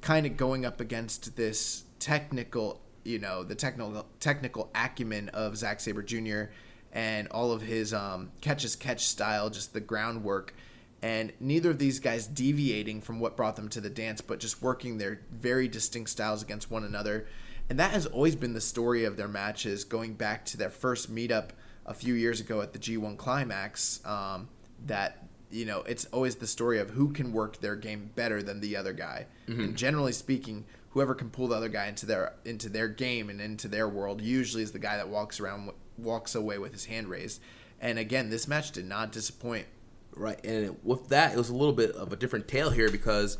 [0.00, 5.80] kind of going up against this technical, you know, the technical technical acumen of Zack
[5.80, 6.52] Sabre Jr.
[6.92, 10.54] and all of his um, catch as catch style, just the groundwork
[11.00, 14.62] and neither of these guys deviating from what brought them to the dance, but just
[14.62, 17.26] working their very distinct styles against one another.
[17.70, 21.14] And that has always been the story of their matches, going back to their first
[21.14, 21.50] meetup
[21.86, 24.04] a few years ago at the G1 Climax.
[24.04, 24.48] Um,
[24.86, 28.60] that you know, it's always the story of who can work their game better than
[28.60, 29.26] the other guy.
[29.62, 33.40] And generally speaking, whoever can pull the other guy into their into their game and
[33.40, 37.08] into their world usually is the guy that walks around walks away with his hand
[37.08, 37.40] raised.
[37.80, 39.66] And again, this match did not disappoint.
[40.14, 43.38] Right, and with that, it was a little bit of a different tale here because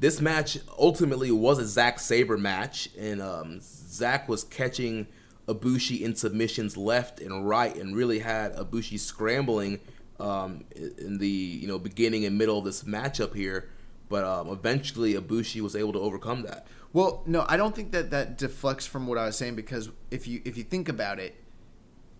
[0.00, 5.06] this match ultimately was a Zack Sabre match, and um, Zack was catching
[5.46, 9.78] Ibushi in submissions left and right, and really had Ibushi scrambling
[10.20, 13.70] um, in the you know beginning and middle of this matchup here.
[14.08, 16.66] But um, eventually, Ibushi was able to overcome that.
[16.92, 20.26] Well, no, I don't think that that deflects from what I was saying because if
[20.26, 21.34] you if you think about it,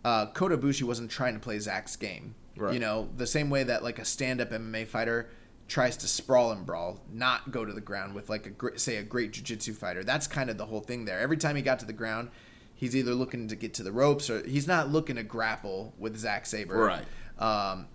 [0.04, 2.34] uh, Kota Ibushi wasn't trying to play Zack's game.
[2.56, 2.74] Right.
[2.74, 5.30] You know, the same way that like a stand-up MMA fighter
[5.68, 9.02] tries to sprawl and brawl, not go to the ground with like a say a
[9.02, 10.02] great jiu-jitsu fighter.
[10.02, 11.20] That's kind of the whole thing there.
[11.20, 12.30] Every time he got to the ground,
[12.74, 16.16] he's either looking to get to the ropes or he's not looking to grapple with
[16.16, 16.76] Zack Sabre.
[16.76, 17.04] Right.
[17.38, 17.86] Um,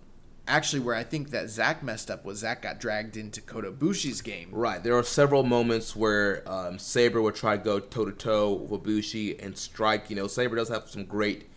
[0.46, 4.20] actually, where I think that Zack messed up was Zack got dragged into Kota Ibushi's
[4.22, 4.48] game.
[4.52, 4.82] Right.
[4.82, 8.82] There are several moments where um, Sabre would try to go toe to toe with
[8.82, 10.10] Ibushi and strike.
[10.10, 11.48] You know, Sabre does have some great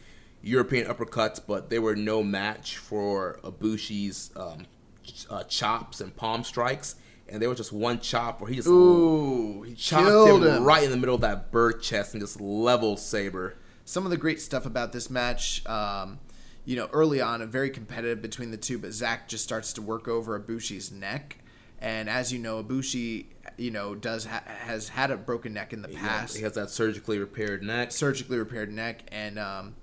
[0.41, 4.65] European uppercuts, but they were no match for Ibushi's um,
[5.03, 6.95] ch- uh, chops and palm strikes.
[7.29, 10.63] And there was just one chop where he just Ooh, he chopped him, him.
[10.63, 13.55] right in the middle of that bird chest and just leveled Sabre.
[13.83, 16.19] some of the great stuff about this match, um,
[16.67, 20.09] you know, early on, very competitive between the two, but Zack just starts to work
[20.09, 21.37] over Ibushi's neck.
[21.79, 25.81] And as you know, Ibushi, you know, does ha- has had a broken neck in
[25.81, 27.93] the past, has, he has that surgically repaired neck.
[27.93, 29.75] surgically repaired neck, and um,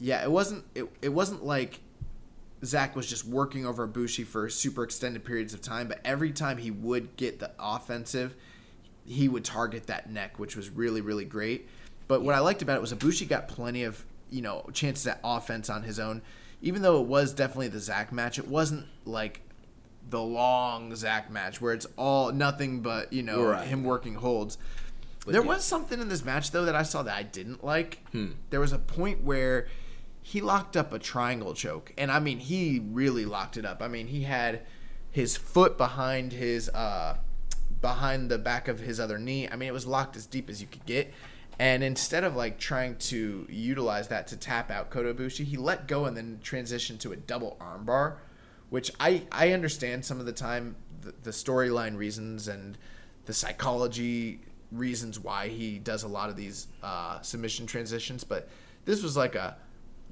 [0.00, 1.80] yeah, it wasn't it, it wasn't like
[2.64, 6.56] Zack was just working over Ibushi for super extended periods of time, but every time
[6.56, 8.34] he would get the offensive,
[9.04, 11.68] he would target that neck, which was really really great.
[12.06, 15.20] But what I liked about it was Ibushi got plenty of you know chances at
[15.24, 16.22] offense on his own,
[16.62, 18.38] even though it was definitely the Zack match.
[18.38, 19.40] It wasn't like
[20.10, 23.66] the long Zack match where it's all nothing but you know Right.
[23.66, 24.56] him working holds.
[25.26, 25.46] there yeah.
[25.46, 28.00] was something in this match though that I saw that I didn't like.
[28.12, 28.32] Hmm.
[28.50, 29.66] There was a point where
[30.22, 33.82] he locked up a triangle choke, and I mean he really locked it up.
[33.82, 34.60] I mean he had
[35.10, 37.18] his foot behind his uh
[37.80, 39.48] behind the back of his other knee.
[39.48, 41.12] I mean it was locked as deep as you could get.
[41.58, 45.88] And instead of like trying to utilize that to tap out Kota Ibushi, he let
[45.88, 48.16] go and then transitioned to a double armbar,
[48.70, 52.78] which I I understand some of the time the, the storyline reasons and
[53.26, 54.40] the psychology
[54.70, 58.48] reasons why he does a lot of these uh, submission transitions, but
[58.84, 59.56] this was like a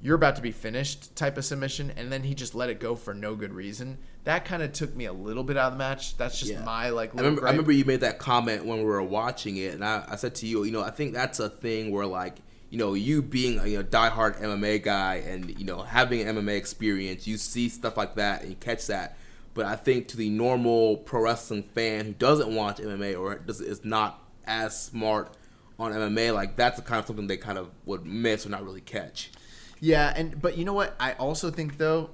[0.06, 2.94] you're about to be finished type of submission, and then he just let it go
[2.94, 3.98] for no good reason.
[4.22, 6.16] That kind of took me a little bit out of the match.
[6.16, 6.62] That's just Yeah.
[6.62, 7.12] my like.
[7.12, 10.04] I remember, I remember you made that comment when we were watching it, and I,
[10.08, 12.36] I said to you, you know, I think that's a thing where like,
[12.70, 16.36] you know, you being a you know, diehard MMA guy and you know having an
[16.36, 19.16] MMA experience, you see stuff like that and you catch that.
[19.54, 23.60] But I think to the normal pro wrestling fan who doesn't watch MMA or does,
[23.60, 25.36] is not as smart
[25.80, 28.64] on MMA, like that's the kind of something they kind of would miss or not
[28.64, 29.32] really catch.
[29.80, 30.96] Yeah, and but you know what?
[30.98, 32.10] I also think though,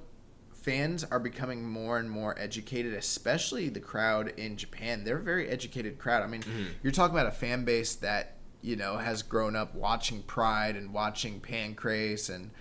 [0.53, 5.03] fans are becoming more and more educated, especially the crowd in Japan.
[5.03, 6.23] They're a very educated crowd.
[6.23, 6.63] I mean, mm-hmm.
[6.81, 10.93] you're talking about a fan base that you know has grown up watching Pride and
[10.93, 12.51] watching Pancrase and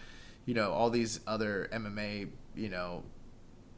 [0.45, 3.05] you know all these other MMA you know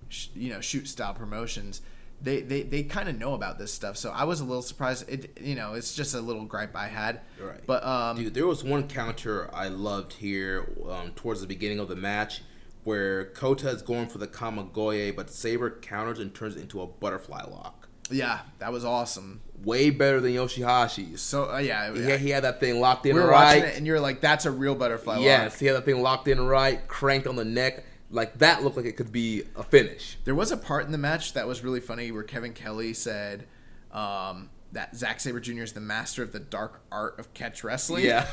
[0.09, 1.81] sh- you know shoot style promotions.
[2.25, 5.09] They, they, they kind of know about this stuff, so I was a little surprised.
[5.09, 7.61] It you know it's just a little gripe I had, Right.
[7.67, 11.89] But um, Dude, there was one counter I loved here um, towards the beginning of
[11.89, 12.43] the match
[12.85, 16.87] where Kota is going for the Kamigoye, but Sabre counters and turns it into a
[16.87, 17.89] butterfly lock.
[18.11, 19.41] yeah, that was awesome.
[19.63, 21.23] Way better than Yoshihashi's.
[21.23, 23.57] So uh, yeah, Yeah, he had that thing locked in we were right.
[23.57, 25.61] watching it, and you're like, "That's a real butterfly." yes, lock.
[25.61, 27.85] he had that thing locked in right, cranked on the neck.
[28.15, 30.19] Like that looked like it could be a finish.
[30.25, 33.47] There was a part in the match that was really funny where Kevin Kelly said
[33.93, 35.63] um, that Zack Sabre Jr.
[35.63, 38.05] is the master of the dark art of catch wrestling.
[38.05, 38.27] Yeah.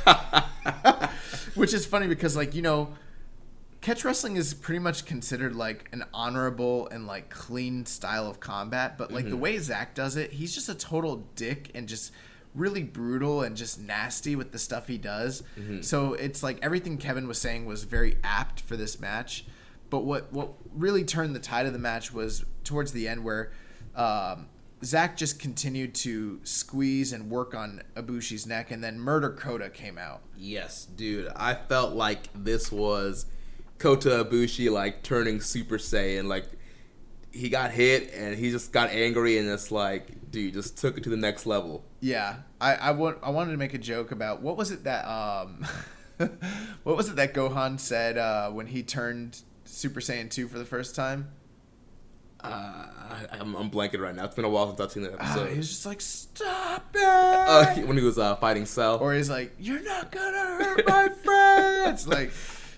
[1.55, 2.93] which is funny because like you know,
[3.81, 8.97] catch wrestling is pretty much considered like an honorable and like clean style of combat,
[8.99, 12.11] but like the way Zack does it, he's just a total dick and just
[12.53, 15.41] really brutal and just nasty with the stuff he does.
[15.81, 19.45] So it's like everything Kevin was saying was very apt for this match.
[19.91, 23.51] But what what really turned the tide of the match was towards the end where
[23.95, 24.47] um,
[24.84, 29.99] Zack just continued to squeeze and work on Ibushi's neck, and then Murder Kota came
[29.99, 30.22] out.
[30.35, 31.27] Yes, dude.
[31.35, 33.27] I felt like this was
[33.77, 36.26] Kota Ibushi like turning Super Saiyan.
[36.27, 36.45] Like
[37.31, 41.03] he got hit and he just got angry and it's like, dude, just took it
[41.03, 41.84] to the next level.
[41.99, 45.05] Yeah, I I, wa- I wanted to make a joke about what was it that
[45.05, 45.65] um,
[46.84, 49.41] what was it that Gohan said uh, when he turned
[49.72, 51.30] Super Saiyan two for the first time?
[52.43, 54.26] Uh, I, I'm, I'm blanking right now.
[54.26, 55.52] It's been a while since I've seen that Uh, episode.
[55.52, 58.98] he was just like, "Stop it!" uh, when he was uh, fighting Cell.
[58.99, 62.31] or he's like, "You're not gonna hurt my friends." like,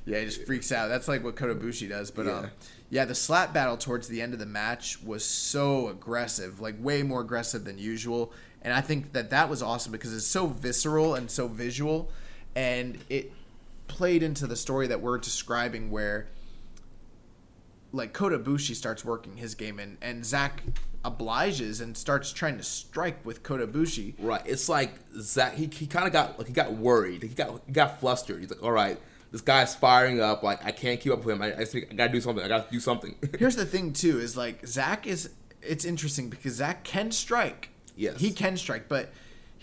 [0.06, 0.90] yeah, he just freaks out.
[0.90, 2.12] That's like what Kota Ibushi does.
[2.12, 2.50] But um, Yeah.
[2.90, 7.02] yeah, the slap battle towards the end of the match was so aggressive, like way
[7.02, 8.34] more aggressive than usual.
[8.62, 12.10] And I think that that was awesome because it's so visceral and so visual,
[12.54, 13.32] and it
[13.88, 16.28] played into the story that we're describing where
[17.94, 20.64] like Kota Ibushi starts working his game and and Zack
[21.06, 24.16] obliges and starts trying to strike with Kota Ibushi.
[24.20, 24.42] Right.
[24.46, 25.54] It's like Zack.
[25.54, 27.24] He, he kind of got like he got worried.
[27.24, 28.40] He got he got flustered.
[28.42, 29.00] He's like, all right,
[29.32, 30.44] this guy's firing up.
[30.44, 31.42] Like I can't keep up with him.
[31.42, 32.44] I, I, I gotta do something.
[32.44, 33.16] I gotta do something.
[33.40, 35.30] Here's the thing too is like Zack is
[35.62, 37.70] it's interesting because Zack can strike.
[37.96, 38.20] Yes.
[38.20, 39.14] He can strike, but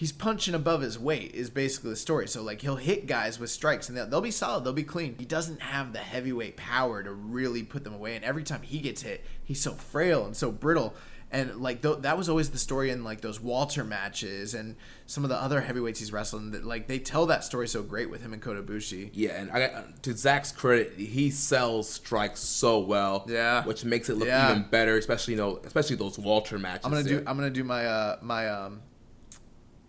[0.00, 2.26] he's punching above his weight is basically the story.
[2.26, 5.14] So like he'll hit guys with strikes and they'll, they'll be solid, they'll be clean.
[5.18, 8.78] He doesn't have the heavyweight power to really put them away and every time he
[8.78, 10.94] gets hit, he's so frail and so brittle.
[11.30, 14.74] And like th- that was always the story in like those Walter matches and
[15.04, 16.52] some of the other heavyweights he's wrestling.
[16.52, 19.10] That like they tell that story so great with him and Kota Ibushi.
[19.12, 23.26] yeah, and I got to Zack's credit, he sells strikes so well.
[23.28, 23.64] Yeah.
[23.64, 24.50] Which makes it look Yeah.
[24.50, 26.86] even better, especially you know, especially those Walter matches.
[26.86, 27.18] I'm gonna do.
[27.26, 28.80] I'm gonna do my uh my um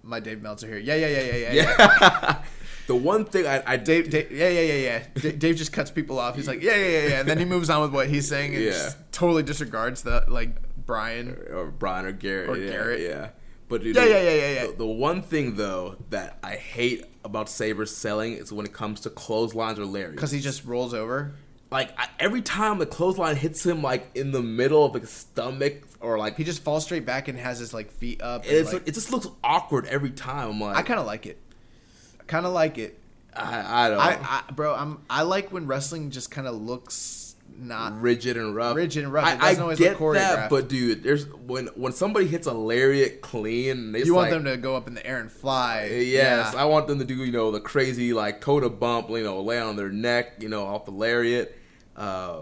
[0.04, 0.78] my Dave Meltzer here.
[0.78, 1.54] Yeah, yeah, yeah, yeah, yeah.
[1.54, 2.42] yeah.
[2.88, 5.32] the one thing I, I Dave, Dave, yeah, yeah, yeah, yeah.
[5.38, 6.36] Dave just cuts people off.
[6.36, 7.20] He's like, yeah, yeah, yeah, yeah.
[7.22, 8.72] And then he moves on with what he's saying and Yeah.
[8.72, 10.56] just totally disregards the like
[10.86, 11.38] Brian.
[11.52, 12.50] or Brian or Garrett.
[12.50, 13.02] Or yeah, Garrett.
[13.02, 13.30] Yeah.
[13.70, 14.68] But dude, Yeah, yeah, yeah, yeah, yeah.
[14.68, 19.00] The, the one thing though that I hate about Sabre selling is when it comes
[19.02, 20.16] to clotheslines or lariats.
[20.16, 21.34] Because he just rolls over.
[21.72, 25.84] like I, every time the clothesline hits him like in the middle of his stomach
[26.02, 28.44] or like He just falls straight back and has his like feet up.
[28.44, 30.50] and, it's like- it just looks awkward every time.
[30.50, 31.38] I'm like I kind of like it.
[32.20, 32.98] I kind of like it.
[33.34, 35.00] I, I don't I, I, bro, I'm.
[35.10, 38.02] I like when wrestling just kind of looks not.
[38.02, 38.76] rigid and rough.
[38.76, 39.26] Rigid and rough.
[39.26, 42.52] It I, doesn't I always get that, but dude, there's when when somebody hits a
[42.54, 45.86] lariat clean, You want like, them to go up in the air and fly.
[45.86, 46.62] Yes, Yeah.
[46.62, 49.62] I want them to do you know the crazy like coda bump, you know, lay
[49.62, 51.58] on their neck, you know, off the lariat.
[51.96, 52.40] Uh,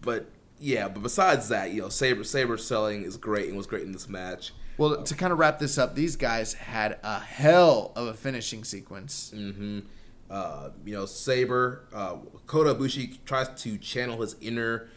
[0.00, 0.26] but
[0.60, 3.92] yeah, but besides that, you know, Sabre Sabre selling is great and was great in
[3.92, 4.52] this match.
[4.76, 8.64] Well, to kind of wrap this up, these guys had a hell of a finishing
[8.64, 9.32] sequence.
[9.34, 9.80] Mm-hmm.
[10.30, 12.16] Uh, you know, Sabre, uh,
[12.46, 14.88] Kota Ibushi tries to channel his inner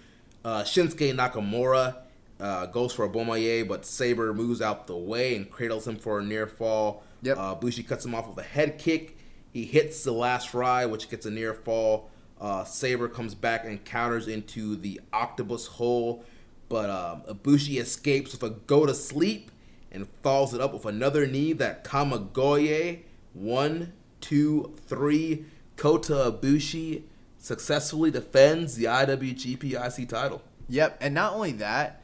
[0.46, 1.98] uh, Shinsuke Nakamura,
[2.40, 6.20] uh, goes for a Bomaye, but Sabre moves out the way and cradles him for
[6.20, 7.04] a near fall.
[7.22, 7.38] Yep.
[7.38, 9.18] Uh, Bushi cuts him off with a head kick.
[9.52, 12.10] He hits the last ride, which gets a near fall.
[12.44, 16.26] Uh, Sabre comes back and counters into the octopus hold,
[16.68, 19.50] but um, Ibushi escapes with a go to sleep
[19.94, 23.04] and follows it up with another knee that Kamigoye.
[23.34, 25.46] One, two, three.
[25.78, 27.04] Kota Ibushi
[27.38, 30.42] successfully defends the IWGP IC title.
[30.68, 32.04] Yep, and not only that,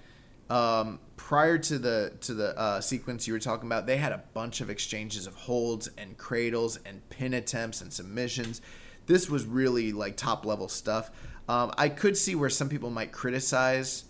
[0.49, 4.23] um, prior to the to the uh, sequence you were talking about, they had a
[4.33, 8.61] bunch of exchanges of holds and cradles and pin attempts and submissions.
[9.09, 11.09] This was really like top level stuff.
[11.49, 14.03] Um, I could see where some people might criticize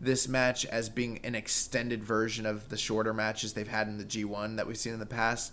[0.00, 4.04] this match as being an extended version of the shorter matches they've had in the
[4.04, 5.52] G1 that we've seen in the past,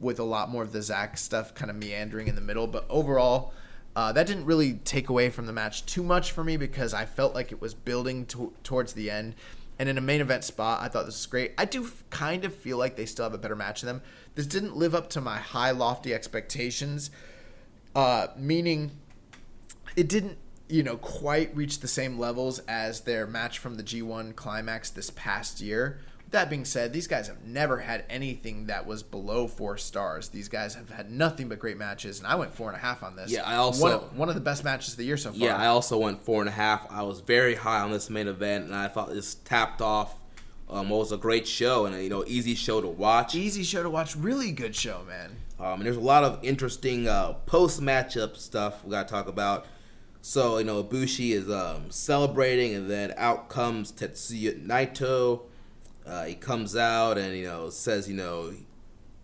[0.00, 2.66] with a lot more of the Zack stuff kind of meandering in the middle.
[2.66, 3.52] But overall,
[3.94, 7.04] uh, that didn't really take away from the match too much for me because I
[7.04, 9.34] felt like it was building to- towards the end.
[9.78, 11.52] And in a main event spot, I thought this was great.
[11.58, 14.00] I do f- kind of feel like they still have a better match in them.
[14.36, 17.10] This didn't live up to my high, lofty expectations,
[17.94, 18.92] uh, meaning
[19.96, 20.38] it didn't,
[20.68, 25.10] you know, quite reach the same levels as their match from the G1 climax this
[25.10, 25.98] past year.
[26.30, 30.28] That being said, these guys have never had anything that was below four stars.
[30.28, 33.02] These guys have had nothing but great matches, and I went four and a half
[33.02, 33.30] on this.
[33.30, 35.38] Yeah, I also- one of, one of the best matches of the year so far.
[35.38, 36.86] Yeah, I also went four and a half.
[36.90, 40.16] I was very high on this main event, and I thought this tapped off
[40.68, 43.34] um, what was a great show and a you know easy show to watch.
[43.34, 44.14] easy show to watch.
[44.14, 45.36] Really good show, man.
[45.60, 49.26] Um, and there's a lot of interesting uh, post matchup stuff we got to talk
[49.28, 49.66] about.
[50.20, 55.42] So you know, Ibushi is um, celebrating, and then out comes Tetsuya Naito.
[56.06, 58.52] Uh, he comes out and you know says you know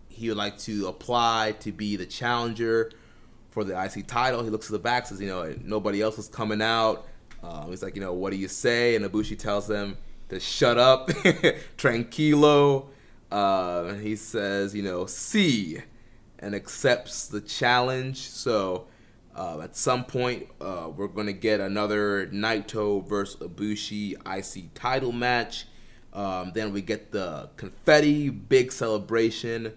[0.09, 2.91] he would like to apply to be the challenger
[3.49, 4.43] for the IC title.
[4.43, 7.07] He looks to the back, says you know nobody else is coming out.
[7.43, 8.95] Um, he's like you know what do you say?
[8.95, 9.97] And Ibushi tells them
[10.29, 11.07] to shut up,
[11.77, 12.87] tranquilo.
[13.31, 15.79] Uh, he says you know see
[16.45, 18.29] and accepts the challenge.
[18.29, 18.85] So
[19.35, 25.11] uh, at some point, uh, we're going to get another Naito versus Ibushi IC title
[25.11, 25.65] match.
[26.13, 29.73] Um, then we get the confetti, big celebration.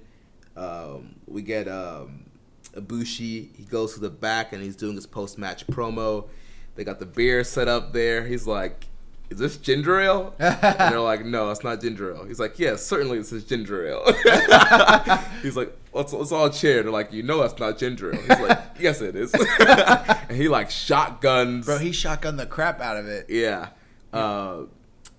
[0.58, 2.26] Um, we get um,
[2.74, 3.56] Ibushi.
[3.56, 6.28] He goes to the back and he's doing his post match promo.
[6.74, 8.26] They got the beer set up there.
[8.26, 8.87] He's like,
[9.30, 10.34] is this ginger ale?
[10.38, 10.56] and
[10.92, 12.24] they're like, no, it's not ginger ale.
[12.24, 14.04] He's like, yes, certainly this is ginger ale.
[15.42, 16.82] He's like, let's, let's all cheer.
[16.82, 18.20] They're like, you know that's not ginger ale.
[18.20, 19.32] He's like, yes, it is.
[19.34, 21.66] and he like shotguns.
[21.66, 23.26] Bro, he shotgunned the crap out of it.
[23.28, 23.68] yeah.
[24.12, 24.62] Uh,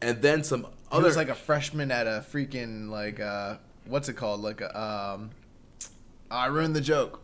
[0.02, 1.04] and then some He other.
[1.06, 4.42] was like a freshman at a freaking like uh what's it called?
[4.42, 5.30] Like a um
[6.32, 7.22] I ruined the joke.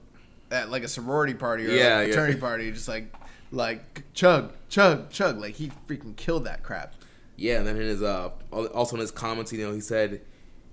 [0.52, 2.06] At like a sorority party or Yeah, a yeah.
[2.14, 3.12] fraternity party, just like
[3.52, 5.40] like chug, chug, chug.
[5.40, 6.96] Like he freaking killed that crap.
[7.38, 10.22] Yeah, and then in his uh, also in his comments, you know, he said,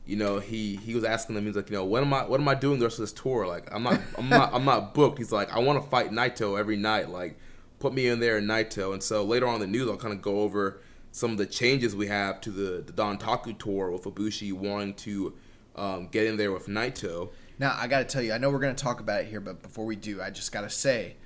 [0.06, 2.40] you know, he he was asking them, he's like, you know, what am I what
[2.40, 3.46] am I doing the rest of this tour?
[3.46, 5.18] Like, I'm not I'm not I'm not booked.
[5.18, 7.08] He's like, I want to fight Naito every night.
[7.08, 7.38] Like,
[7.78, 8.92] put me in there in Naito.
[8.92, 10.80] And so later on in the news, I'll kind of go over
[11.10, 15.34] some of the changes we have to the the Dontaku tour with Ibushi wanting to
[15.76, 17.30] um, get in there with Naito.
[17.58, 19.84] Now I gotta tell you, I know we're gonna talk about it here, but before
[19.84, 21.16] we do, I just gotta say,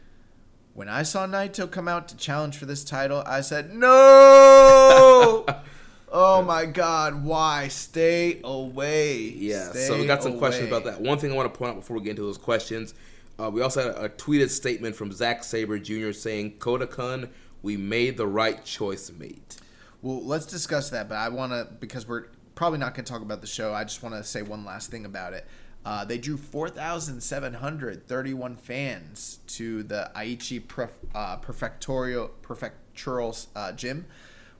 [0.77, 5.47] when I saw Naito come out to challenge for this title, I said no.
[6.12, 7.24] oh my God!
[7.24, 9.16] Why stay away?
[9.16, 11.01] Yeah, so we got some questions about that.
[11.01, 12.94] One thing I want to point out before we get into those questions,
[13.40, 16.12] uh, we also had a, a tweeted statement from Zack Sabre Jr.
[16.12, 17.31] saying, "Kota-kun,
[17.62, 19.57] we made the right choice, mate."
[20.03, 23.23] Well, let's discuss that, but I want to because we're probably not going to talk
[23.23, 23.73] about the show.
[23.73, 25.47] I just want to say one last thing about it.
[25.87, 34.07] Uh, they drew 4,731 fans to the Aichi Pref, uh, Prefectural uh, Gym,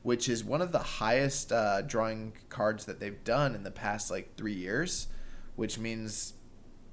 [0.05, 4.09] which is one of the highest uh, drawing cards that they've done in the past
[4.09, 5.09] like three years,
[5.57, 6.35] which means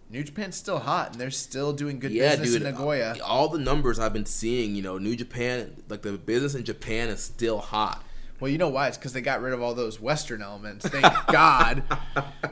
[0.09, 2.63] New Japan's still hot and they're still doing good yeah, business dude.
[2.63, 3.15] in Nagoya.
[3.23, 7.09] All the numbers I've been seeing, you know, New Japan, like the business in Japan
[7.09, 8.03] is still hot.
[8.39, 8.87] Well, you know why?
[8.87, 10.87] It's because they got rid of all those Western elements.
[10.87, 11.83] Thank God.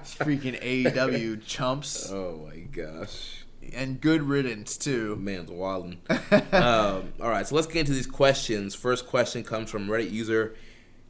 [0.03, 2.09] Freaking AEW chumps.
[2.11, 3.45] Oh my gosh.
[3.73, 5.15] And good riddance, too.
[5.17, 5.97] Man's wildin'.
[6.53, 8.73] um, all right, so let's get into these questions.
[8.73, 10.55] First question comes from Reddit user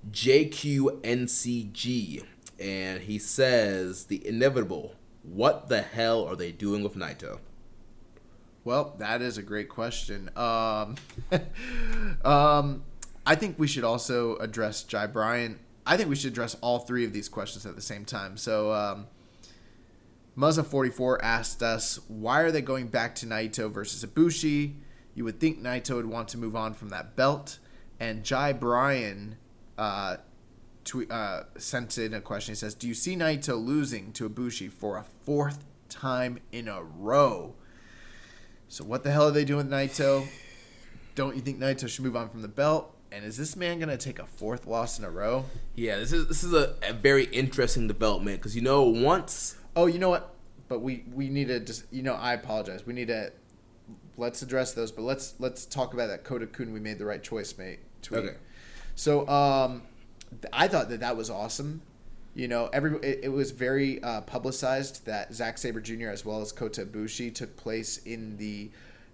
[0.10, 1.04] JQNCG,
[2.60, 4.96] and he says, "The inevitable.
[5.24, 7.40] What the hell are they doing with Naito?"
[8.64, 10.30] Well, that is a great question.
[10.36, 10.96] Um,
[12.24, 12.84] um,
[13.26, 15.60] I think we should also address Jai Bryant.
[15.86, 18.38] I think we should address all three of these questions at the same time.
[18.38, 19.08] So, um,
[20.38, 24.76] Muzza44 asked us, why are they going back to Naito versus Ibushi?
[25.14, 27.60] You would think Naito would want to move on from that belt.
[28.00, 29.38] And Jai Bryan
[29.78, 30.18] uh,
[30.84, 32.54] tweet, uh, sent in a question.
[32.54, 36.82] He says, Do you see Naito losing to Ibushi for a fourth time in a
[36.82, 37.56] row?
[38.68, 40.28] So, what the hell are they doing with Naito?
[41.14, 42.96] Don't you think Naito should move on from the belt?
[43.12, 45.46] And is this man gonna take a fourth loss in a row?
[45.76, 49.58] Yeah, this is this is a, a very interesting development because you know once.
[49.76, 50.34] Oh, you know what?
[50.70, 52.86] But we we need to just you know I apologize.
[52.86, 53.34] We need to
[54.18, 56.72] let's address those, but let's let's talk about that Kota Kun.
[56.72, 57.80] We made the right choice, mate.
[58.02, 58.24] Tweet.
[58.24, 58.38] Okay.
[58.96, 59.82] So um,
[60.54, 61.82] I thought that that was awesome.
[62.34, 66.08] You know, every it, it was very uh, publicized that Zack Sabre Jr.
[66.08, 68.72] as well as Kota Ibushi took place in the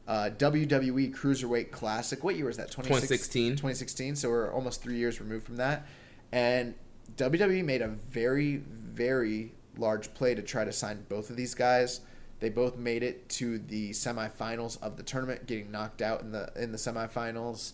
[0.07, 2.23] uh, WWE Cruiserweight Classic.
[2.23, 2.71] What year was that?
[2.71, 3.51] 2016.
[3.53, 4.15] 2016.
[4.15, 5.85] So we're almost three years removed from that,
[6.31, 6.75] and
[7.15, 12.01] WWE made a very very large play to try to sign both of these guys.
[12.39, 16.51] They both made it to the semifinals of the tournament, getting knocked out in the
[16.55, 17.73] in the semifinals,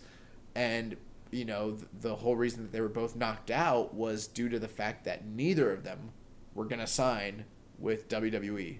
[0.55, 0.95] and
[1.31, 4.59] you know the, the whole reason that they were both knocked out was due to
[4.59, 6.11] the fact that neither of them
[6.55, 7.45] were gonna sign
[7.77, 8.77] with WWE.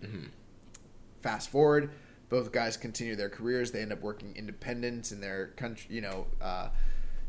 [1.22, 1.92] Fast forward,
[2.34, 3.72] both guys continue their careers.
[3.72, 5.94] They end up working independent in their country.
[5.94, 6.70] You know, uh,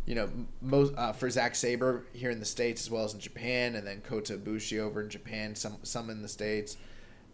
[0.07, 0.31] you know,
[0.63, 3.87] most uh, for Zack Sabre here in the states as well as in Japan, and
[3.87, 6.79] then Kota Ibushi over in Japan, some some in the states,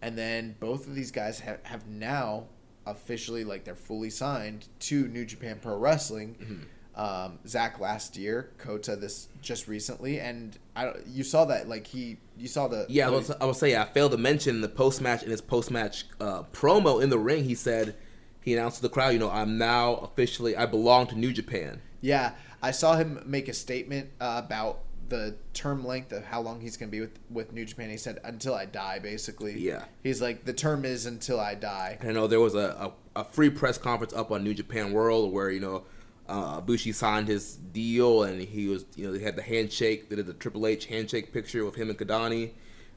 [0.03, 2.47] and then both of these guys have have now
[2.87, 6.67] officially like they're fully signed to New Japan Pro Wrestling.
[7.01, 12.19] Um, Zack last year, Kota this just recently, and I you saw that like he
[12.37, 14.69] you saw the Yeah, I was, I will say I failed to mention in the
[14.69, 17.45] post match in his post match uh, promo in the ring.
[17.45, 17.97] He said
[18.43, 21.81] he announced to the crowd, you know, I'm now officially I belong to New Japan.
[22.03, 22.33] Yeah,
[22.63, 26.77] I saw him make a statement uh, about the term length of how long he's
[26.77, 27.89] going to be with with New Japan.
[27.89, 29.59] He said until I die, basically.
[29.59, 29.85] Yeah.
[30.03, 31.97] He's like the term is until I die.
[32.03, 35.33] I know there was a, a, a free press conference up on New Japan World
[35.33, 35.85] where you know
[36.31, 40.09] uh, Bushi signed his deal and he was you know they had the handshake.
[40.09, 42.53] They did the Triple H handshake picture with him and Kidani.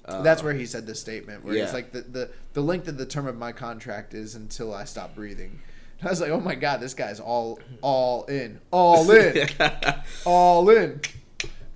[0.05, 1.65] Uh, That's where he said the statement where yeah.
[1.65, 4.83] he's like the, the the length of the term of my contract is until I
[4.83, 5.61] stop breathing.
[5.99, 9.49] And I was like, oh my god, this guy's all all in, all in,
[10.25, 11.01] all in.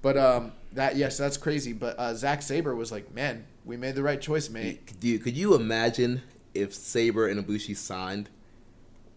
[0.03, 1.73] But um, that yes, that's crazy.
[1.73, 4.85] But uh, Zack Sabre was like, man, we made the right choice, mate.
[4.85, 6.21] Could you, could you imagine
[6.53, 8.29] if Sabre and Ibushi signed?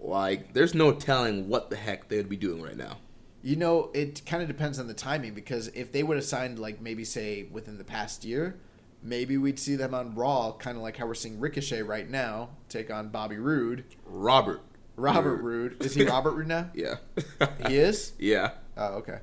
[0.03, 2.99] Like, there's no telling what the heck they would be doing right now.
[3.43, 6.59] You know, it kind of depends on the timing because if they would have signed
[6.59, 8.57] like maybe say within the past year,
[9.03, 12.51] maybe we'd see them on Raw, kind of like how we're seeing Ricochet right now
[12.69, 13.85] take on Bobby Roode.
[14.05, 14.61] Robert.
[14.97, 15.83] Robert Roode.
[15.83, 16.71] Is he Robert Roode now?
[16.75, 16.97] Yeah.
[17.67, 18.13] He is?
[18.19, 18.53] yeah.
[18.77, 19.19] Oh, okay.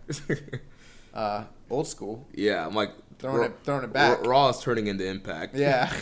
[1.14, 2.28] Uh, old school.
[2.34, 2.66] Yeah.
[2.66, 4.26] I'm like Throwing Raw- it- throwing it back.
[4.26, 5.56] Raw is turning into Impact.
[5.56, 5.92] Yeah.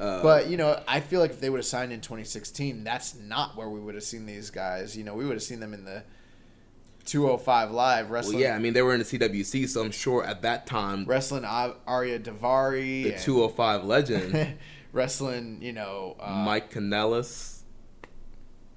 [0.00, 3.14] Uh, but you know, I feel like if they would have signed in 2016, that's
[3.14, 4.96] not where we would have seen these guys.
[4.96, 6.02] You know, we would have seen them in the
[7.06, 8.38] 205 live Well, wrestling.
[8.40, 8.56] yeah.
[8.56, 11.76] I mean, they were in the CWC, so I'm sure at that time wrestling Ar-
[11.86, 13.04] Ariya Daivari.
[13.04, 14.56] the 205 legend
[14.92, 17.60] wrestling, you know, uh, Mike Kanellis.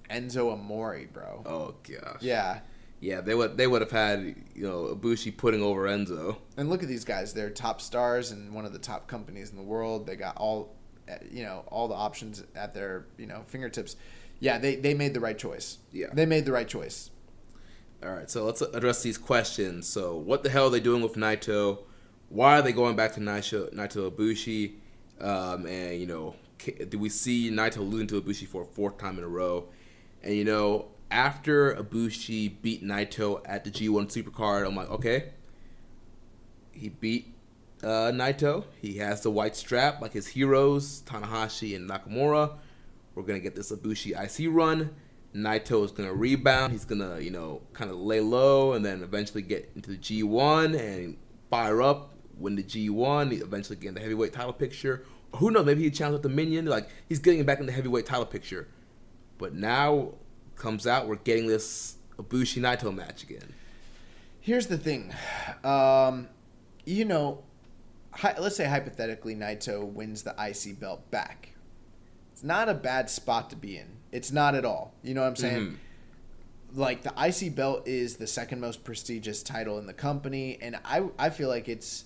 [0.09, 1.43] Enzo Amore, bro.
[1.45, 2.21] Oh gosh.
[2.21, 2.59] Yeah.
[2.99, 4.21] Yeah, they would they would have had
[4.55, 6.37] you know Ibushi putting over Enzo.
[6.55, 7.33] And look at these guys.
[7.33, 10.07] They're top stars in one of the top companies in the world.
[10.07, 10.73] They got all,
[11.31, 13.95] you know, all the options at their, you know, fingertips.
[14.39, 15.79] Yeah, they, they made the right choice.
[15.91, 16.07] Yeah.
[16.13, 17.09] They made the right choice.
[18.03, 19.87] All right, so let's address these questions.
[19.87, 21.79] So, what the hell are they doing with Naito?
[22.29, 24.75] Why are they going back to Naito, Naito Ibushi?
[25.19, 26.35] Um, and you know,
[26.89, 29.69] do we see Naito losing to Ibushi for a fourth time in a row?
[30.21, 35.29] And you know, after Ibushi beat Naito at the G1 Supercard, I'm like, okay,
[36.71, 37.33] he beat
[37.83, 38.65] uh, Naito.
[38.81, 42.57] He has the white strap like his heroes, Tanahashi and Nakamura.
[43.15, 44.95] We're gonna get this Ibushi IC run.
[45.35, 46.71] Naito is gonna rebound.
[46.71, 50.79] He's gonna, you know, kind of lay low and then eventually get into the G1
[50.79, 51.17] and
[51.49, 53.41] fire up, win the G1.
[53.41, 55.03] Eventually get in the heavyweight title picture.
[55.35, 55.65] Who knows?
[55.65, 56.65] Maybe he challenged the Minion.
[56.65, 58.67] Like he's getting back in the heavyweight title picture.
[59.37, 60.13] But now
[60.55, 63.53] comes out, we're getting this Ibushi Naito match again.
[64.39, 65.13] Here's the thing.
[65.63, 66.29] Um,
[66.85, 67.43] you know,
[68.17, 71.51] hi, let's say hypothetically Naito wins the IC belt back.
[72.33, 73.97] It's not a bad spot to be in.
[74.11, 74.93] It's not at all.
[75.03, 75.79] You know what I'm saying?
[76.73, 81.03] Like the IC belt is the second most prestigious title in the company, and I
[81.17, 82.05] I feel like it's,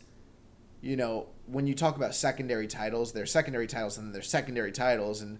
[0.81, 5.21] you know, when you talk about secondary titles, they're secondary titles and they're secondary titles,
[5.21, 5.39] and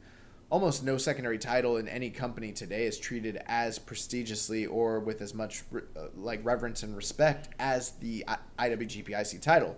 [0.50, 5.34] almost no secondary title in any company today is treated as prestigiously or with as
[5.34, 9.78] much re- uh, like reverence and respect as the I- IWGP IC title.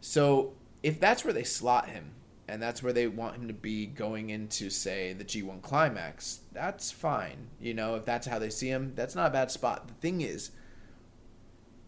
[0.00, 0.52] So
[0.82, 2.12] if that's where they slot him
[2.48, 6.90] and that's where they want him to be going into say the G1 climax, that's
[6.90, 7.48] fine.
[7.60, 9.88] You know, if that's how they see him, that's not a bad spot.
[9.88, 10.50] The thing is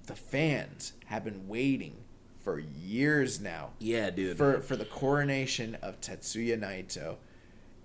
[0.07, 1.97] the fans have been waiting
[2.43, 4.37] for years now Yeah, dude.
[4.39, 7.17] for for the coronation of Tetsuya Naito,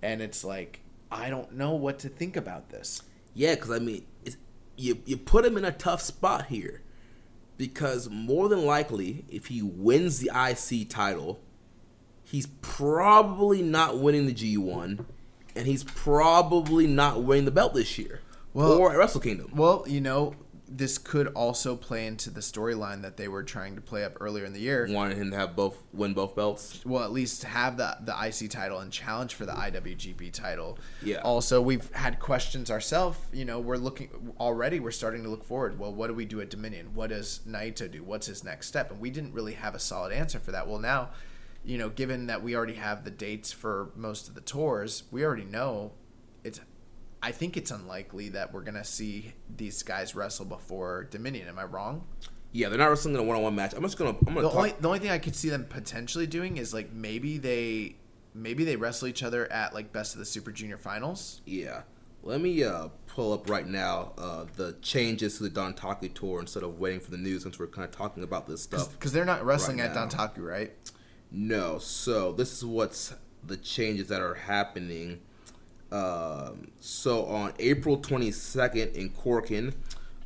[0.02, 0.80] and it's like
[1.12, 3.02] I don't know what to think about this.
[3.36, 4.38] Yeah, because I mean, it's,
[4.78, 6.82] you you put him in a tough spot here,
[7.58, 11.40] because more than likely, if he wins the IC title,
[12.24, 15.06] he's probably not winning the G one,
[15.56, 18.22] and he's probably not winning the belt this year,
[18.54, 19.52] Well- or at Wrestle Kingdom.
[19.56, 20.34] Well, you know,
[20.76, 24.44] this could also play into the storyline that they were trying to play up earlier
[24.44, 24.88] in the year.
[24.90, 26.84] Wanted him to have both win both belts.
[26.84, 30.80] Well, at least have the the IC title and challenge for the IWGP title.
[31.04, 31.18] Yeah.
[31.18, 33.20] Also, we've had questions ourselves.
[33.32, 34.80] You know, we're looking already.
[34.80, 35.78] We're starting to look forward.
[35.78, 36.96] Well, what do we do at Dominion?
[36.96, 38.04] What does Naito do?
[38.04, 38.90] What's his next step?
[38.90, 40.68] And we didn't really have a solid answer for that.
[40.68, 41.12] Well, now,
[41.64, 45.24] you know, given that we already have the dates for most of the tours, we
[45.24, 45.92] already know
[46.44, 46.60] it's.
[47.24, 51.48] I think it's unlikely that we're gonna see these guys wrestle before Dominion.
[51.48, 52.06] Am I wrong?
[52.52, 53.74] Yeah, they're not wrestling in a one on one match.
[53.74, 54.58] I'm just gonna I'm gonna the talk.
[54.58, 57.96] only the only thing I could see them potentially doing is like maybe they
[58.34, 61.42] maybe they wrestle each other at like best of the Super Junior finals.
[61.46, 61.84] Yeah.
[62.26, 66.64] Let me uh, pull up right now uh, the changes to the Dontaku tour instead
[66.64, 68.92] of waiting for the news since we're kind of talking about this stuff.
[68.92, 70.08] Because they're not wrestling right at now.
[70.08, 70.74] Dontaku, right?
[71.32, 73.14] No, so this is what's
[73.46, 75.22] the changes that are happening.
[75.94, 79.74] Um, so on April 22nd in Korakuen,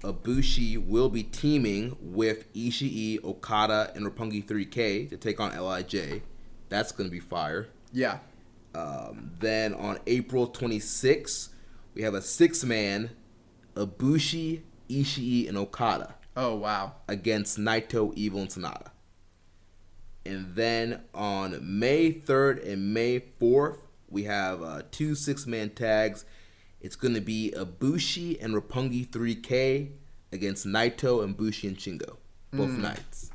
[0.02, 6.22] Ibushi will be teaming with Ishii, Okada, and Roppongi 3K to take on Lij.
[6.70, 7.68] That's gonna be fire.
[7.92, 8.20] Yeah.
[8.74, 11.50] Um, then on April 26th,
[11.94, 13.10] we have a six-man
[13.76, 16.94] Ibushi, Ishii, and Okada Oh wow.
[17.08, 18.92] against Naito, Evil, and Sanada.
[20.26, 23.78] And then on May 3rd and May 4th,
[24.10, 26.26] we have uh, two six-man tags.
[26.82, 29.90] It's going to be Ibushi and Roppongi 3K
[30.32, 32.18] against Naito and Bushi and Shingo,
[32.54, 33.32] both nights.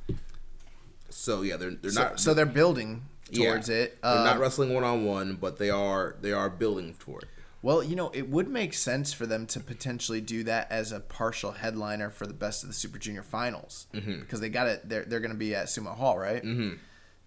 [1.11, 3.99] So yeah, they're they're So, not so they're building towards yeah, it.
[4.03, 7.25] They're not wrestling one on one, but they are they are building toward.
[7.25, 7.29] it.
[7.63, 11.01] well, you know, it would make sense for them to potentially do that as a
[11.01, 14.21] partial headliner for the best of the Super Junior finals Mm-hmm.
[14.21, 14.89] because they got it.
[14.89, 16.43] They're they're going to be at Sumo Hall, right?
[16.43, 16.77] Mm-hmm.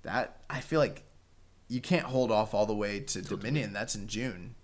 [0.03, 1.03] That I feel like
[1.67, 3.73] you can't hold off all the way to Dominion.
[3.73, 4.55] That's in June,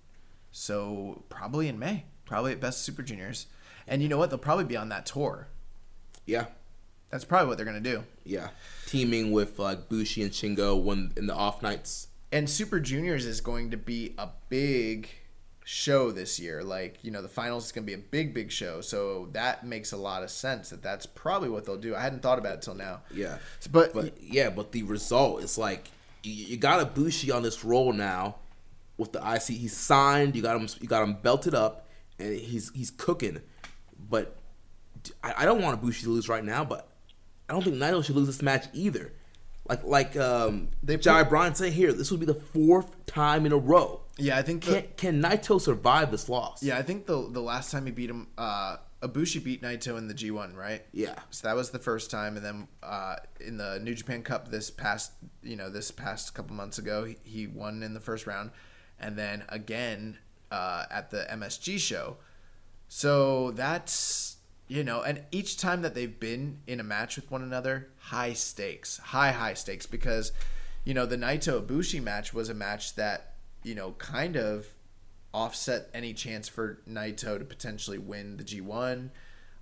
[0.52, 2.06] so probably in May.
[2.26, 3.48] Probably at Best Super Juniors,
[3.88, 4.30] and you know what?
[4.30, 5.48] They'll probably be on that tour.
[6.26, 6.46] Yeah,
[7.10, 8.04] That's probably what they're going to do.
[8.24, 8.50] yeah,
[8.86, 12.08] teaming with like Bushi and Shingo when in the off nights.
[12.32, 15.10] and Super Juniors is going to be a big
[15.66, 16.64] show this year.
[16.64, 18.80] Like, you know, the finals is going to be a big, big show.
[18.82, 21.96] So that makes a lot of sense that that's probably what they'll do.
[21.96, 23.02] I hadn't thought about it till now.
[23.14, 23.38] Yeah,
[23.72, 25.90] But, but yeah, but the result is like
[26.24, 28.36] you, you got Ibushi on this roll now
[28.98, 29.58] with the IC.
[29.58, 30.36] He's signed.
[30.36, 30.68] You got him.
[30.80, 31.88] You got him belted up,
[32.20, 33.42] and he's he's cooking.
[34.10, 34.36] But
[35.24, 36.64] I, I don't want Ibushi to lose right now.
[36.66, 36.88] But
[37.50, 39.12] I don't think Naito should lose this match either.
[39.70, 43.46] Like like um, They Jai put- Bryan said here, this would be the fourth time
[43.46, 44.02] in a row.
[44.18, 46.62] yeah, I think the, Can can Naito survive this loss?
[46.64, 50.08] yeah, I think the the last time he beat him, uh, Ibushi beat Naito in
[50.08, 50.86] the G1, right?
[50.92, 51.16] Yeah.
[51.32, 54.70] So that was the first time, and then uh, in the New Japan Cup this
[54.70, 58.52] past, you know, this past couple months ago, he, he won in the first round,
[59.00, 60.20] and then again
[60.52, 62.18] uh, at the MSG show.
[62.88, 64.38] So that's
[64.68, 68.34] you know, and each time that they've been in a match with one another, high
[68.34, 70.32] stakes, high high stakes, because
[70.86, 73.34] you know the Naito Ibushi match was a match that
[73.64, 74.68] you know kind of
[75.34, 79.10] offset any chance for Naito to potentially win the G1.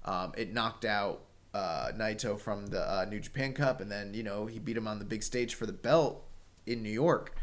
[0.06, 1.22] Um, it knocked out
[1.54, 4.88] uh, Naito from the uh, New Japan Cup, and then you know he beat him
[4.88, 6.26] on the big stage for the belt
[6.66, 7.36] in New York.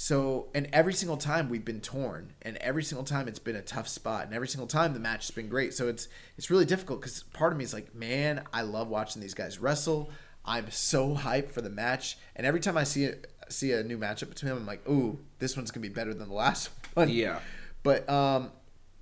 [0.00, 3.62] So, and every single time we've been torn, and every single time it's been a
[3.62, 5.74] tough spot, and every single time the match has been great.
[5.74, 9.20] So it's it's really difficult because part of me is like, man, I love watching
[9.20, 10.10] these guys wrestle.
[10.44, 13.98] I'm so hyped for the match, and every time I see it, see a new
[13.98, 17.08] matchup between them, I'm like, ooh, this one's gonna be better than the last one.
[17.08, 17.40] Yeah.
[17.82, 18.50] But um,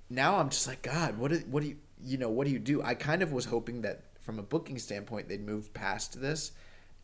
[0.09, 2.59] now I'm just like, God, what do, what do you you know what do you
[2.59, 2.81] do?
[2.83, 6.51] I kind of was hoping that from a booking standpoint they'd move past this,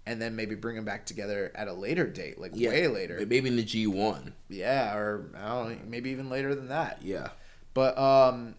[0.05, 2.69] and then maybe bring them back together at a later date, like Yeah.
[2.69, 3.17] way later.
[3.27, 4.33] Maybe in the G one.
[4.49, 6.99] Yeah, or I don't know, maybe even later than that.
[7.01, 7.29] Yeah.
[7.73, 8.53] But um,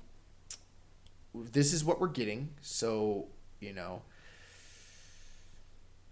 [1.35, 2.51] this is what we're getting.
[2.62, 3.28] So
[3.61, 4.03] you know,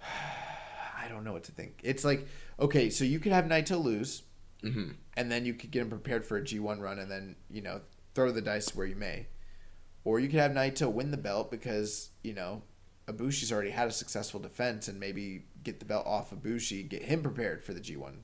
[0.02, 1.80] I don't know what to think.
[1.82, 2.26] It's like
[2.60, 4.22] okay, so you could have Naito lose,
[4.64, 4.90] mm-hmm.
[5.16, 7.80] and then you could get him prepared for a G1 run, and then you know
[8.14, 9.26] throw the dice where you may,
[10.04, 12.62] or you could have Naito win the belt because you know
[13.06, 17.22] Ibushi's already had a successful defense, and maybe get the belt off Ibushi, get him
[17.22, 18.14] prepared for the G1.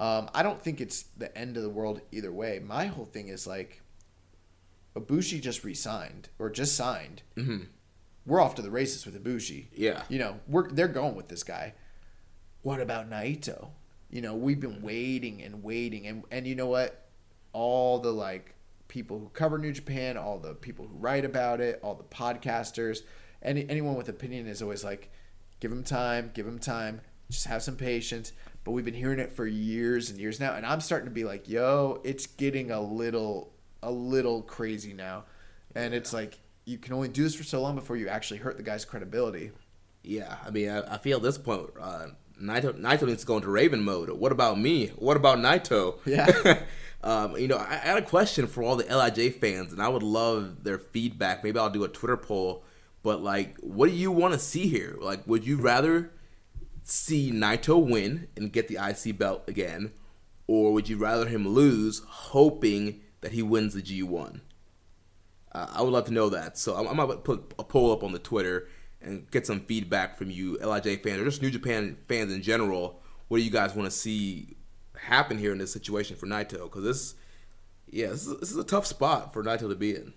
[0.00, 2.58] Um, I don't think it's the end of the world either way.
[2.58, 3.82] My whole thing is like,
[4.96, 7.22] Ibushi just re-signed or just signed.
[7.36, 7.64] Mm-hmm.
[8.26, 9.66] We're off to the races with Ibushi.
[9.74, 10.02] Yeah.
[10.08, 11.74] You know, we're they're going with this guy.
[12.62, 13.70] What about Naito?
[14.12, 17.08] You know, we've been waiting and waiting, and and you know what?
[17.52, 18.54] All the like
[18.88, 23.00] people who cover New Japan, all the people who write about it, all the podcasters,
[23.42, 25.10] any anyone with opinion is always like,
[25.60, 28.32] give him time, give him time, just have some patience.
[28.64, 31.24] But we've been hearing it for years and years now, and I'm starting to be
[31.24, 33.52] like, yo, it's getting a little
[33.82, 35.24] a little crazy now,
[35.74, 38.58] and it's like you can only do this for so long before you actually hurt
[38.58, 39.52] the guy's credibility.
[40.02, 42.08] Yeah, I mean, I, I feel at this point, uh,
[42.42, 44.10] Naito, Naito needs to go into Raven mode.
[44.10, 44.88] What about me?
[44.96, 45.98] What about Naito?
[46.04, 46.62] Yeah.
[47.04, 49.88] um, you know, I, I had a question for all the Lij fans, and I
[49.88, 51.44] would love their feedback.
[51.44, 52.64] Maybe I'll do a Twitter poll.
[53.02, 54.96] But like, what do you want to see here?
[55.00, 56.10] Like, would you rather
[56.82, 59.92] see Naito win and get the IC belt again,
[60.46, 64.40] or would you rather him lose, hoping that he wins the G1?
[65.52, 66.58] Uh, I would love to know that.
[66.58, 68.68] So I'm, I'm going to put a poll up on the Twitter
[69.02, 73.00] and get some feedback from you, Lij fans, or just New Japan fans in general.
[73.28, 74.56] What do you guys want to see
[74.98, 76.64] happen here in this situation for Naito?
[76.64, 77.14] Because this,
[77.90, 80.12] yeah, this is, this is a tough spot for Naito to be in.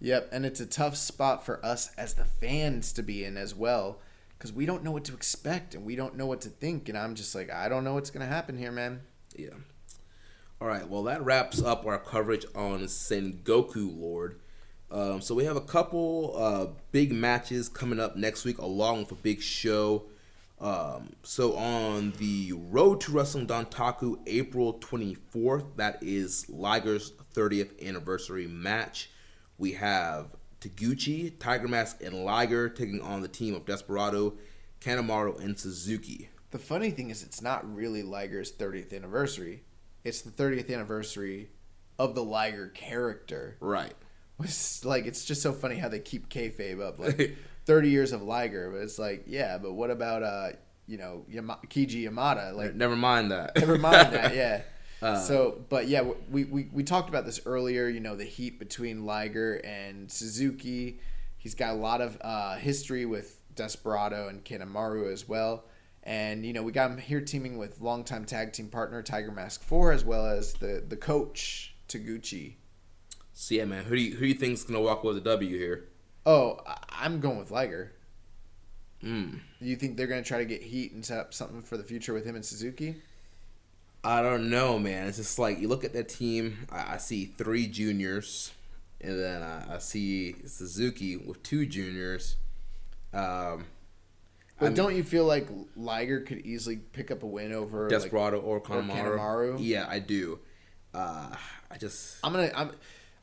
[0.00, 3.54] Yep, and it's a tough spot for us as the fans to be in as
[3.54, 4.00] well
[4.36, 6.88] because we don't know what to expect and we don't know what to think.
[6.88, 9.00] And I'm just like, I don't know what's going to happen here, man.
[9.34, 9.54] Yeah.
[10.60, 14.40] All right, well, that wraps up our coverage on Sengoku Lord.
[14.90, 19.12] Um, so we have a couple uh, big matches coming up next week along with
[19.12, 20.04] a big show.
[20.60, 28.46] Um, so on the Road to Wrestling Dontaku, April 24th, that is Liger's 30th anniversary
[28.46, 29.10] match.
[29.58, 30.28] We have
[30.60, 34.34] Taguchi, Tiger Mask, and Liger taking on the team of Desperado,
[34.80, 36.30] Kanemaru, and Suzuki.
[36.50, 39.64] The funny thing is, it's not really Liger's 30th anniversary.
[40.04, 41.50] It's the 30th anniversary
[41.98, 43.56] of the Liger character.
[43.60, 43.94] Right.
[44.42, 47.36] It's like it's just so funny how they keep kayfabe up, like
[47.66, 48.70] 30 years of Liger.
[48.70, 50.50] But it's like, yeah, but what about uh,
[50.86, 52.54] you know, Yama- Keiichi Yamada?
[52.54, 53.56] Like, never mind that.
[53.58, 54.34] never mind that.
[54.34, 54.62] Yeah.
[55.02, 56.00] Uh, so, but yeah,
[56.30, 57.88] we, we, we talked about this earlier.
[57.88, 60.98] You know, the heat between Liger and Suzuki.
[61.36, 65.64] He's got a lot of uh, history with Desperado and Kanemaru as well.
[66.04, 69.62] And, you know, we got him here teaming with longtime tag team partner Tiger Mask
[69.62, 72.54] 4 as well as the, the coach, Taguchi.
[73.34, 75.16] So, yeah, man, who do you, who do you think is going to walk with
[75.16, 75.88] a W here?
[76.24, 77.92] Oh, I'm going with Liger.
[79.02, 79.40] Mm.
[79.60, 81.82] You think they're going to try to get heat and set up something for the
[81.82, 82.96] future with him and Suzuki?
[84.04, 85.08] I don't know, man.
[85.08, 86.66] It's just like you look at that team.
[86.70, 88.52] I, I see three juniors,
[89.00, 92.36] and then I, I, see Suzuki with two juniors.
[93.12, 93.64] Um,
[94.58, 97.88] but I mean, don't you feel like Liger could easily pick up a win over
[97.88, 98.96] Desperado like, or, Kanemaru?
[98.96, 99.56] or Kanemaru?
[99.58, 100.38] Yeah, I do.
[100.92, 101.34] Uh,
[101.70, 102.70] I just I'm gonna I'm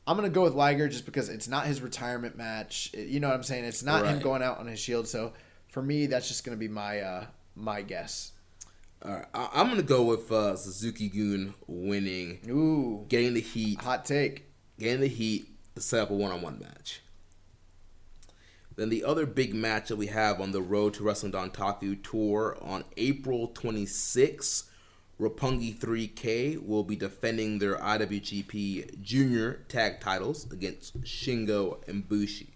[0.06, 2.90] I'm gonna go with Liger just because it's not his retirement match.
[2.92, 3.64] It, you know what I'm saying?
[3.64, 4.14] It's not right.
[4.14, 5.06] him going out on his shield.
[5.06, 5.32] So
[5.68, 8.32] for me, that's just gonna be my uh, my guess.
[9.04, 12.40] All right, I- I'm gonna go with uh, Suzuki Gun winning.
[12.48, 13.80] Ooh, getting the heat.
[13.80, 14.46] Hot take.
[14.78, 17.00] Getting the heat to set up a one-on-one match.
[18.76, 22.56] Then the other big match that we have on the Road to Wrestling Dontaku tour
[22.62, 24.64] on April 26th,
[25.20, 32.54] Roppongi 3K will be defending their IWGP Junior Tag titles against Shingo and Bushi.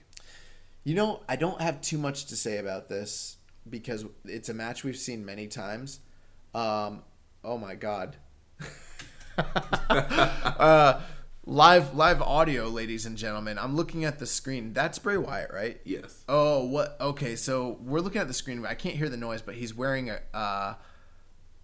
[0.82, 3.36] You know, I don't have too much to say about this
[3.68, 6.00] because it's a match we've seen many times.
[6.54, 7.02] Um,
[7.44, 8.16] oh my god.
[9.38, 11.00] uh,
[11.44, 13.58] live live audio, ladies and gentlemen.
[13.58, 14.72] I'm looking at the screen.
[14.72, 15.80] That's Bray Wyatt, right?
[15.84, 16.24] Yes.
[16.28, 16.96] Oh, what?
[17.00, 18.64] Okay, so we're looking at the screen.
[18.64, 20.74] I can't hear the noise, but he's wearing a uh,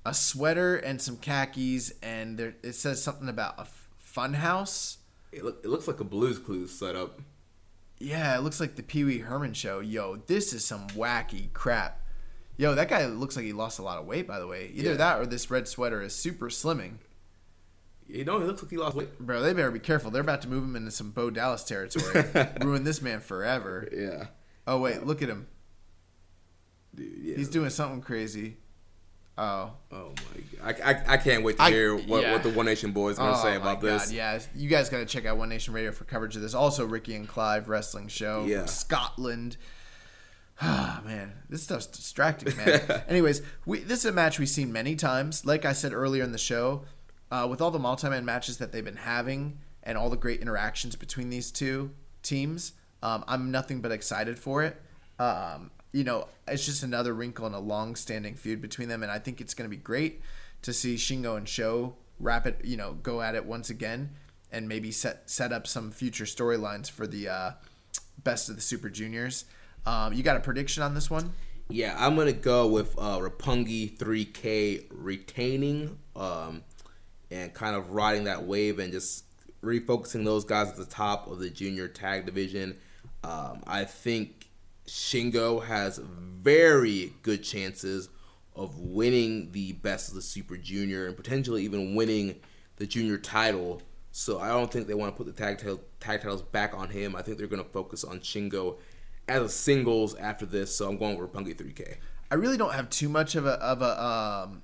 [0.04, 3.66] a sweater and some khakis, and there it says something about a
[3.98, 4.98] fun house.
[5.30, 7.20] It, look, it looks like a Blue's Clues setup.
[7.98, 9.80] Yeah, it looks like the Pee Wee Herman show.
[9.80, 12.00] Yo, this is some wacky crap.
[12.56, 14.70] Yo, that guy looks like he lost a lot of weight, by the way.
[14.74, 14.96] Either yeah.
[14.96, 16.96] that or this red sweater is super slimming.
[18.08, 19.18] You know, he looks like he lost weight.
[19.18, 20.10] Bro, they better be careful.
[20.10, 22.24] They're about to move him into some Bo Dallas territory.
[22.60, 23.88] Ruin this man forever.
[23.90, 24.26] Yeah.
[24.66, 25.46] Oh, wait, look at him.
[26.94, 27.36] Dude, yeah.
[27.36, 28.58] He's doing something crazy.
[29.38, 29.72] Oh.
[29.90, 30.12] Oh
[30.60, 30.80] my god!
[30.82, 32.32] I, I, I can't wait to hear I, what, yeah.
[32.32, 34.06] what the One Nation boys are gonna oh say about this.
[34.06, 36.54] God, yeah, you guys gotta check out One Nation Radio for coverage of this.
[36.54, 38.44] Also, Ricky and Clive wrestling show.
[38.44, 38.66] Yeah.
[38.66, 39.56] Scotland.
[40.64, 43.02] Ah man, this stuff's distracting, man.
[43.08, 45.44] Anyways, we this is a match we've seen many times.
[45.44, 46.84] Like I said earlier in the show,
[47.32, 50.94] uh, with all the multi-man matches that they've been having and all the great interactions
[50.94, 51.90] between these two
[52.22, 54.80] teams, um, I'm nothing but excited for it.
[55.18, 59.18] Um, you know, it's just another wrinkle in a long-standing feud between them, and I
[59.18, 60.20] think it's going to be great
[60.62, 64.10] to see Shingo and Sho wrap it, you know, go at it once again,
[64.50, 67.50] and maybe set set up some future storylines for the uh,
[68.22, 69.44] best of the Super Juniors.
[69.84, 71.32] Um, you got a prediction on this one?
[71.68, 76.62] Yeah, I'm gonna go with uh, Roppongi 3K retaining um,
[77.30, 79.24] and kind of riding that wave and just
[79.62, 82.76] refocusing those guys at the top of the junior tag division.
[83.24, 84.41] Um, I think
[84.86, 88.08] Shingo has very good chances
[88.54, 92.40] of winning the best of the Super Junior and potentially even winning
[92.76, 93.80] the junior title.
[94.10, 95.58] So I don't think they want to put the tag,
[96.00, 97.16] tag titles back on him.
[97.16, 98.78] I think they're going to focus on Shingo
[99.28, 100.74] as a singles after this.
[100.76, 101.96] So I'm going with Roppongi 3K.
[102.30, 104.62] I really don't have too much of a of a um,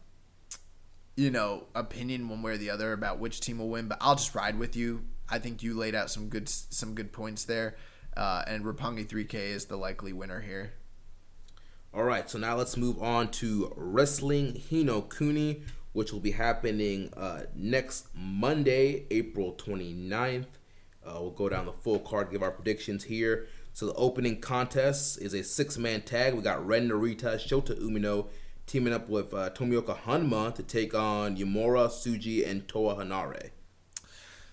[1.17, 4.15] you know opinion one way or the other about which team will win, but I'll
[4.15, 5.05] just ride with you.
[5.29, 7.77] I think you laid out some good some good points there,
[8.19, 10.73] uh, and Roppongi 3K is the likely winner here.
[11.95, 15.63] All right, so now let's move on to Wrestling Hino Kuni,
[15.93, 20.47] which will be happening uh, next Monday, April 29th.
[21.07, 23.47] Uh, we'll go down the full card, give our predictions here.
[23.73, 26.35] So the opening contest is a six-man tag.
[26.35, 28.27] We got Ren Narita, Shota Umino
[28.67, 33.51] teaming up with uh, Tomoaki Honma to take on Uemura, Tsuji, and Toa Henare.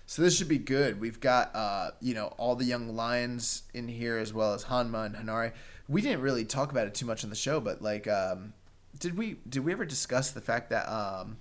[0.06, 1.00] So this should be good.
[1.00, 5.06] We've got uh, you know all the young lions in here as well as Honma
[5.06, 5.52] and Henare.
[5.88, 8.54] We didn't really talk about it too much on the show, but like, um,
[8.98, 11.38] did we did we ever discuss the fact that um,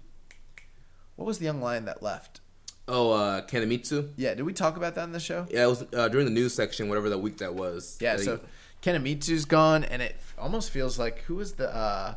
[1.16, 2.42] what was the young lion that left?
[2.88, 4.12] Oh, uh, Kanemitsu.
[4.16, 5.48] Yeah, did we talk about that in the show?
[5.50, 7.98] Yeah, it was uh, during the news section, whatever that week that was.
[8.00, 8.40] Yeah, so
[8.82, 12.16] Kanemitsu's gone, and it almost feels like who was the uh,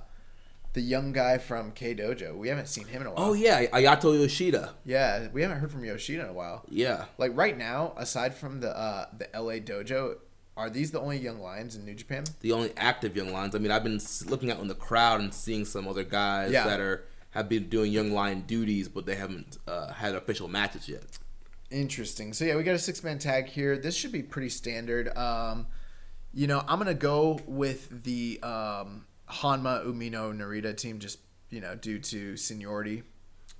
[0.78, 2.36] the young guy from K Dojo?
[2.36, 3.30] We haven't seen him in a while.
[3.30, 4.74] Oh yeah, Ayato Yoshida.
[4.84, 6.62] Yeah, we haven't heard from Yoshida in a while.
[6.68, 10.18] Yeah, like right now, aside from the uh, the LA Dojo,
[10.56, 12.22] are these the only young lions in New Japan?
[12.42, 13.56] The only active young lions.
[13.56, 16.64] I mean, I've been looking out in the crowd and seeing some other guys yeah.
[16.64, 20.88] that are have been doing young lion duties, but they haven't uh, had official matches
[20.88, 21.18] yet.
[21.72, 22.32] Interesting.
[22.32, 23.76] So yeah, we got a six man tag here.
[23.76, 25.16] This should be pretty standard.
[25.18, 25.66] Um,
[26.32, 31.18] you know, I'm gonna go with the um, Honma Umino Narita team, just
[31.50, 33.02] you know, due to seniority.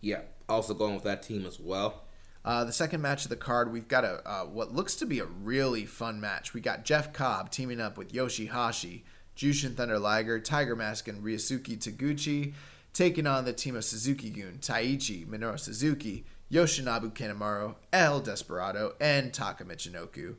[0.00, 2.04] Yeah, also going with that team as well.
[2.44, 5.18] Uh, the second match of the card, we've got a uh, what looks to be
[5.18, 6.54] a really fun match.
[6.54, 9.02] We got Jeff Cobb teaming up with Yoshihashi,
[9.36, 12.54] Jushin Thunder Liger, Tiger Mask, and Ryusuke Taguchi
[12.92, 19.64] taking on the team of Suzuki-gun, Taichi, Minoru Suzuki, Yoshinobu Kanemaru, El Desperado, and Taka
[19.64, 20.34] Michinoku.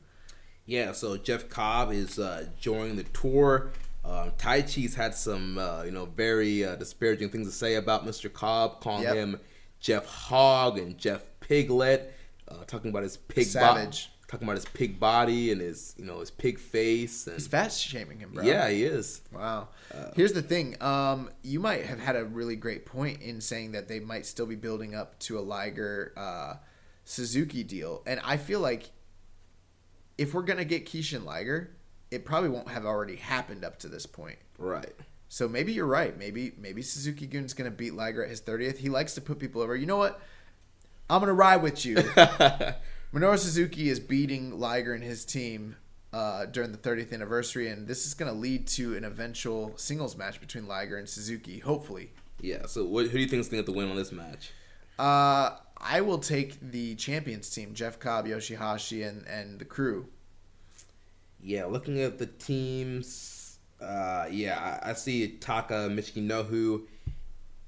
[0.66, 3.72] Yeah, so Jeff Cobb is uh, joining the tour.
[4.04, 8.32] Um, Taichi's had some, uh, you know, very uh, disparaging things to say about Mr.
[8.32, 9.16] Cobb, calling yep.
[9.16, 9.40] him
[9.80, 12.14] Jeff Hog and Jeff Piglet,
[12.48, 16.20] uh, talking about his pig savage talking about his pig body and his you know
[16.20, 18.44] his pig face and he's fat shaming him, bro.
[18.44, 19.22] Yeah, he is.
[19.34, 19.70] Wow.
[19.94, 20.82] Uh, Here's the thing.
[20.82, 24.46] Um, you might have had a really great point in saying that they might still
[24.46, 26.54] be building up to a Liger uh,
[27.06, 28.92] Suzuki deal, and I feel like
[30.20, 31.72] if we're gonna get Kishin Liger,
[32.12, 34.38] it probably won't have already happened up to this point.
[34.58, 34.94] Right.
[35.28, 36.18] So maybe you're right.
[36.18, 38.78] Maybe maybe Suzuki Gun's gonna beat Liger at his 30th.
[38.78, 39.76] He likes to put people over.
[39.76, 40.22] You know what?
[41.10, 41.96] I'm gonna ride with you.
[43.14, 45.76] Minoru Suzuki is beating Liger and his team
[46.14, 50.18] uh, during the 30th anniversary, and this is going to lead to an eventual singles
[50.18, 52.12] match between Liger and Suzuki, hopefully.
[52.42, 52.66] Yeah.
[52.68, 54.52] So, what, who do you think is going to get the win on this match?
[54.98, 60.08] Uh, I will take the champions team: Jeff Cobb, Yoshihashi, and and the crew.
[61.42, 66.84] Yeah, looking at the teams, uh, yeah, I, I see Taka Michinoku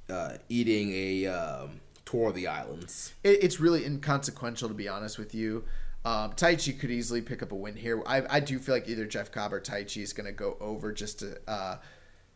[0.10, 1.28] uh, eating a.
[1.28, 1.82] Um,
[2.12, 3.14] tour of the islands.
[3.24, 5.64] It, it's really inconsequential, to be honest with you.
[6.04, 8.04] Um, Taichi could easily pick up a win here.
[8.06, 10.92] I, I do feel like either Jeff Cobb or Taichi is going to go over
[10.92, 11.78] just to, uh,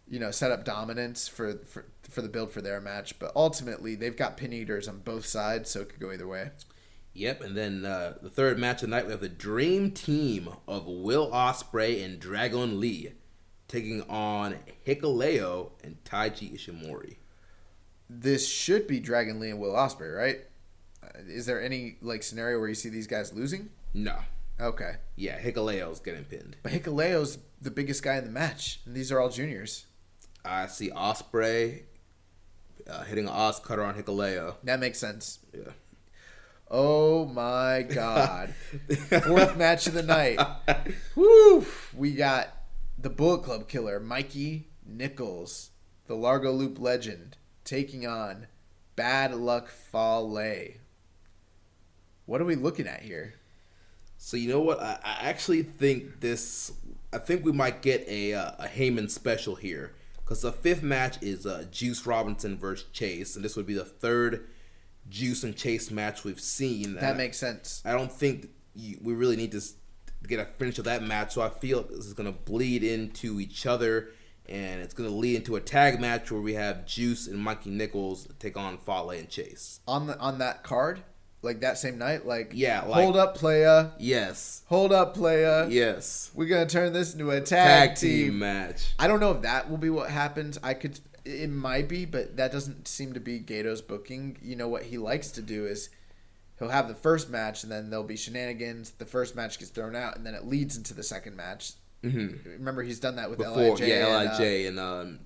[0.08, 3.18] you know, set up dominance for, for for the build for their match.
[3.20, 6.52] But ultimately, they've got pin eaters on both sides, so it could go either way.
[7.16, 10.50] Yep, and then uh, the third match of the night, we have the dream team
[10.68, 13.14] of Will Ospreay and Dragon Lee
[13.68, 17.16] taking on Hikuleo and Taiji Ishimori
[18.10, 20.40] this should be Dragon Lee and Will Ospreay, right?
[21.28, 23.70] Is there any like scenario where you see these guys losing?
[23.94, 24.18] No.
[24.60, 24.96] Okay.
[25.16, 26.58] Yeah, Hikuleo's getting pinned.
[26.64, 29.86] But Hikuleo's the biggest guy in the match, and these are all juniors.
[30.44, 31.84] I see Ospreay
[32.90, 34.56] uh, hitting an OsCutter on Hikuleo.
[34.64, 35.40] That makes sense.
[35.54, 35.72] Yeah.
[36.70, 38.54] Oh my god.
[39.24, 40.40] Fourth match of the night.
[41.16, 41.66] Woo!
[41.96, 42.50] We got
[42.98, 45.72] the Bullet Club killer, Mikey Nicholls,
[46.08, 48.48] the Largo Loop legend, taking on
[48.96, 50.74] Bad Luck Fale.
[52.26, 53.36] What are we looking at here?
[54.18, 54.80] So you know what?
[54.80, 56.72] I, I actually think this.
[57.14, 61.22] I think we might get a uh, a Heyman special here because the fifth match
[61.22, 64.48] is uh, Juice Robinson versus Chase, and this would be the third
[65.10, 66.96] Juice and Chase match we've seen.
[66.96, 67.82] That makes sense.
[67.86, 69.62] I don't think you, we really need to
[70.28, 73.40] get a finish of that match, so I feel this is going to bleed into
[73.40, 74.10] each other,
[74.50, 77.70] and it's going to lead into a tag match where we have Juice and Mikey
[77.70, 79.80] Nicholls take on Fale and Chase.
[79.88, 81.04] On the on that card,
[81.44, 83.92] like that same night, like Yeah, like- hold up, playa.
[84.00, 84.64] Yes.
[84.68, 85.68] Hold up, playa.
[85.70, 86.32] Yes.
[86.34, 88.30] We're gonna turn this into a tag, Tag team.
[88.32, 88.94] team match.
[88.98, 90.58] I don't know if that will be what happens.
[90.64, 94.38] I could, it might be, but that doesn't seem to be Gedo's booking.
[94.42, 95.90] You know what he likes to do is
[96.60, 98.92] he'll have the first match, and then there'll be shenanigans.
[98.92, 101.74] The first match gets thrown out, and then it leads into the second match.
[102.04, 102.50] Mm-hmm.
[102.52, 103.80] Remember, he's done that with Before, Lij.
[103.80, 105.20] yeah, and, uh, Lij and um,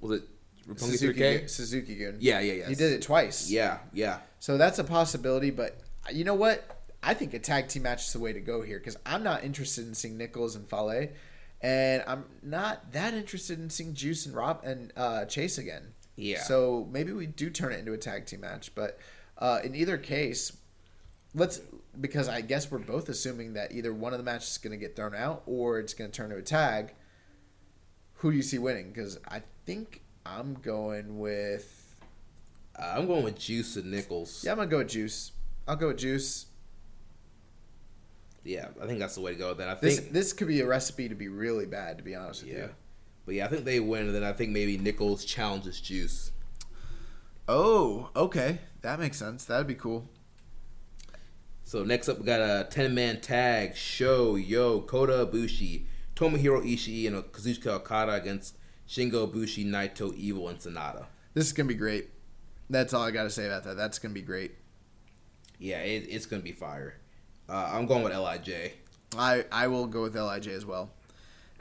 [0.00, 0.28] was it
[0.76, 1.38] Suzuki, 3K?
[1.40, 2.16] Gun- Suzuki Gun.
[2.20, 2.68] Yeah, yeah, yeah.
[2.68, 3.50] He did it twice.
[3.50, 4.18] Yeah, yeah.
[4.40, 5.80] So that's a possibility, but
[6.12, 6.62] you know what?
[7.02, 9.44] I think a tag team match is the way to go here because I'm not
[9.44, 11.08] interested in seeing Nicholls and Fale,
[11.60, 15.94] and I'm not that interested in seeing Juice and Rob and uh, Chase again.
[16.16, 16.42] Yeah.
[16.42, 18.98] So maybe we do turn it into a tag team match, but
[19.38, 20.56] uh, in either case,
[21.34, 21.60] let's
[22.00, 24.76] because I guess we're both assuming that either one of the matches is going to
[24.76, 26.94] get thrown out or it's going to turn to a tag.
[28.20, 28.88] Who do you see winning?
[28.88, 31.94] Because I think I'm going with.
[32.78, 34.42] Uh, I'm going with Juice and Nicholls.
[34.44, 35.32] Yeah, I'm gonna go with Juice.
[35.68, 36.45] I'll go with Juice.
[38.46, 39.54] Yeah, I think that's the way to go.
[39.54, 42.14] Then I This think, this could be a recipe to be really bad, to be
[42.14, 42.70] honest with yeah, you.
[43.24, 44.06] but yeah, I think they win.
[44.06, 46.30] And then I think maybe Nicholls challenges Juice.
[47.48, 49.44] Oh, okay, that makes sense.
[49.44, 50.08] That'd be cool.
[51.64, 57.08] So next up, we got a ten man tag: Sho Yoh, Kota Ibushi, Tomohiro Ishii,
[57.08, 58.56] and Kazuchika Okada against
[58.88, 61.06] Shingo Ibushi, Naito, Evil, and Sanada.
[61.34, 62.10] This is gonna be great.
[62.70, 63.76] That's all I gotta say about that.
[63.76, 64.52] That's gonna be great.
[65.58, 66.98] Yeah, it, it's gonna be fire.
[67.48, 68.72] Uh, I'm going with Lij.
[69.16, 70.90] I I will go with Lij as well.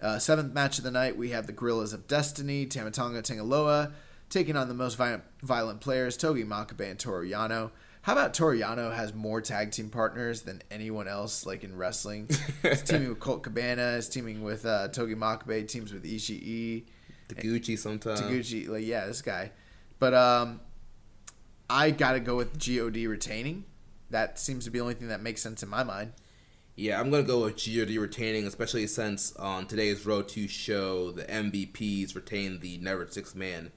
[0.02, 3.44] Uh, seventh match of the night, we have the Gorillas of Destiny, Tama Tonga Tanga
[3.44, 3.94] Loa,
[4.30, 7.72] taking on the most violent, violent players, Togi Makabe and Toru Yano.
[8.02, 12.30] How about Toru Yano has more tag team partners than anyone else, like in wrestling?
[12.62, 16.84] He's teaming with Colt Cabana, he's teaming with uh, Togi Makabe, teams with Ishii.
[17.30, 18.22] Taguchi sometimes.
[18.22, 19.52] Taguchi, like yeah, this guy.
[19.98, 20.60] But um,
[21.70, 23.64] I gotta go with God retaining.
[24.10, 26.14] That seems to be the only thing that makes sense in my mind.
[26.76, 31.24] Yeah, I'm gonna go with God retaining, especially since on today's Road to show the
[31.24, 33.72] MVPs retain the Never Six Man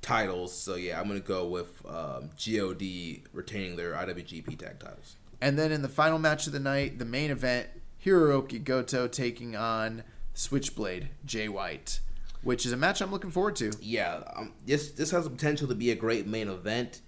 [0.00, 0.54] titles.
[0.54, 5.16] So yeah, I'm gonna go with um, God retaining their IWGP tag titles.
[5.40, 7.68] And then in the final match of the night, the main event,
[8.04, 10.02] Hiroki Goto taking on
[10.32, 12.00] Switchblade Jay White,
[12.42, 13.72] which is a match I'm looking forward to.
[13.80, 17.02] Yeah, um, this this has the potential to be a great main event.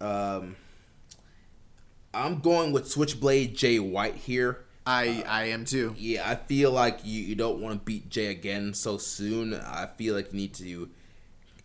[0.00, 0.56] Um,
[2.12, 4.64] I'm going with Switchblade Jay White here.
[4.86, 5.94] I I am too.
[5.96, 9.54] Yeah, I feel like you, you don't want to beat Jay again so soon.
[9.54, 10.90] I feel like you need to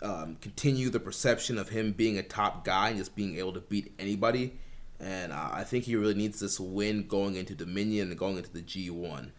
[0.01, 3.61] um, continue the perception of him being a top guy and just being able to
[3.61, 4.53] beat anybody.
[4.99, 8.51] And uh, I think he really needs this win going into Dominion and going into
[8.51, 9.31] the G1.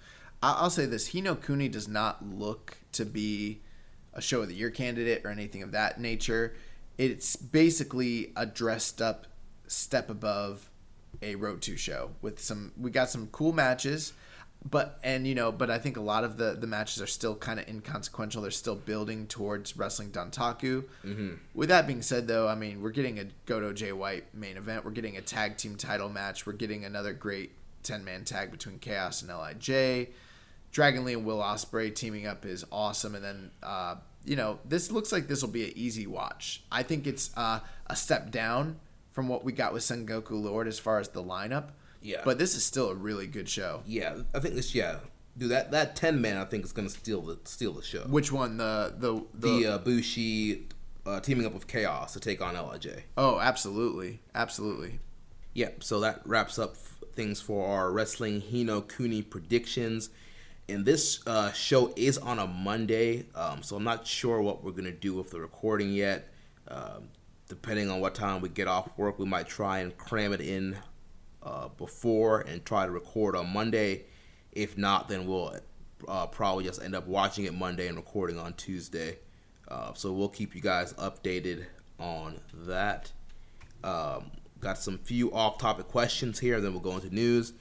[0.43, 3.61] I- I'll say this: Hino Kuni does not look to be
[4.13, 6.55] a show of the year candidate or anything of that nature.
[6.99, 9.27] It's basically a dressed up
[9.67, 10.71] step above
[11.23, 12.73] a Road to show with some.
[12.77, 14.13] We got some cool matches,
[14.69, 17.35] but and you know, but I think a lot of the the matches are still
[17.35, 18.43] kind of inconsequential.
[18.43, 20.85] They're still building towards wrestling Dontaku.
[21.05, 21.35] Mm-hmm.
[21.55, 24.85] With that being said, though, I mean, we're getting a Goto Jay White main event.
[24.85, 26.47] We're getting a tag team title match.
[26.47, 27.53] We're getting another great
[27.83, 30.09] ten man tag between Chaos and Lij.
[30.73, 33.15] Dragon Lee and Will Ospreay teaming up is awesome.
[33.15, 33.95] And then, uh,
[34.27, 36.63] you know, this looks like this will be an easy watch.
[36.71, 38.77] I think it's uh, a step down
[39.17, 41.71] from what we got with Sengoku Lord as far as the lineup.
[42.03, 42.21] Yeah.
[42.23, 43.83] But this is still a really good show.
[43.87, 44.75] Yeah, I think this.
[44.75, 44.99] Yeah,
[45.39, 48.03] dude, that that ten man I think is gonna steal the steal the show.
[48.03, 48.59] Which one?
[48.59, 50.69] The the the, the, uh, Bushi
[51.07, 53.05] uh, teaming up with Chaos to take on Lij.
[53.17, 55.01] oh, absolutely, absolutely.
[55.55, 55.83] Yep.
[55.83, 60.11] So that wraps up f- things for our wrestling Hino Kuni predictions.
[60.69, 64.73] And this uh, show is on a Monday, um, so I'm not sure what we're
[64.73, 66.29] gonna do with the recording yet.
[66.69, 67.09] Um,
[67.49, 70.77] depending on what time we get off work, we might try and cram it in
[71.43, 74.05] uh, before and try to record on Monday.
[74.53, 75.55] If not, then we'll
[76.09, 79.19] uh, probably just end up watching it Monday and recording on Tuesday.
[79.69, 81.67] Uh, so we'll keep you guys updated
[81.99, 83.13] on that.
[83.85, 87.53] Um, got some few off-topic questions here, then we'll go into news.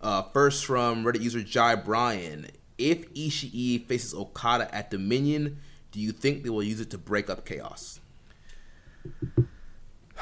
[0.00, 2.46] Uh, first from Reddit user Jai Bryan:
[2.78, 5.58] If Ishii faces Okada at Dominion,
[5.92, 7.99] do you think they will use it to break up Chaos?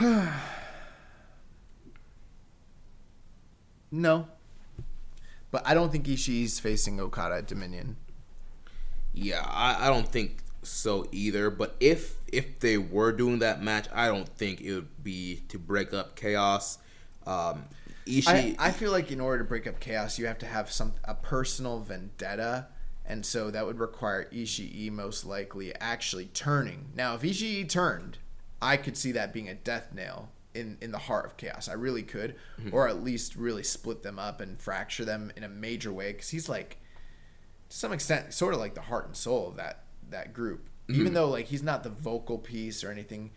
[3.90, 4.28] No.
[5.50, 7.96] But I don't think Ishii's facing Okada at Dominion.
[9.14, 11.50] Yeah, I, I don't think so either.
[11.50, 15.58] But if if they were doing that match, I don't think it would be to
[15.58, 16.78] break up chaos.
[17.26, 17.64] Um,
[18.06, 20.70] Ishii, I, I feel like in order to break up chaos, you have to have
[20.70, 22.66] some a personal vendetta,
[23.06, 26.90] and so that would require Ishii most likely actually turning.
[26.94, 28.18] Now, if Ishii turned,
[28.60, 31.68] I could see that being a death nail in in the heart of chaos.
[31.68, 32.74] I really could, mm-hmm.
[32.74, 36.30] or at least really split them up and fracture them in a major way because
[36.30, 36.78] he's like,
[37.68, 40.68] to some extent, sort of like the heart and soul of that that group.
[40.88, 41.14] Even mm-hmm.
[41.14, 43.30] though like he's not the vocal piece or anything,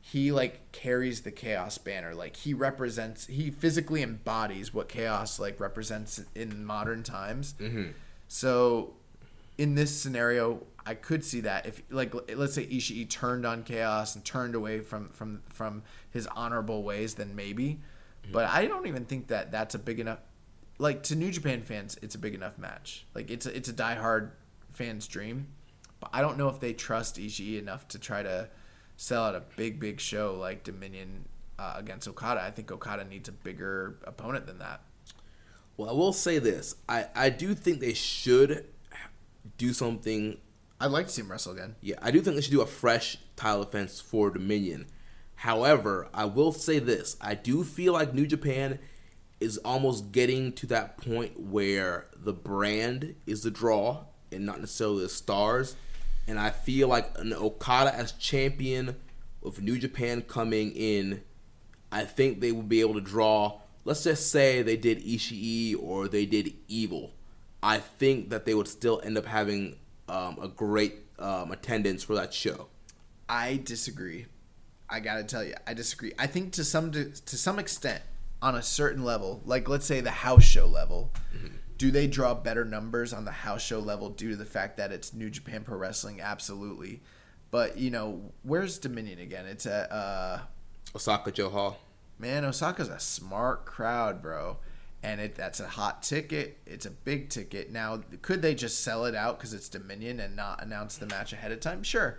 [0.00, 2.14] he like carries the chaos banner.
[2.14, 7.54] Like he represents, he physically embodies what chaos like represents in modern times.
[7.58, 7.90] Mm-hmm.
[8.28, 8.94] So
[9.58, 14.14] in this scenario, I could see that if like let's say Ishii turned on Chaos
[14.14, 17.80] and turned away from from from his honorable ways, then maybe.
[18.32, 20.18] But I don't even think that that's a big enough.
[20.78, 23.06] Like to New Japan fans, it's a big enough match.
[23.14, 24.30] Like it's a, it's a diehard
[24.72, 25.48] fan's dream.
[26.00, 28.48] But I don't know if they trust Ishii enough to try to
[28.96, 31.26] sell out a big big show like Dominion
[31.58, 32.42] uh, against Okada.
[32.42, 34.82] I think Okada needs a bigger opponent than that.
[35.76, 38.66] well, I will say this: I I do think they should
[39.58, 40.38] do something
[40.84, 41.76] I'd like to see him wrestle again.
[41.80, 44.84] Yeah, I do think they should do a fresh title defense for Dominion.
[45.36, 48.78] However, I will say this: I do feel like New Japan
[49.40, 55.04] is almost getting to that point where the brand is the draw and not necessarily
[55.04, 55.74] the stars.
[56.28, 58.96] And I feel like an Okada as champion
[59.40, 61.22] with New Japan coming in,
[61.90, 63.60] I think they would be able to draw.
[63.86, 67.12] Let's just say they did Ishii or they did Evil.
[67.62, 69.76] I think that they would still end up having
[70.08, 72.68] um, a great um, attendance for that show.
[73.28, 74.26] I disagree.
[74.88, 76.12] I gotta tell you, I disagree.
[76.18, 78.02] I think to some to, to some extent,
[78.42, 81.10] on a certain level, like let's say the house show level,
[81.78, 84.92] do they draw better numbers on the house show level due to the fact that
[84.92, 86.20] it's New Japan Pro Wrestling?
[86.20, 87.00] Absolutely.
[87.50, 89.46] But you know, where's Dominion again?
[89.46, 90.40] It's at uh,
[90.94, 91.78] Osaka-jo Hall.
[92.18, 94.58] man, Osaka's a smart crowd, bro.
[95.04, 96.58] And it that's a hot ticket.
[96.66, 97.70] It's a big ticket.
[97.70, 101.32] Now, could they just sell it out because it's Dominion and not announce the match
[101.32, 101.82] ahead of time?
[101.82, 102.16] Sure,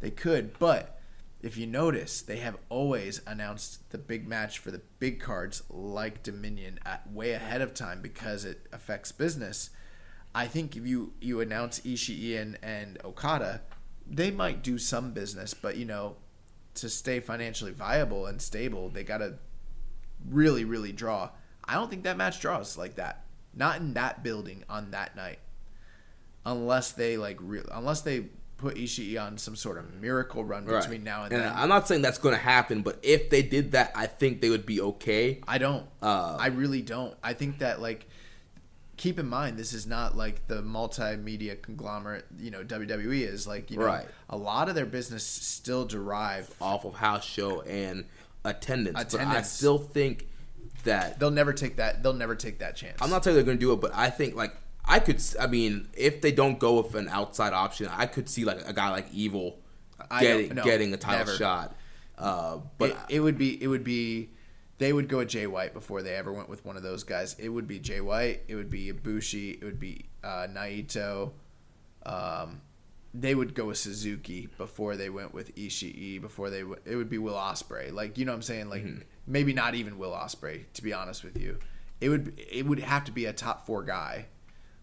[0.00, 0.58] they could.
[0.58, 0.98] But
[1.42, 6.22] if you notice, they have always announced the big match for the big cards like
[6.22, 9.68] Dominion at way ahead of time because it affects business.
[10.34, 13.60] I think if you you announce Ishii and, and Okada,
[14.08, 16.16] they might do some business, but you know,
[16.76, 19.34] to stay financially viable and stable, they gotta
[20.26, 21.30] really, really draw.
[21.64, 23.24] I don't think that match draws like that.
[23.54, 25.38] Not in that building on that night,
[26.44, 28.26] unless they like, re- unless they
[28.56, 31.52] put Ishii on some sort of miracle run between now and, and then.
[31.54, 34.50] I'm not saying that's going to happen, but if they did that, I think they
[34.50, 35.40] would be okay.
[35.46, 35.86] I don't.
[36.00, 37.14] Uh, I really don't.
[37.22, 38.06] I think that like
[38.96, 43.70] keep in mind this is not like the multimedia conglomerate, you know, WWE is like,
[43.70, 44.06] you know, Right.
[44.30, 48.04] a lot of their business still derive off of house show and
[48.44, 49.00] attendance.
[49.00, 49.12] attendance.
[49.32, 50.28] But I still think
[50.84, 52.98] that they'll never take that they'll never take that chance.
[53.00, 54.54] I'm not saying they're going to do it, but I think like
[54.84, 55.16] I could.
[55.16, 58.66] s- I mean, if they don't go with an outside option, I could see like
[58.66, 59.58] a guy like Evil
[60.20, 61.36] getting no, getting a title never.
[61.36, 61.76] shot.
[62.18, 64.30] Uh, but it, it would be it would be
[64.78, 67.36] they would go with Jay White before they ever went with one of those guys.
[67.38, 68.42] It would be Jay White.
[68.48, 69.54] It would be Ibushi.
[69.62, 71.30] It would be uh, Naito.
[72.04, 72.60] Um,
[73.14, 76.20] they would go with Suzuki before they went with Ishii.
[76.20, 77.92] Before they w- it would be Will Ospreay.
[77.92, 78.68] Like you know what I'm saying?
[78.68, 78.84] Like
[79.26, 80.64] maybe not even Will Ospreay.
[80.74, 81.58] To be honest with you,
[82.00, 84.26] it would it would have to be a top four guy.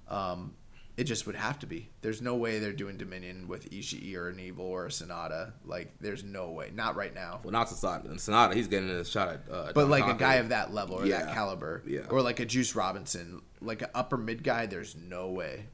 [0.08, 0.54] Um,
[0.98, 1.88] it just would have to be.
[2.02, 5.54] There's no way they're doing Dominion with Ishii or an Evil or a Sanada.
[5.64, 6.72] Like there's no way.
[6.76, 7.40] Not right now.
[7.42, 8.06] well, not Sanada.
[8.10, 9.42] And Sanada, he's getting a shot at.
[9.50, 12.02] Uh, But like a guy of that level or that caliber, Yeah.
[12.10, 15.68] or like a Juice Robinson, like an upper mid guy, there's no way.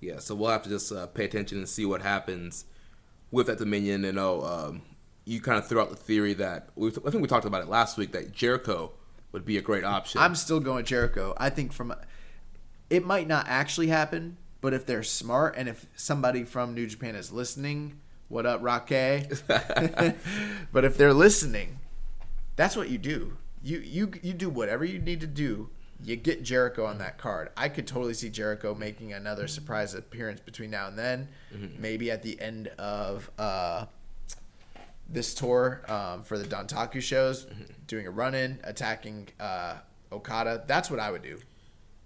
[0.00, 2.64] Yeah, so we'll have to just uh, pay attention and see what happens
[3.30, 4.02] with that Dominion.
[4.02, 4.82] You know, um,
[5.24, 7.68] you kind of threw out the theory that we, I think we talked about it
[7.68, 8.92] last week that Jericho
[9.30, 10.20] would be a great option.
[10.20, 11.34] I'm still going Jericho.
[11.36, 11.94] I think from
[12.90, 17.14] it might not actually happen, but if they're smart and if somebody from New Japan
[17.14, 19.26] is listening, what up, Rocky?
[19.46, 21.78] but if they're listening,
[22.56, 23.36] that's what you do.
[23.62, 25.70] You you you do whatever you need to do.
[26.04, 27.50] You get Jericho on that card.
[27.56, 31.28] I could totally see Jericho making another surprise appearance between now and then.
[31.78, 33.86] Maybe at the end of uh,
[35.12, 37.46] this tour um, for the Dontaku shows,
[37.86, 39.74] doing a run in, attacking uh,
[40.10, 40.64] Okada.
[40.66, 41.38] That's what I would do.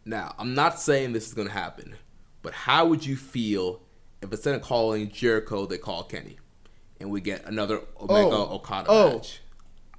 [0.05, 1.95] Now, I'm not saying this is going to happen,
[2.43, 3.81] but how would you feel
[4.23, 6.37] if instead of calling Jericho, they call Kenny,
[7.01, 8.55] and we get another Omega Oh.
[8.57, 9.11] Okada Oh.
[9.15, 9.41] match?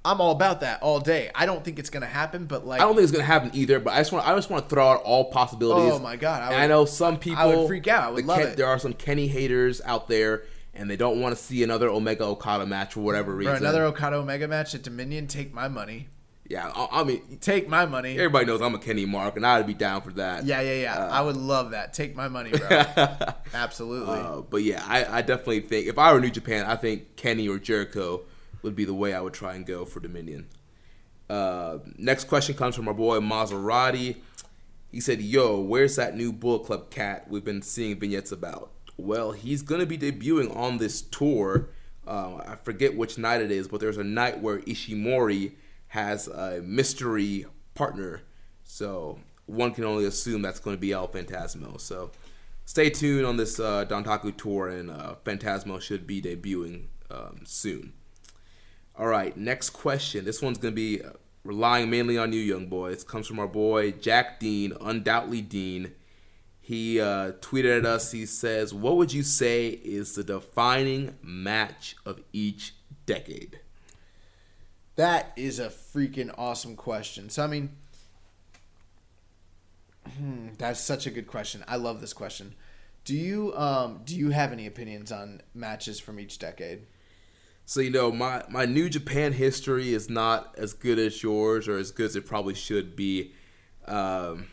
[0.04, 1.30] I'm all about that all day.
[1.34, 3.78] I don't think it's gonna happen, but like I don't think it's gonna happen either.
[3.80, 5.92] But I just want I just want to throw out all possibilities.
[5.92, 8.04] Oh my God, I and would- I know some people I would freak out.
[8.04, 8.56] I would the love Ken- it.
[8.56, 10.44] There are some Kenny haters out there,
[10.78, 13.56] and they don't want to see another Omega Okada match for whatever for reason.
[13.56, 16.08] another Okada Omega match at Dominion, take my money.
[16.48, 18.14] yeah, I, I mean, Take my money.
[18.14, 20.44] everybody knows I'm a Kenny Mark, and I'd be down for that.
[20.46, 20.94] Yeah, yeah, yeah.
[20.96, 21.92] Uh, I would love that.
[21.92, 22.68] Take my money, bro.
[23.52, 24.18] Absolutely.
[24.18, 27.48] Uh, but yeah, I, I definitely think if I were New Japan, I think Kenny
[27.48, 28.22] or Jericho
[28.62, 30.46] would be the way I would try and go for Dominion.
[31.28, 34.16] Uh, next question comes from our boy Maserati.
[34.90, 39.32] He said, "Yo, where's that new Bullet Club cat we've been seeing vignettes about?" Well,
[39.32, 41.70] he's gonna be debuting on this tour.
[42.06, 45.52] Uh, I forget which night it is, but there's a night where Ishimori
[45.88, 48.22] has a mystery partner.
[48.64, 51.80] So one can only assume that's going to be El Phantasmo.
[51.80, 52.10] So
[52.64, 57.94] stay tuned on this uh, Dontaku tour, and uh, Phantasmo should be debuting um, soon.
[58.96, 60.24] All right, next question.
[60.24, 61.12] This one's going to be uh,
[61.44, 63.04] relying mainly on you, young boys.
[63.04, 65.92] Comes from our boy Jack Dean, undoubtedly Dean.
[66.68, 68.12] He uh, tweeted at us.
[68.12, 72.74] He says, "What would you say is the defining match of each
[73.06, 73.60] decade?"
[74.96, 77.30] That is a freaking awesome question.
[77.30, 77.70] So I mean,
[80.18, 81.64] hmm, that's such a good question.
[81.66, 82.54] I love this question.
[83.06, 86.82] Do you um do you have any opinions on matches from each decade?
[87.64, 91.78] So you know, my my New Japan history is not as good as yours, or
[91.78, 93.32] as good as it probably should be.
[93.86, 94.48] Um,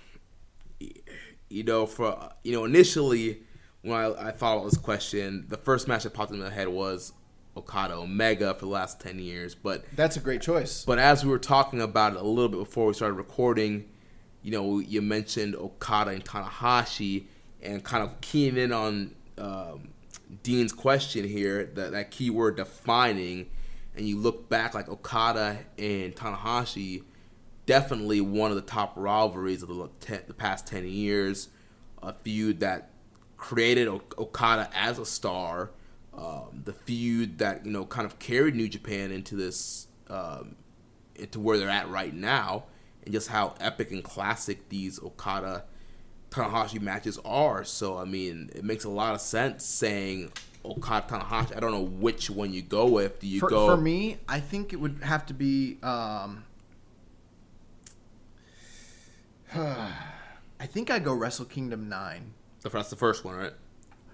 [1.56, 3.40] you know, for you know, initially
[3.82, 6.68] when I, I thought about this question, the first match that popped in my head
[6.68, 7.14] was
[7.56, 9.56] Okada Omega for the last ten years.
[9.56, 10.84] But That's a great choice.
[10.84, 13.86] but as we were talking about it a little bit before we started recording,
[14.44, 17.24] you know, you mentioned Okada and Tanahashi,
[17.62, 19.88] and kind of keying in on um,
[20.44, 23.50] Dean's question here, that that keyword defining,
[23.96, 27.04] and you look back like Okada and Tanahashi,
[27.66, 31.50] definitely one of the top rivalries of the, ten, the past ten years,
[32.02, 32.90] a feud that
[33.38, 35.72] created o- Okada as a star,
[36.14, 40.56] um, the feud that you know kind of carried New Japan into this um,
[41.16, 42.66] into where they're at right now,
[43.04, 45.64] and just how epic and classic these Okada
[46.30, 47.64] Tanahashi matches are.
[47.64, 50.32] So I mean, it makes a lot of sense saying
[50.64, 51.56] Okada Tanahashi.
[51.56, 53.20] I don't know which one you go with.
[53.20, 55.78] Do you for, go for me, I think it would have to be.
[55.84, 56.46] Um,
[60.60, 62.34] I think I go Wrestle Kingdom nine.
[62.62, 63.54] That's the first one, right?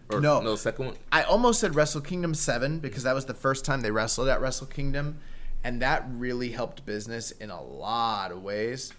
[0.10, 0.42] Or, No.
[0.42, 0.96] no, second one.
[1.12, 4.42] I almost said Wrestle Kingdom 7 because that was the first time they wrestled at
[4.42, 5.20] Wrestle Kingdom,
[5.64, 8.94] and that really helped business in a lot of ways.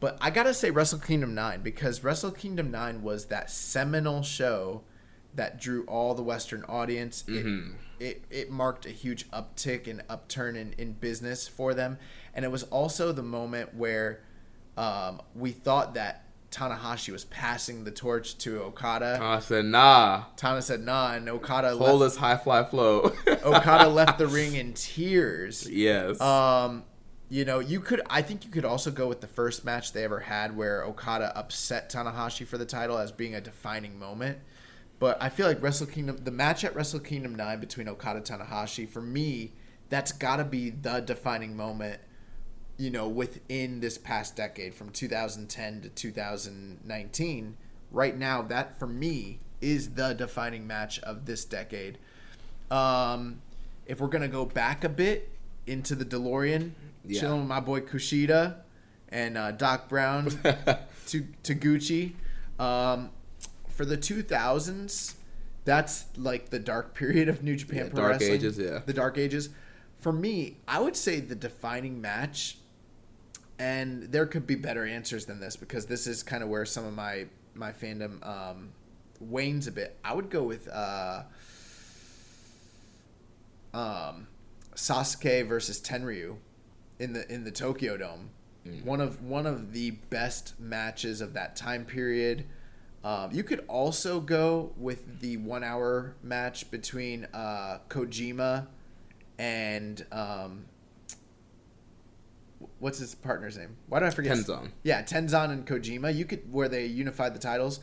[0.00, 4.82] But I gotta say Wrestle Kingdom 9 because Wrestle Kingdom 9 was that seminal show
[5.34, 7.24] that drew all the Western audience.
[7.26, 7.72] It, mm-hmm.
[7.98, 11.98] it, it marked a huge uptick and upturn in, in business for them.
[12.34, 14.20] And it was also the moment where
[14.78, 19.18] um, we thought that Tanahashi was passing the torch to Okada.
[19.20, 23.12] I said, nah, Tana said nah, and Okada hold left, this high fly flow.
[23.26, 25.68] Okada left the ring in tears.
[25.68, 26.20] yes.
[26.20, 26.84] Um,
[27.28, 28.00] you know, you could.
[28.08, 31.36] I think you could also go with the first match they ever had, where Okada
[31.36, 34.38] upset Tanahashi for the title as being a defining moment.
[34.98, 38.88] But I feel like Wrestle Kingdom, the match at Wrestle Kingdom Nine between Okada Tanahashi,
[38.88, 39.52] for me,
[39.90, 42.00] that's got to be the defining moment.
[42.78, 47.56] You know, within this past decade, from 2010 to 2019,
[47.90, 51.98] right now, that for me is the defining match of this decade.
[52.70, 53.42] Um,
[53.86, 55.30] if we're gonna go back a bit
[55.66, 56.70] into the DeLorean,
[57.04, 57.20] Yeah.
[57.20, 58.56] chilling with my boy Kushida
[59.08, 60.26] and uh, Doc Brown
[61.08, 62.12] to to Gucci.
[62.60, 63.10] Um,
[63.68, 65.14] for the 2000s,
[65.64, 68.32] that's like the dark period of New Japan Yeah, Pro dark Wrestling.
[68.34, 68.80] ages, yeah.
[68.86, 69.48] The dark ages.
[69.98, 72.58] For me, I would say the defining match,
[73.58, 76.84] and there could be better answers than this because this is kind of where some
[76.84, 78.70] of my my fandom um,
[79.20, 79.98] wanes a bit.
[80.04, 81.22] I would go with uh,
[83.74, 84.28] um,
[84.74, 86.36] Sasuke versus Tenryu
[86.98, 88.30] in the in the Tokyo Dome.
[88.84, 92.44] One of one of the best matches of that time period.
[93.02, 98.66] Um, you could also go with the one hour match between uh, Kojima
[99.38, 100.64] and um,
[102.80, 103.76] what's his partner's name?
[103.88, 104.36] Why do I forget?
[104.36, 104.70] Tenzan.
[104.82, 106.14] Yeah, Tenzan and Kojima.
[106.14, 107.80] You could where they unified the titles.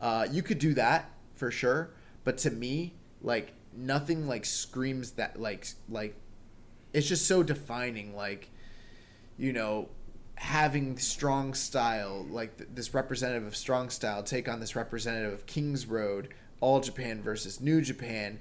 [0.00, 1.90] Uh, you could do that for sure.
[2.24, 6.16] But to me, like nothing like screams that like like
[6.92, 8.14] it's just so defining.
[8.14, 8.50] Like
[9.38, 9.88] you know
[10.36, 15.46] having strong style like th- this representative of strong style take on this representative of
[15.46, 18.38] Kings Road, All Japan versus New Japan,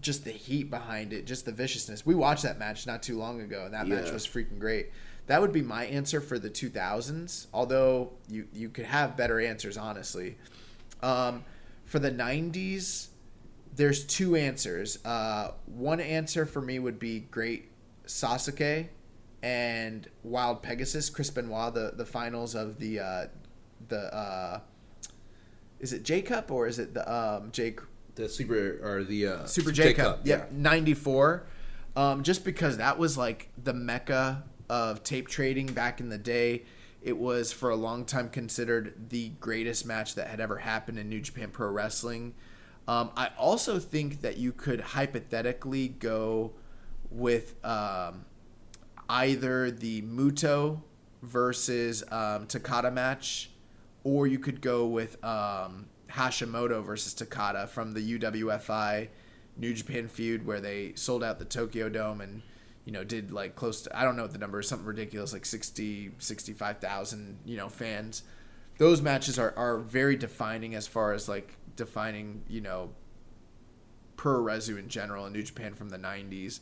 [0.00, 2.06] just the heat behind it, just the viciousness.
[2.06, 4.90] We watched that match not too long ago, and that match was freaking great.
[5.26, 7.46] That would be my answer for the 2000s.
[7.52, 10.36] Although you you could have better answers, honestly.
[11.02, 11.44] Um,
[11.84, 13.08] for the 90s,
[13.74, 15.04] there's two answers.
[15.04, 17.70] Uh, one answer for me would be Great
[18.06, 18.88] Sasuke
[19.42, 23.26] and Wild Pegasus, Chris Benoit, the the finals of the uh,
[23.88, 24.60] the uh,
[25.80, 27.76] is it J Cup or is it the um, J
[28.14, 30.20] The super or the uh, Super J Cup?
[30.24, 31.46] Yeah, ninety four.
[31.94, 36.62] Um, just because that was like the mecca of tape trading back in the day.
[37.02, 41.10] It was for a long time considered the greatest match that had ever happened in
[41.10, 42.32] New Japan Pro Wrestling.
[42.88, 46.52] Um, I also think that you could hypothetically go
[47.10, 48.24] with um,
[49.10, 50.80] either the Muto
[51.20, 53.50] versus um, Takada match,
[54.04, 59.08] or you could go with um, Hashimoto versus Takada from the UWFI
[59.58, 62.42] New Japan feud where they sold out the Tokyo Dome and
[62.84, 65.32] you know did like close to I don't know what the number is something ridiculous
[65.32, 68.22] like 60 65,000 you know fans.
[68.78, 72.90] Those matches are are very defining as far as like defining you know
[74.16, 76.60] puroresu in general in New Japan from the 90s.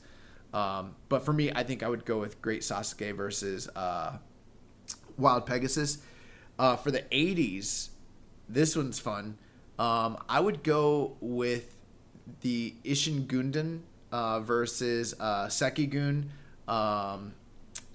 [0.52, 4.18] Um, but for me, I think I would go with Great Sasuke versus uh,
[5.16, 5.98] Wild Pegasus.
[6.59, 7.90] Uh, for the 80s,
[8.48, 9.38] this one's fun.
[9.78, 11.76] Um, I would go with
[12.40, 13.80] the Ishin Gundan
[14.12, 16.26] uh, versus uh, Seigigun
[16.68, 17.34] um,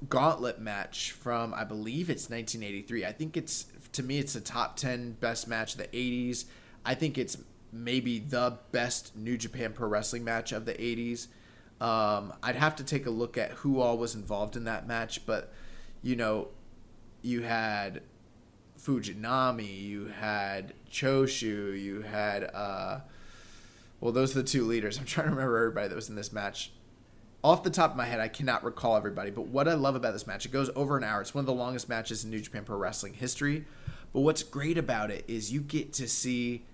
[0.10, 3.06] gauntlet match from, I believe it's 1983.
[3.06, 6.46] I think it's, to me, it's a top 10 best match of the 80s.
[6.86, 7.38] I think it's
[7.72, 11.28] maybe the best New Japan Pro Wrestling match of the 80s.
[11.82, 15.26] Um, I'd have to take a look at who all was involved in that match,
[15.26, 15.54] but
[16.02, 16.50] you know,
[17.22, 18.02] you had
[18.80, 23.00] Fujinami, you had Choshu, you had uh,
[24.06, 24.98] well, those are the two leaders.
[25.00, 26.72] I'm trying to remember everybody that was in this match.
[27.44, 30.14] Off the top of my head, I cannot recall everybody, but what I love about
[30.14, 31.22] this match, it goes over an hour.
[31.22, 33.66] It's one of the longest matches in New Japan Pro Wrestling history.
[34.14, 36.66] But what's great about it is you get to see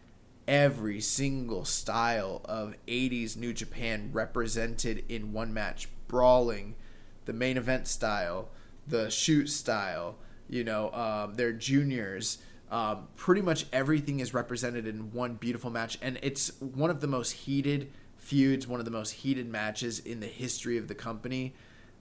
[0.45, 5.87] every single style of 80s New Japan represented in one match.
[6.09, 6.75] Brawling,
[7.23, 8.49] the main event style,
[8.85, 10.17] the shoot style,
[10.49, 12.39] you know, um, their juniors.
[12.71, 15.97] Um, pretty much everything is represented in one beautiful match.
[16.01, 20.21] And it's one of the most heated feuds, one of the most heated matches in
[20.21, 21.53] the history of the company.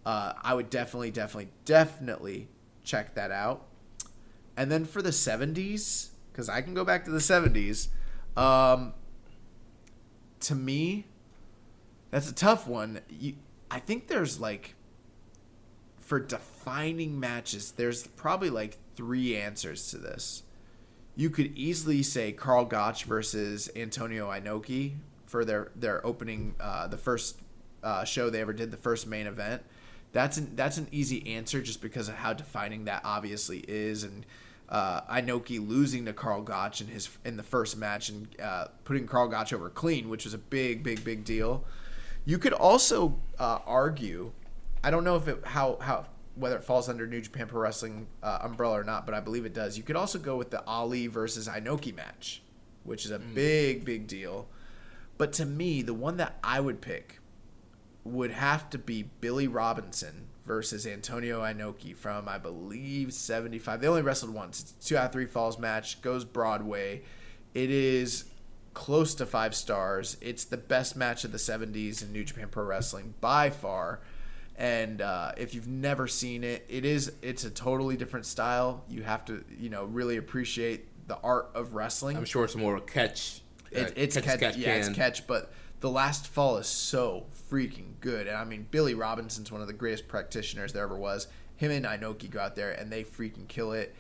[0.06, 2.48] Uh, I would definitely, definitely, definitely
[2.84, 3.66] check that out.
[4.56, 7.88] And then for the 70s, because I can go back to the 70s,
[8.36, 8.94] um,
[10.40, 11.06] to me,
[12.10, 13.00] that's a tough one.
[13.08, 13.34] You,
[13.70, 14.74] I think there's like,
[15.98, 20.44] for defining matches, there's probably like three answers to this.
[21.20, 24.94] You could easily say Karl Gotch versus Antonio Inoki
[25.26, 27.38] for their their opening, uh, the first
[27.82, 29.60] uh, show they ever did, the first main event.
[30.12, 34.24] That's an that's an easy answer just because of how defining that obviously is, and
[34.70, 39.06] uh, Inoki losing to Karl Gotch in his in the first match and uh, putting
[39.06, 41.66] Karl Gotch over clean, which was a big, big, big deal.
[42.24, 44.32] You could also uh, argue,
[44.82, 46.06] I don't know if it how how
[46.40, 49.44] whether it falls under New Japan Pro Wrestling uh, umbrella or not, but I believe
[49.44, 49.76] it does.
[49.76, 52.42] You could also go with the Ali versus Inoki match,
[52.84, 54.48] which is a big, big deal.
[55.18, 57.20] But to me, the one that I would pick
[58.04, 63.80] would have to be Billy Robinson versus Antonio Inoki from I believe 75.
[63.80, 64.60] They only wrestled once.
[64.60, 67.02] It's a two out of three falls match, goes Broadway.
[67.54, 68.24] It is
[68.74, 70.16] close to five stars.
[70.20, 74.00] It's the best match of the 70s in New Japan Pro Wrestling by far.
[74.60, 78.84] And uh, if you've never seen it, it is it's a totally different style.
[78.88, 82.16] You have to you know really appreciate the art of wrestling.
[82.16, 83.40] I'm sure it's more catch.
[83.74, 88.26] uh, It, it's catch, yeah, it's catch, but the last fall is so freaking good.
[88.26, 91.26] And I mean, Billy Robinson's one of the greatest practitioners there ever was.
[91.56, 93.94] Him and Inoki go out there and they freaking kill it.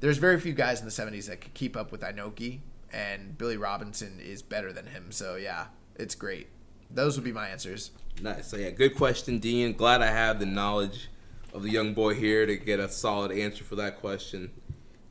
[0.00, 2.60] There's very few guys in the 70s that could keep up with Inoki,
[2.92, 5.12] and Billy Robinson is better than him.
[5.12, 5.66] So yeah,
[5.96, 6.48] it's great.
[6.92, 7.90] Those would be my answers.
[8.20, 8.48] Nice.
[8.48, 9.72] So yeah, good question, Dean.
[9.74, 11.08] Glad I have the knowledge
[11.54, 14.50] of the young boy here to get a solid answer for that question.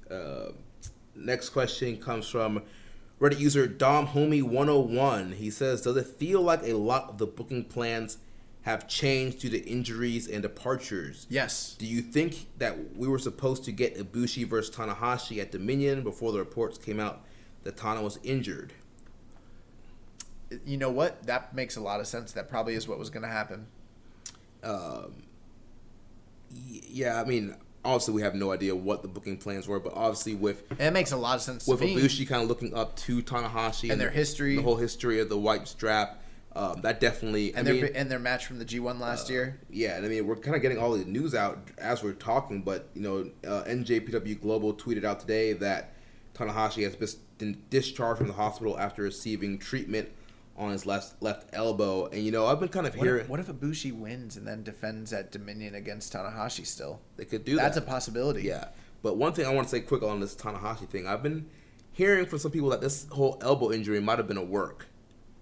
[0.09, 0.51] Uh,
[1.15, 2.63] next question comes from
[3.19, 5.33] Reddit user Dom Homie 101.
[5.33, 8.17] He says, "Does it feel like a lot of the booking plans
[8.63, 11.25] have changed due to injuries and departures?
[11.29, 11.75] Yes.
[11.79, 16.31] Do you think that we were supposed to get Ibushi versus Tanahashi at Dominion before
[16.31, 17.25] the reports came out
[17.63, 18.73] that Tana was injured?"
[20.65, 21.23] You know what?
[21.27, 22.31] That makes a lot of sense.
[22.31, 23.67] That probably is what was going to happen.
[24.63, 25.23] Um,
[26.51, 27.55] yeah, I mean,
[27.85, 30.91] obviously we have no idea what the booking plans were, but obviously with And it
[30.93, 31.81] makes a lot of sense with.
[31.81, 34.55] Ibushi kind of looking up to Tanahashi And their history.
[34.55, 36.21] the whole history of the white strap.
[36.55, 39.59] Um, that definitely And I their mean, and their match from the G1 last year.
[39.69, 42.63] yeah, and I mean we're kind of getting all the news out as we're talking,
[42.63, 45.93] but you know uh, NJPW Global tweeted out today that
[46.33, 46.95] Tanahashi has
[47.37, 50.09] been discharged from the hospital after receiving treatment
[50.59, 53.29] on his left left elbow, and you know I've been kind of What hearing if,
[53.29, 56.99] what if Ibushi wins and then defends at Dominion against Tanahashi still?
[57.15, 57.83] they could do That's that.
[57.83, 58.43] a possibility.
[58.43, 58.65] Yeah,
[59.01, 61.49] but one thing I want to say quick on this Tanahashi thing, I've been
[61.93, 64.87] hearing from some people that this whole elbow injury might have been a work.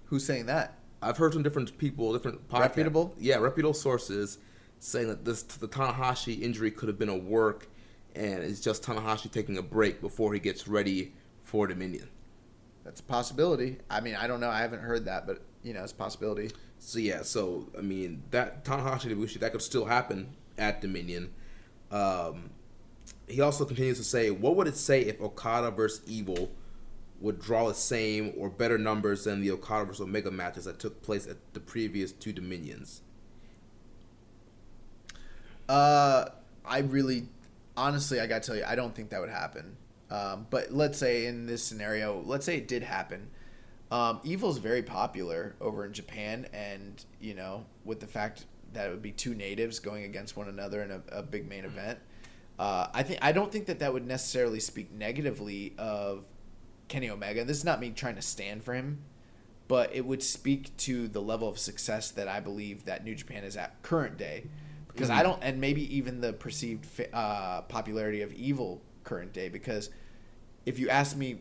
[0.06, 0.76] Who's saying that?
[1.02, 3.16] I've heard from different people, different podcasts, Reputable?
[3.20, 4.38] yeah, reputable sources
[4.80, 7.70] saying that this the Tanahashi injury could have been a work,
[8.16, 12.10] and it's just Tanahashi taking a break before he gets ready for Dominion.
[12.88, 13.80] That's a possibility.
[13.90, 14.50] I mean, I don't know.
[14.50, 16.52] I haven't heard that, but you know, it's a possibility.
[16.80, 21.34] So yeah, so I mean that Tanahashi Ibushi that could still happen at Dominion.
[21.92, 22.52] Um,
[23.28, 26.50] he also continues to say, "What would it say if Okada versus Evil
[27.20, 31.04] would draw the same or better numbers than the Okada versus Omega matches that took
[31.04, 33.02] place at the previous two Dominions?"
[35.68, 36.30] Uh,
[36.64, 37.28] I really,
[37.76, 39.76] honestly, I gotta tell you, I don't think that would happen.
[40.10, 43.28] Um, but let's say in this scenario, let's say it did happen.
[43.92, 48.92] Um, Evil's very popular over in Japan, and you know, with the fact that it
[48.92, 52.00] would be two natives going against one another in a, a big main event,
[52.60, 56.26] uh, I think I don't think that that would necessarily speak negatively of
[56.88, 57.46] Kenny Omega.
[57.46, 59.00] This is not me trying to stand for him,
[59.68, 63.44] but it would speak to the level of success that I believe that New Japan
[63.44, 64.46] is at current day.
[64.88, 69.50] Because I don't, and maybe even the perceived uh, popularity of Evil current day.
[69.50, 69.90] Because
[70.66, 71.40] if you asked me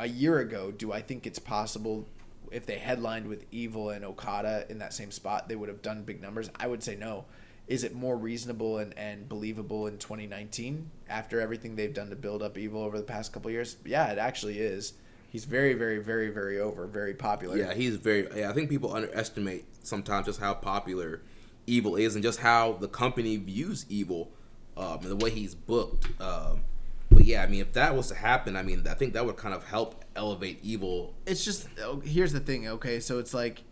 [0.00, 2.08] a year ago, do I think it's possible
[2.50, 6.02] if they headlined with Evil and Okada in that same spot, they would have done
[6.02, 6.50] big numbers?
[6.58, 7.26] I would say no.
[7.68, 12.42] Is it more reasonable and, and believable in 2019 after everything they've done to build
[12.42, 13.76] up Evil over the past couple years?
[13.84, 14.94] Yeah, it actually is.
[15.30, 17.56] He's very, very, very, very over, very popular.
[17.56, 18.28] Yeah, he's very.
[18.36, 21.22] Yeah, I think people underestimate sometimes just how popular
[21.66, 24.32] Evil is and just how the company views Evil
[24.76, 26.08] um, and the way he's booked.
[26.20, 26.64] Um,
[27.12, 29.36] but yeah, I mean, if that was to happen, I mean, I think that would
[29.36, 31.14] kind of help elevate Evil.
[31.26, 33.62] it's just oh, here's the thing okay so it's like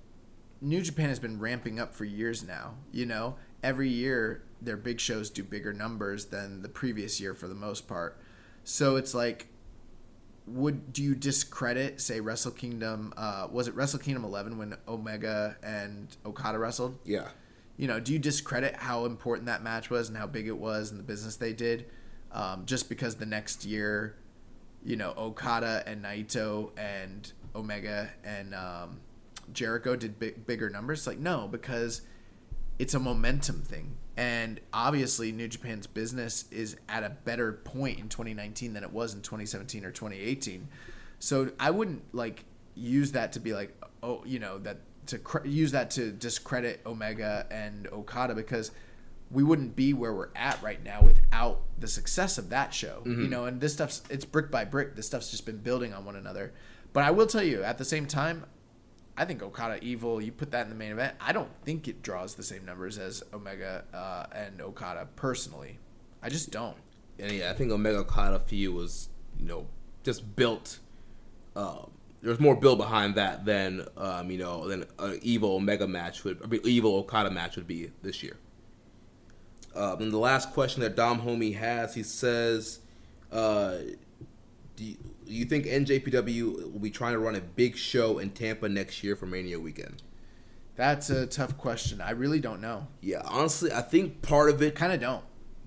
[0.61, 3.37] new japan has been ramping up for years now you know?
[3.63, 7.87] Every year their big shows do bigger numbers than the previous year for the most
[7.87, 8.19] part.
[8.65, 9.49] So it's like
[10.47, 15.57] would do you discredit say wrestle kingdom uh, was it wrestle kingdom 11 when omega
[15.63, 16.99] and okada wrestled?
[17.05, 17.29] Yeah,
[17.77, 20.91] you know, do you discredit how important that match was and how big it was
[20.91, 21.87] and the business they did,
[22.33, 24.17] um, just because the next year,
[24.85, 29.01] you know, Okada and Naito and Omega and um,
[29.53, 31.07] Jericho did big, bigger numbers?
[31.07, 32.03] Like, no, because
[32.79, 38.09] it's a momentum thing, and obviously New Japan's business is at a better point in
[38.09, 40.69] 2019 than it was in 2017 or 2018.
[41.19, 42.45] So I wouldn't like
[42.75, 46.81] use that to be like, oh, you know, that to cr- use that to discredit
[46.87, 48.71] Omega and Okada because
[49.31, 53.03] we wouldn't be where we're at right now without the success of that show.
[53.05, 54.97] You know, and this stuff's it's brick by brick.
[54.97, 56.53] This stuff's just been building on one another.
[56.93, 58.45] But I will tell you, at the same time,
[59.17, 60.21] I think Okada Evil.
[60.21, 61.15] You put that in the main event.
[61.21, 65.79] I don't think it draws the same numbers as Omega uh, and Okada personally.
[66.23, 66.77] I just don't.
[67.19, 69.67] and yeah, I think Omega Okada feud was you know
[70.03, 70.79] just built.
[71.55, 71.83] Uh,
[72.23, 76.41] there's more build behind that than um, you know than an Evil Omega match would,
[76.43, 78.37] or Evil Okada match would be this year.
[79.75, 82.81] Um, and the last question that Dom Homie has, he says,
[83.31, 83.75] uh,
[84.77, 84.95] do, you,
[85.27, 89.05] do you think NJPW will be trying to run a big show in Tampa next
[89.05, 90.03] year for Mania weekend?
[90.77, 92.01] That's a tough question.
[92.01, 92.89] I really don't know.
[93.01, 95.23] Yeah, honestly, I think part of it Kind of don't.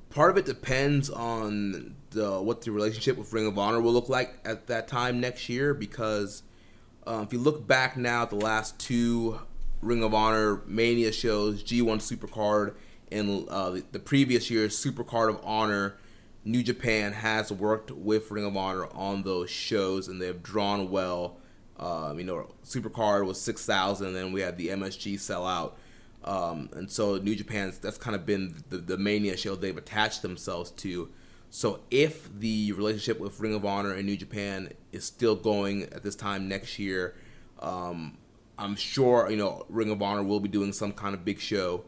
[0.09, 4.09] part of it depends on the what the relationship with Ring of Honor will look
[4.09, 5.73] like at that time next year.
[5.75, 6.41] Because
[7.06, 9.40] um, if you look back now at the last two
[9.82, 12.73] Ring of Honor Mania shows, G1 Supercard
[13.14, 15.95] and uh, the, the previous year's Super Card of Honor,
[16.43, 21.38] New Japan has worked with Ring of Honor on those shows, and they've drawn well.
[21.80, 25.74] Um, you know, Super Card was six thousand, and then we had the MSG sellout.
[26.25, 30.22] Um, and so New Japan's that's kind of been the, the mania show they've attached
[30.22, 31.09] themselves to.
[31.50, 36.01] So if the relationship with Ring of Honor and New Japan is still going at
[36.01, 37.16] this time next year,
[37.59, 38.17] um,
[38.58, 41.83] I'm sure you know Ring of Honor will be doing some kind of big show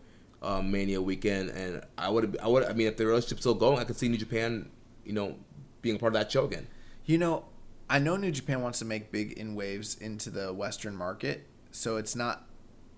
[0.46, 3.80] um, Mania weekend, and I would I would I mean if the relationship's still going,
[3.80, 4.70] I could see New Japan,
[5.04, 5.36] you know,
[5.82, 6.68] being a part of that show again.
[7.06, 7.46] You know,
[7.90, 11.98] I know New Japan wants to make big in waves into the Western market, so
[11.98, 12.48] it's not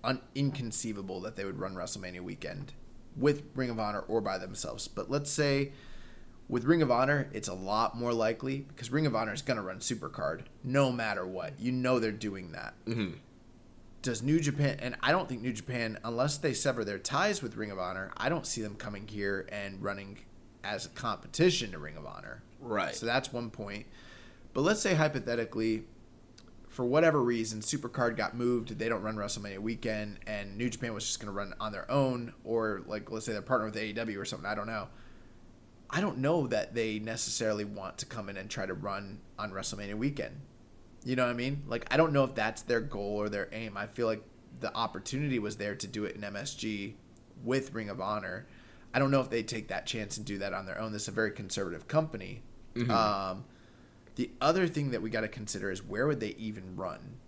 [0.04, 2.72] un- inconceivable that they would run WrestleMania weekend
[3.16, 4.86] with Ring of Honor or by themselves.
[4.88, 5.72] But let's say
[6.48, 9.56] with Ring of Honor, it's a lot more likely because Ring of Honor is going
[9.56, 11.58] to run Supercard no matter what.
[11.58, 12.74] You know they're doing that.
[12.86, 13.14] Mm-hmm.
[14.02, 17.56] Does New Japan and I don't think New Japan unless they sever their ties with
[17.56, 20.18] Ring of Honor, I don't see them coming here and running
[20.64, 22.42] as a competition to Ring of Honor.
[22.60, 22.94] Right.
[22.94, 23.86] So that's one point.
[24.54, 25.84] But let's say hypothetically
[26.68, 31.04] for whatever reason Supercard got moved, they don't run WrestleMania weekend and New Japan was
[31.04, 34.18] just going to run on their own or like let's say they're partnered with AEW
[34.18, 34.88] or something, I don't know.
[35.90, 39.52] I don't know that they necessarily want to come in and try to run on
[39.52, 40.36] WrestleMania weekend.
[41.04, 41.62] You know what I mean?
[41.66, 43.76] Like I don't know if that's their goal or their aim.
[43.76, 44.22] I feel like
[44.60, 46.94] the opportunity was there to do it in MSG
[47.44, 48.46] with Ring of Honor.
[48.92, 50.92] I don't know if they take that chance and do that on their own.
[50.92, 52.42] This is a very conservative company.
[52.74, 52.90] Mhm.
[52.90, 53.44] Um,
[54.16, 57.18] the other thing that we got to consider is where would they even run?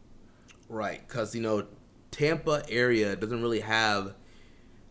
[0.68, 1.66] Right, because you know,
[2.10, 4.14] Tampa area doesn't really have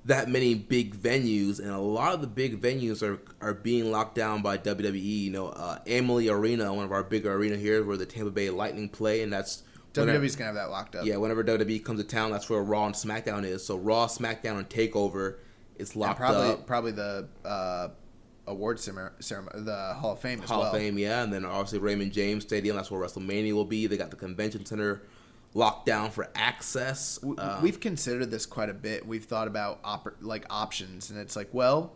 [0.09, 4.15] that many big venues, and a lot of the big venues are are being locked
[4.15, 5.01] down by WWE.
[5.01, 8.49] You know, uh, Amalie Arena, one of our bigger arena here, where the Tampa Bay
[8.49, 9.63] Lightning play, and that's
[9.95, 11.05] whenever- WWE's gonna have that locked up.
[11.05, 13.65] Yeah, whenever WWE comes to town, that's where Raw and SmackDown is.
[13.65, 15.35] So Raw, SmackDown, and Takeover
[15.77, 16.65] is And locked probably up.
[16.67, 17.89] probably the uh,
[18.47, 20.71] award ceremony, the Hall of Fame as Hall well.
[20.73, 22.75] of Fame, yeah, and then obviously Raymond James Stadium.
[22.75, 23.85] That's where WrestleMania will be.
[23.87, 25.03] They got the convention center
[25.53, 27.19] locked down for access.
[27.23, 29.05] Um, We've considered this quite a bit.
[29.07, 31.93] We've thought about oper- like options, and it's like, well,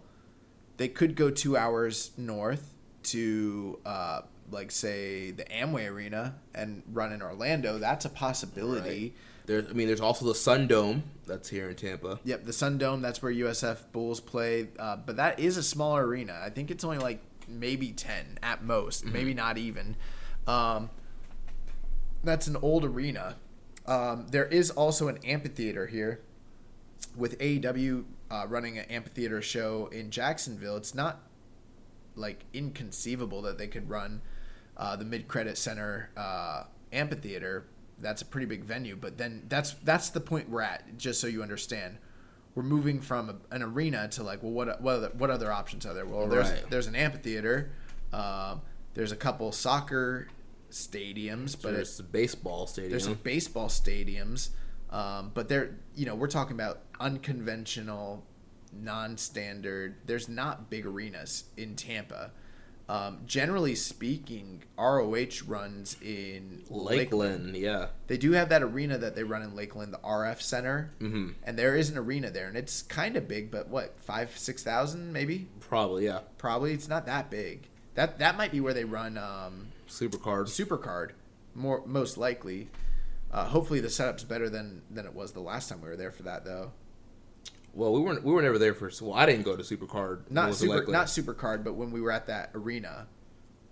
[0.77, 2.73] they could go two hours north
[3.03, 7.77] to, uh, like, say the Amway Arena and run in Orlando.
[7.77, 9.13] That's a possibility.
[9.45, 12.19] There's, I mean, there's also the Sun Dome that's here in Tampa.
[12.23, 13.01] Yep, the Sun Dome.
[13.01, 16.39] That's where USF Bulls play, uh, but that is a smaller arena.
[16.43, 19.13] I think it's only like maybe ten at most, Mm-hmm.
[19.13, 19.95] maybe not even.
[20.47, 20.89] Um,
[22.23, 23.35] that's an old arena.
[23.85, 26.21] Um, there is also an amphitheater here
[27.15, 30.77] with AEW uh, running an amphitheater show in Jacksonville.
[30.77, 31.21] It's not
[32.15, 34.21] like inconceivable that they could run
[34.77, 37.65] uh, the Mid Credit Center uh, amphitheater.
[37.99, 40.97] That's a pretty big venue, but then that's that's the point we're at.
[40.97, 41.97] Just so you understand,
[42.55, 45.85] we're moving from a, an arena to like, well, what what other, what other options
[45.85, 46.05] are there?
[46.05, 46.69] Well, there's Right.
[46.69, 47.71] there's an amphitheater.
[48.11, 48.61] Um,
[48.93, 50.27] there's a couple soccer
[50.73, 52.91] stadiums, but There's the baseball stadium.
[52.91, 54.49] there's some baseball stadiums,
[54.89, 58.25] um, but they're you know we're talking about unconventional,
[58.71, 59.95] non-standard.
[60.05, 62.31] There's not big arenas in Tampa.
[62.89, 67.87] Um, generally speaking, ROH runs in Lakeland, yeah.
[68.07, 71.57] They do have that arena that they run in Lakeland, the RF Center, hmm and
[71.57, 75.13] there is an arena there, and it's kind of big, but what five six thousand
[75.13, 75.47] maybe?
[75.61, 76.19] Probably, yeah.
[76.37, 77.69] Probably it's not that big.
[77.95, 80.45] That that might be where they run um, Supercard.
[80.45, 81.11] Supercard,
[81.53, 82.69] more most likely.
[83.31, 86.11] Uh, hopefully the setup's better than than it was the last time we were there
[86.11, 86.71] for that though.
[87.73, 88.91] Well, we weren't we were never there for.
[89.01, 90.29] Well, I didn't go to Supercard.
[90.29, 90.93] Not most super likely.
[90.93, 93.07] not Supercard, but when we were at that arena.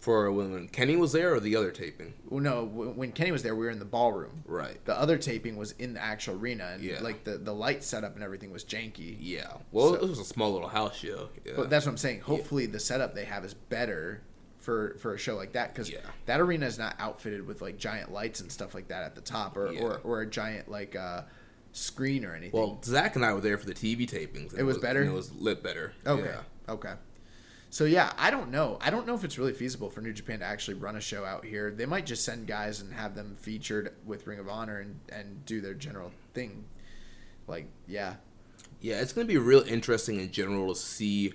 [0.01, 2.15] For when, Kenny was there or the other taping.
[2.27, 4.43] Well, no, when Kenny was there, we were in the ballroom.
[4.47, 4.83] Right.
[4.83, 6.99] The other taping was in the actual arena, and Yeah.
[7.01, 9.15] like the the light setup and everything was janky.
[9.19, 9.57] Yeah.
[9.71, 11.29] Well, So- it was a small little house show.
[11.45, 11.53] Yeah.
[11.55, 12.21] But that's what I'm saying.
[12.21, 14.21] Hopefully, the setup they have is better
[14.57, 15.99] for for a show like that because Yeah.
[16.25, 19.21] that arena is not outfitted with like giant lights and stuff like that at the
[19.21, 19.81] top or Yeah.
[19.83, 21.21] or, or a giant like uh,
[21.73, 22.59] screen or anything.
[22.59, 24.49] well, Zach and I were there for the TV tapings.
[24.51, 25.03] and It was better?
[25.03, 25.93] It was lit better.
[26.07, 26.23] Okay.
[26.25, 26.41] Yeah.
[26.73, 26.93] Okay.
[27.71, 28.77] So yeah, I don't know.
[28.81, 31.23] I don't know if it's really feasible for New Japan to actually run a show
[31.23, 31.71] out here.
[31.71, 35.45] They might just send guys and have them featured with Ring of Honor and and
[35.45, 36.65] do their general thing.
[37.47, 38.15] Like, yeah.
[38.81, 41.31] Yeah, it's going to be real interesting in general to see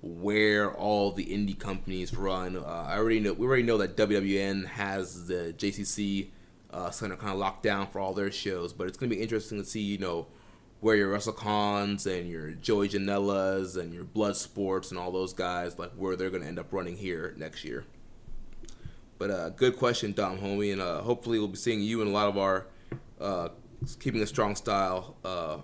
[0.00, 2.56] where all the indie companies run.
[2.56, 6.30] Uh, I already know we already know that WWN has the JCC
[6.70, 9.20] uh, center kind of locked down for all their shows, but it's going to be
[9.20, 10.28] interesting to see you know
[10.84, 15.78] where your WrestleCons and your Joey Janelas and your Blood Sports and all those guys
[15.78, 17.86] like where they're going to end up running here next year.
[19.16, 22.12] But uh, good question, Dom, homie, and uh, hopefully we'll be seeing you and a
[22.12, 22.66] lot of our
[23.18, 23.48] uh,
[23.98, 25.56] keeping a strong style uh,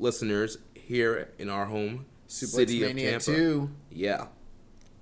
[0.00, 3.24] listeners here in our home city of Tampa.
[3.24, 3.70] 2.
[3.92, 4.26] Yeah,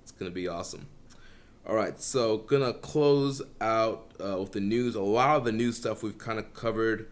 [0.03, 0.85] it's gonna be awesome.
[1.67, 4.93] All right, so gonna close out uh, with the news.
[4.93, 7.09] A lot of the news stuff we've kind of covered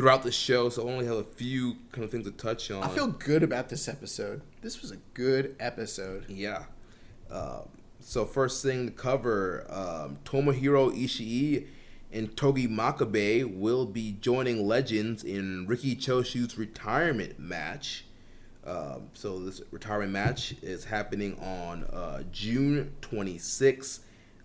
[0.00, 2.82] throughout the show, so I only have a few kind of things to touch on.
[2.82, 4.40] I feel good about this episode.
[4.62, 6.24] This was a good episode.
[6.26, 6.62] Yeah.
[7.30, 7.68] Um,
[8.00, 11.66] so first thing to cover, um, Tomohiro Ishii
[12.10, 18.06] and Togi Makabe will be joining Legends in Ricky Choshu's retirement match.
[18.64, 23.98] Um, so this retirement match is happening on uh, June 26th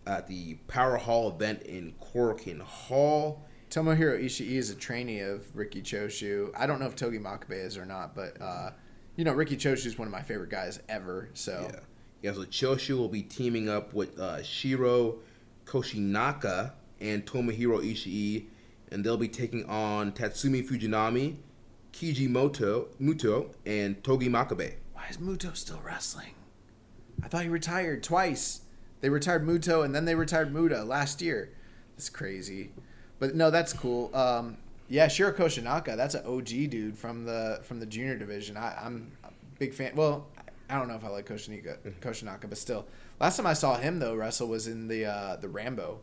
[0.05, 3.45] at the Power Hall event in Korakuen Hall.
[3.75, 6.49] Tomohiro Ishii is a trainee of Ricky Choshu.
[6.55, 8.71] I don't know if Togi Makabe is or not, but uh,
[9.17, 11.29] you know Ricky Choshu is one of my favorite guys ever.
[11.33, 11.79] So Yeah.
[12.21, 15.17] Yeah, so Choshu will be teaming up with uh, Shiro
[15.65, 16.71] Koshinaka
[17.01, 18.45] and Tomohiro Ishii
[18.91, 21.35] and they'll be taking on Tatsumi Fujinami,
[21.91, 24.75] Kiji Moto, Muto, and Togi Makabe.
[24.93, 26.35] Why is Muto still wrestling?
[27.21, 28.61] I thought he retired twice.
[29.01, 31.51] They retired Muto and then they retired Muta last year.
[31.97, 32.71] It's crazy.
[33.25, 34.15] But no, that's cool.
[34.15, 38.55] Um, yeah, Shiro Koshinaka, that's an OG dude from the from the junior division.
[38.55, 39.95] I, I'm a big fan.
[39.95, 40.27] Well,
[40.69, 42.85] I don't know if I like Koshinaka, Koshinaka, but still.
[43.19, 46.01] Last time I saw him though Russell was in the uh, the Rambo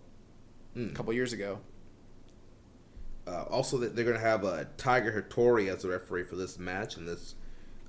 [0.76, 1.60] a couple years ago.
[3.24, 6.96] Uh, also, they're going to have uh, Tiger Hattori as the referee for this match,
[6.96, 7.36] and this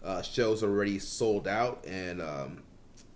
[0.04, 1.84] uh, show's already sold out.
[1.88, 2.62] And um,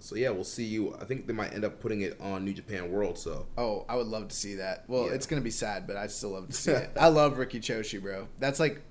[0.08, 0.96] so, yeah, we'll see you.
[1.00, 3.18] I think they might end up putting it on New Japan World.
[3.18, 4.86] So, Oh, I would love to see that.
[4.88, 5.14] Well, Yeah.
[5.14, 6.90] it's gonna be sad, but I still love to see it.
[7.00, 8.28] I love Ricky Choshu, bro.
[8.40, 8.82] That's like,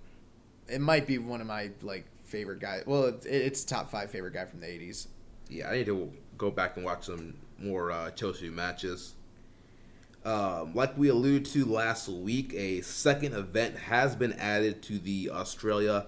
[0.69, 2.83] it might be one of my like favorite guys.
[2.87, 5.07] Well, it, it's top five favorite guy from the '80s.
[5.49, 9.15] yeah, I need to go back and watch some more uh, Chelsea matches.
[10.25, 15.31] Um, like we alluded to last week, a second event has been added to the
[15.31, 16.07] Australia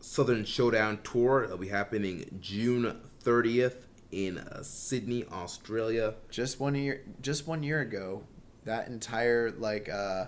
[0.00, 1.44] Southern Showdown Tour.
[1.44, 6.14] It'll be happening June 30th in uh, Sydney, Australia.
[6.30, 8.22] Just one year, just one year ago,
[8.64, 10.26] that entire like uh,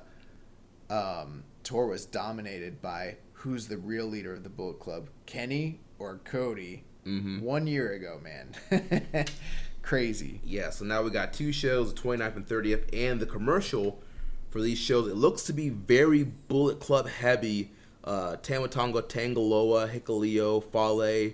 [0.88, 6.20] um, tour was dominated by who's the real leader of the Bullet Club, Kenny or
[6.24, 6.84] Cody.
[7.06, 7.40] Mhm.
[7.40, 9.24] One year ago, man.
[9.82, 10.40] Crazy.
[10.44, 14.02] Yeah, so now we got two shows, the 29th and 30th, and the commercial
[14.50, 15.08] for these shows.
[15.08, 17.70] It looks to be very Bullet Club heavy.
[18.04, 21.32] Uh, Tama Tonga, Tangaloa, Hikuleo, Fale,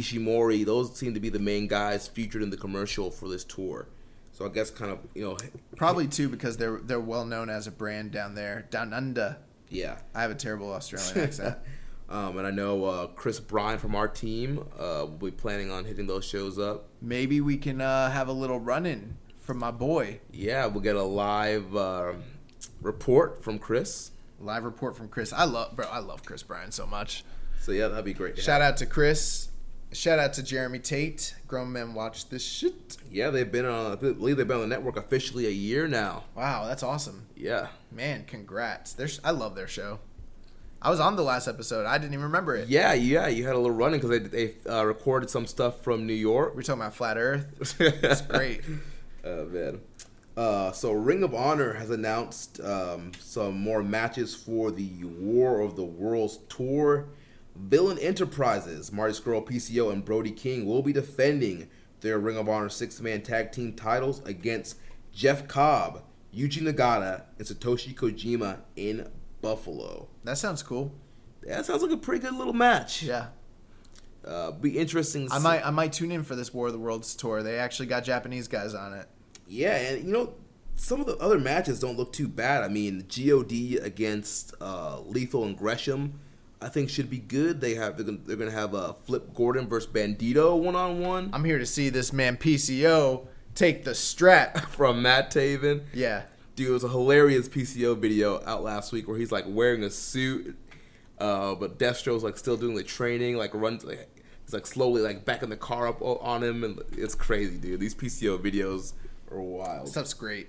[0.00, 3.88] Ishimori, those seem to be the main guys featured in the commercial for this tour.
[4.32, 5.36] So I guess kind of, you know,
[5.76, 9.38] Probably too because they're they're well known as a brand down there, down under.
[9.68, 9.98] yeah.
[10.14, 11.58] I have a terrible Australian accent.
[12.08, 15.84] Um, and I know uh, Chris Bryan from our team uh, will be planning on
[15.84, 16.86] hitting those shows up.
[17.02, 20.20] Maybe we can uh, have a little run in from my boy.
[20.32, 22.12] Yeah, we'll get a live uh,
[22.80, 24.10] report from Chris.
[24.40, 25.32] Live report from Chris.
[25.32, 25.86] I love, bro.
[25.86, 27.24] I love Chris Bryan so much.
[27.60, 28.38] So yeah, that'd be great.
[28.38, 28.74] Shout have.
[28.74, 29.48] out to Chris.
[29.92, 31.34] Shout out to Jeremy Tate.
[31.46, 32.98] Grown men watch this shit.
[33.10, 33.92] Yeah, they've been on.
[33.92, 36.24] I believe they've been on the network officially a year now.
[36.34, 37.26] Wow, that's awesome.
[37.34, 37.68] Yeah.
[37.90, 38.92] Man, congrats.
[38.92, 40.00] There's, I love their show.
[40.80, 41.86] I was on the last episode.
[41.86, 42.68] I didn't even remember it.
[42.68, 46.06] Yeah, yeah, you had a little running because they they uh, recorded some stuff from
[46.06, 46.54] New York.
[46.54, 47.76] We're talking about flat Earth.
[47.80, 48.60] It's great.
[49.24, 49.80] Oh man.
[50.36, 55.74] Uh, so Ring of Honor has announced um, some more matches for the War of
[55.74, 57.08] the Worlds tour.
[57.58, 61.68] Villain Enterprises, Marty Scurll, PCO, and Brody King will be defending
[62.00, 64.76] their Ring of Honor six-man tag team titles against
[65.12, 66.02] Jeff Cobb,
[66.34, 69.08] Yuji Nagata, and Satoshi Kojima in
[69.42, 70.08] Buffalo.
[70.24, 70.94] That sounds cool.
[71.42, 73.02] That sounds like a pretty good little match.
[73.02, 73.28] Yeah.
[74.24, 75.28] Uh, be interesting.
[75.30, 77.42] I might I might tune in for this War of the Worlds tour.
[77.42, 79.08] They actually got Japanese guys on it.
[79.46, 80.34] Yeah, and you know,
[80.74, 82.62] some of the other matches don't look too bad.
[82.62, 86.20] I mean, God against uh, Lethal and Gresham,
[86.60, 87.60] I think should be good.
[87.60, 91.30] They have they're gonna, they're gonna have a Flip Gordon versus Bandito one on one
[91.32, 94.58] I'm here to see this man PCO take the strap.
[94.70, 95.82] from Matt Taven.
[95.92, 96.22] Yeah.
[96.56, 99.90] Dude, it was a hilarious PCO video out last week where he's like wearing a
[99.90, 100.56] suit,
[101.18, 104.08] uh, but Destro's like still doing the training, like runs like
[104.44, 107.78] he's like slowly like backing the car up on him, and it's crazy, dude.
[107.78, 108.94] These PCO videos
[109.30, 109.88] are wild.
[109.88, 110.48] Stuff's great.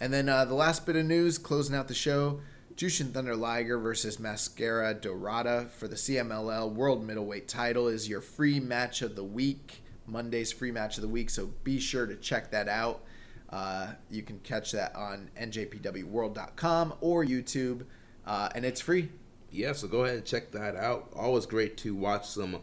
[0.00, 2.40] And then uh, the last bit of news, closing out the show,
[2.76, 8.60] Jushin Thunder Liger versus Mascara Dorada for the CMLL World Middleweight title is your free
[8.60, 9.82] match of the week.
[10.06, 13.00] Monday's free match of the week, so be sure to check that out.
[13.48, 17.86] Uh, you can catch that on njpwworld.com or YouTube,
[18.26, 19.08] uh, and it's free.
[19.50, 21.08] Yeah, so go ahead and check that out.
[21.16, 22.58] Always great to watch some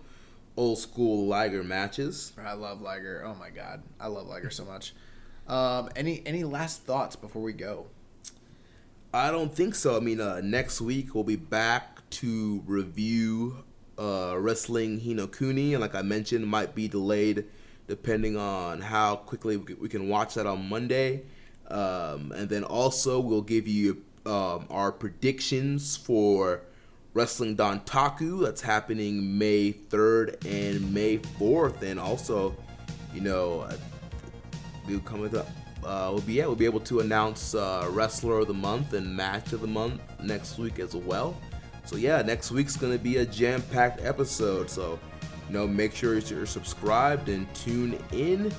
[0.55, 2.33] old school Liger matches.
[2.39, 3.23] I love Liger.
[3.25, 4.93] Oh my god, I love Liger so much.
[5.47, 7.87] Um, any any last thoughts before we go?
[9.15, 9.95] I don't think so.
[9.95, 13.63] I mean, uh, next week we'll be back to review
[13.99, 17.45] uh, Wrestling Hinokuni, and like I mentioned, might be delayed
[17.85, 21.25] depending on how quickly we can- watch that on Monday.
[21.67, 26.61] Um, and then also we'll give you um, our predictions for
[27.13, 32.55] Wrestling Dontaku that's happening May 3rd and May 4th, and also,
[33.13, 33.69] you know,
[34.87, 35.45] we'll come with a,
[35.85, 39.15] uh, we'll be yeah, we'll be able to announce uh, wrestler of the month and
[39.15, 41.37] match of the month next week as well.
[41.85, 44.69] So yeah, next week's gonna be a jam-packed episode.
[44.69, 44.99] So
[45.47, 48.51] you know, make sure you're subscribed and tune in.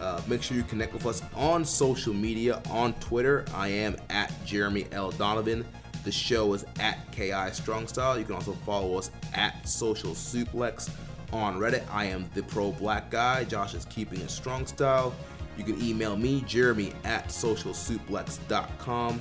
[0.00, 2.62] Uh, make sure you connect with us on social media.
[2.70, 5.64] On Twitter, I am at Jeremy L Donovan.
[6.04, 8.18] The show is at Ki Strong Style.
[8.18, 10.90] You can also follow us at Social Suplex.
[11.32, 13.44] On Reddit, I am the Pro Black Guy.
[13.44, 15.14] Josh is keeping it strong style.
[15.58, 19.20] You can email me, Jeremy at socialsuplex.com.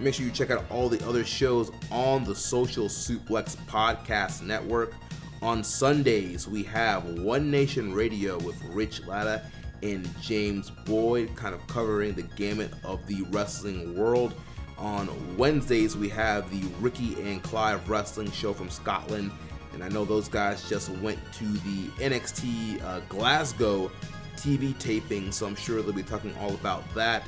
[0.00, 4.94] Make sure you check out all the other shows on the Social Suplex Podcast Network.
[5.42, 9.42] On Sundays, we have One Nation Radio with Rich Latta
[9.82, 14.34] and James Boyd, kind of covering the gamut of the wrestling world.
[14.78, 19.30] On Wednesdays, we have the Ricky and Clive Wrestling Show from Scotland.
[19.74, 23.90] And I know those guys just went to the NXT uh, Glasgow
[24.36, 27.24] TV taping, so I'm sure they'll be talking all about that.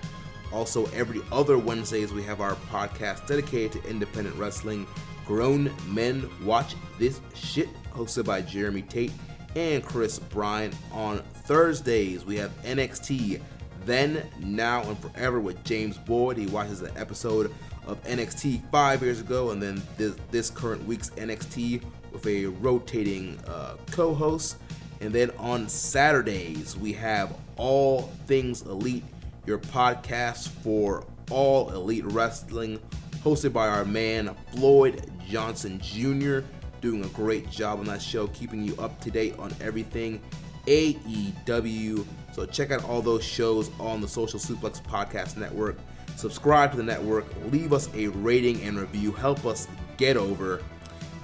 [0.53, 4.87] Also, every other Wednesdays, we have our podcast dedicated to independent wrestling.
[5.27, 9.13] Grown Men Watch This Shit, hosted by Jeremy Tate
[9.57, 10.73] and Chris Bryan.
[10.93, 13.41] On Thursdays, we have NXT
[13.85, 16.37] Then, Now, and Forever with James Boyd.
[16.37, 17.53] He watches an episode
[17.87, 23.39] of NXT five years ago, and then this, this current week's NXT with a rotating
[23.49, 24.57] uh, co host.
[25.01, 29.05] And then on Saturdays, we have All Things Elite
[29.47, 32.81] your podcast for all elite wrestling,
[33.23, 36.41] hosted by our man Floyd Johnson Jr.,
[36.81, 40.21] doing a great job on that show, keeping you up to date on everything
[40.67, 42.05] AEW.
[42.33, 45.79] So check out all those shows on the Social Suplex Podcast Network.
[46.17, 50.63] Subscribe to the network, leave us a rating and review, help us get over.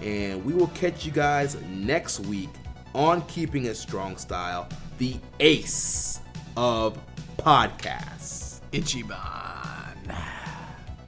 [0.00, 2.50] And we will catch you guys next week
[2.94, 6.20] on Keeping It Strong Style, the ace
[6.56, 6.98] of
[7.38, 8.60] podcasts.
[8.72, 10.16] Ichiban.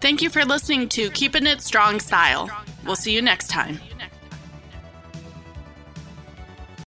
[0.01, 2.51] Thank you for listening to Keeping It Strong Style.
[2.85, 3.81] We'll see you next time.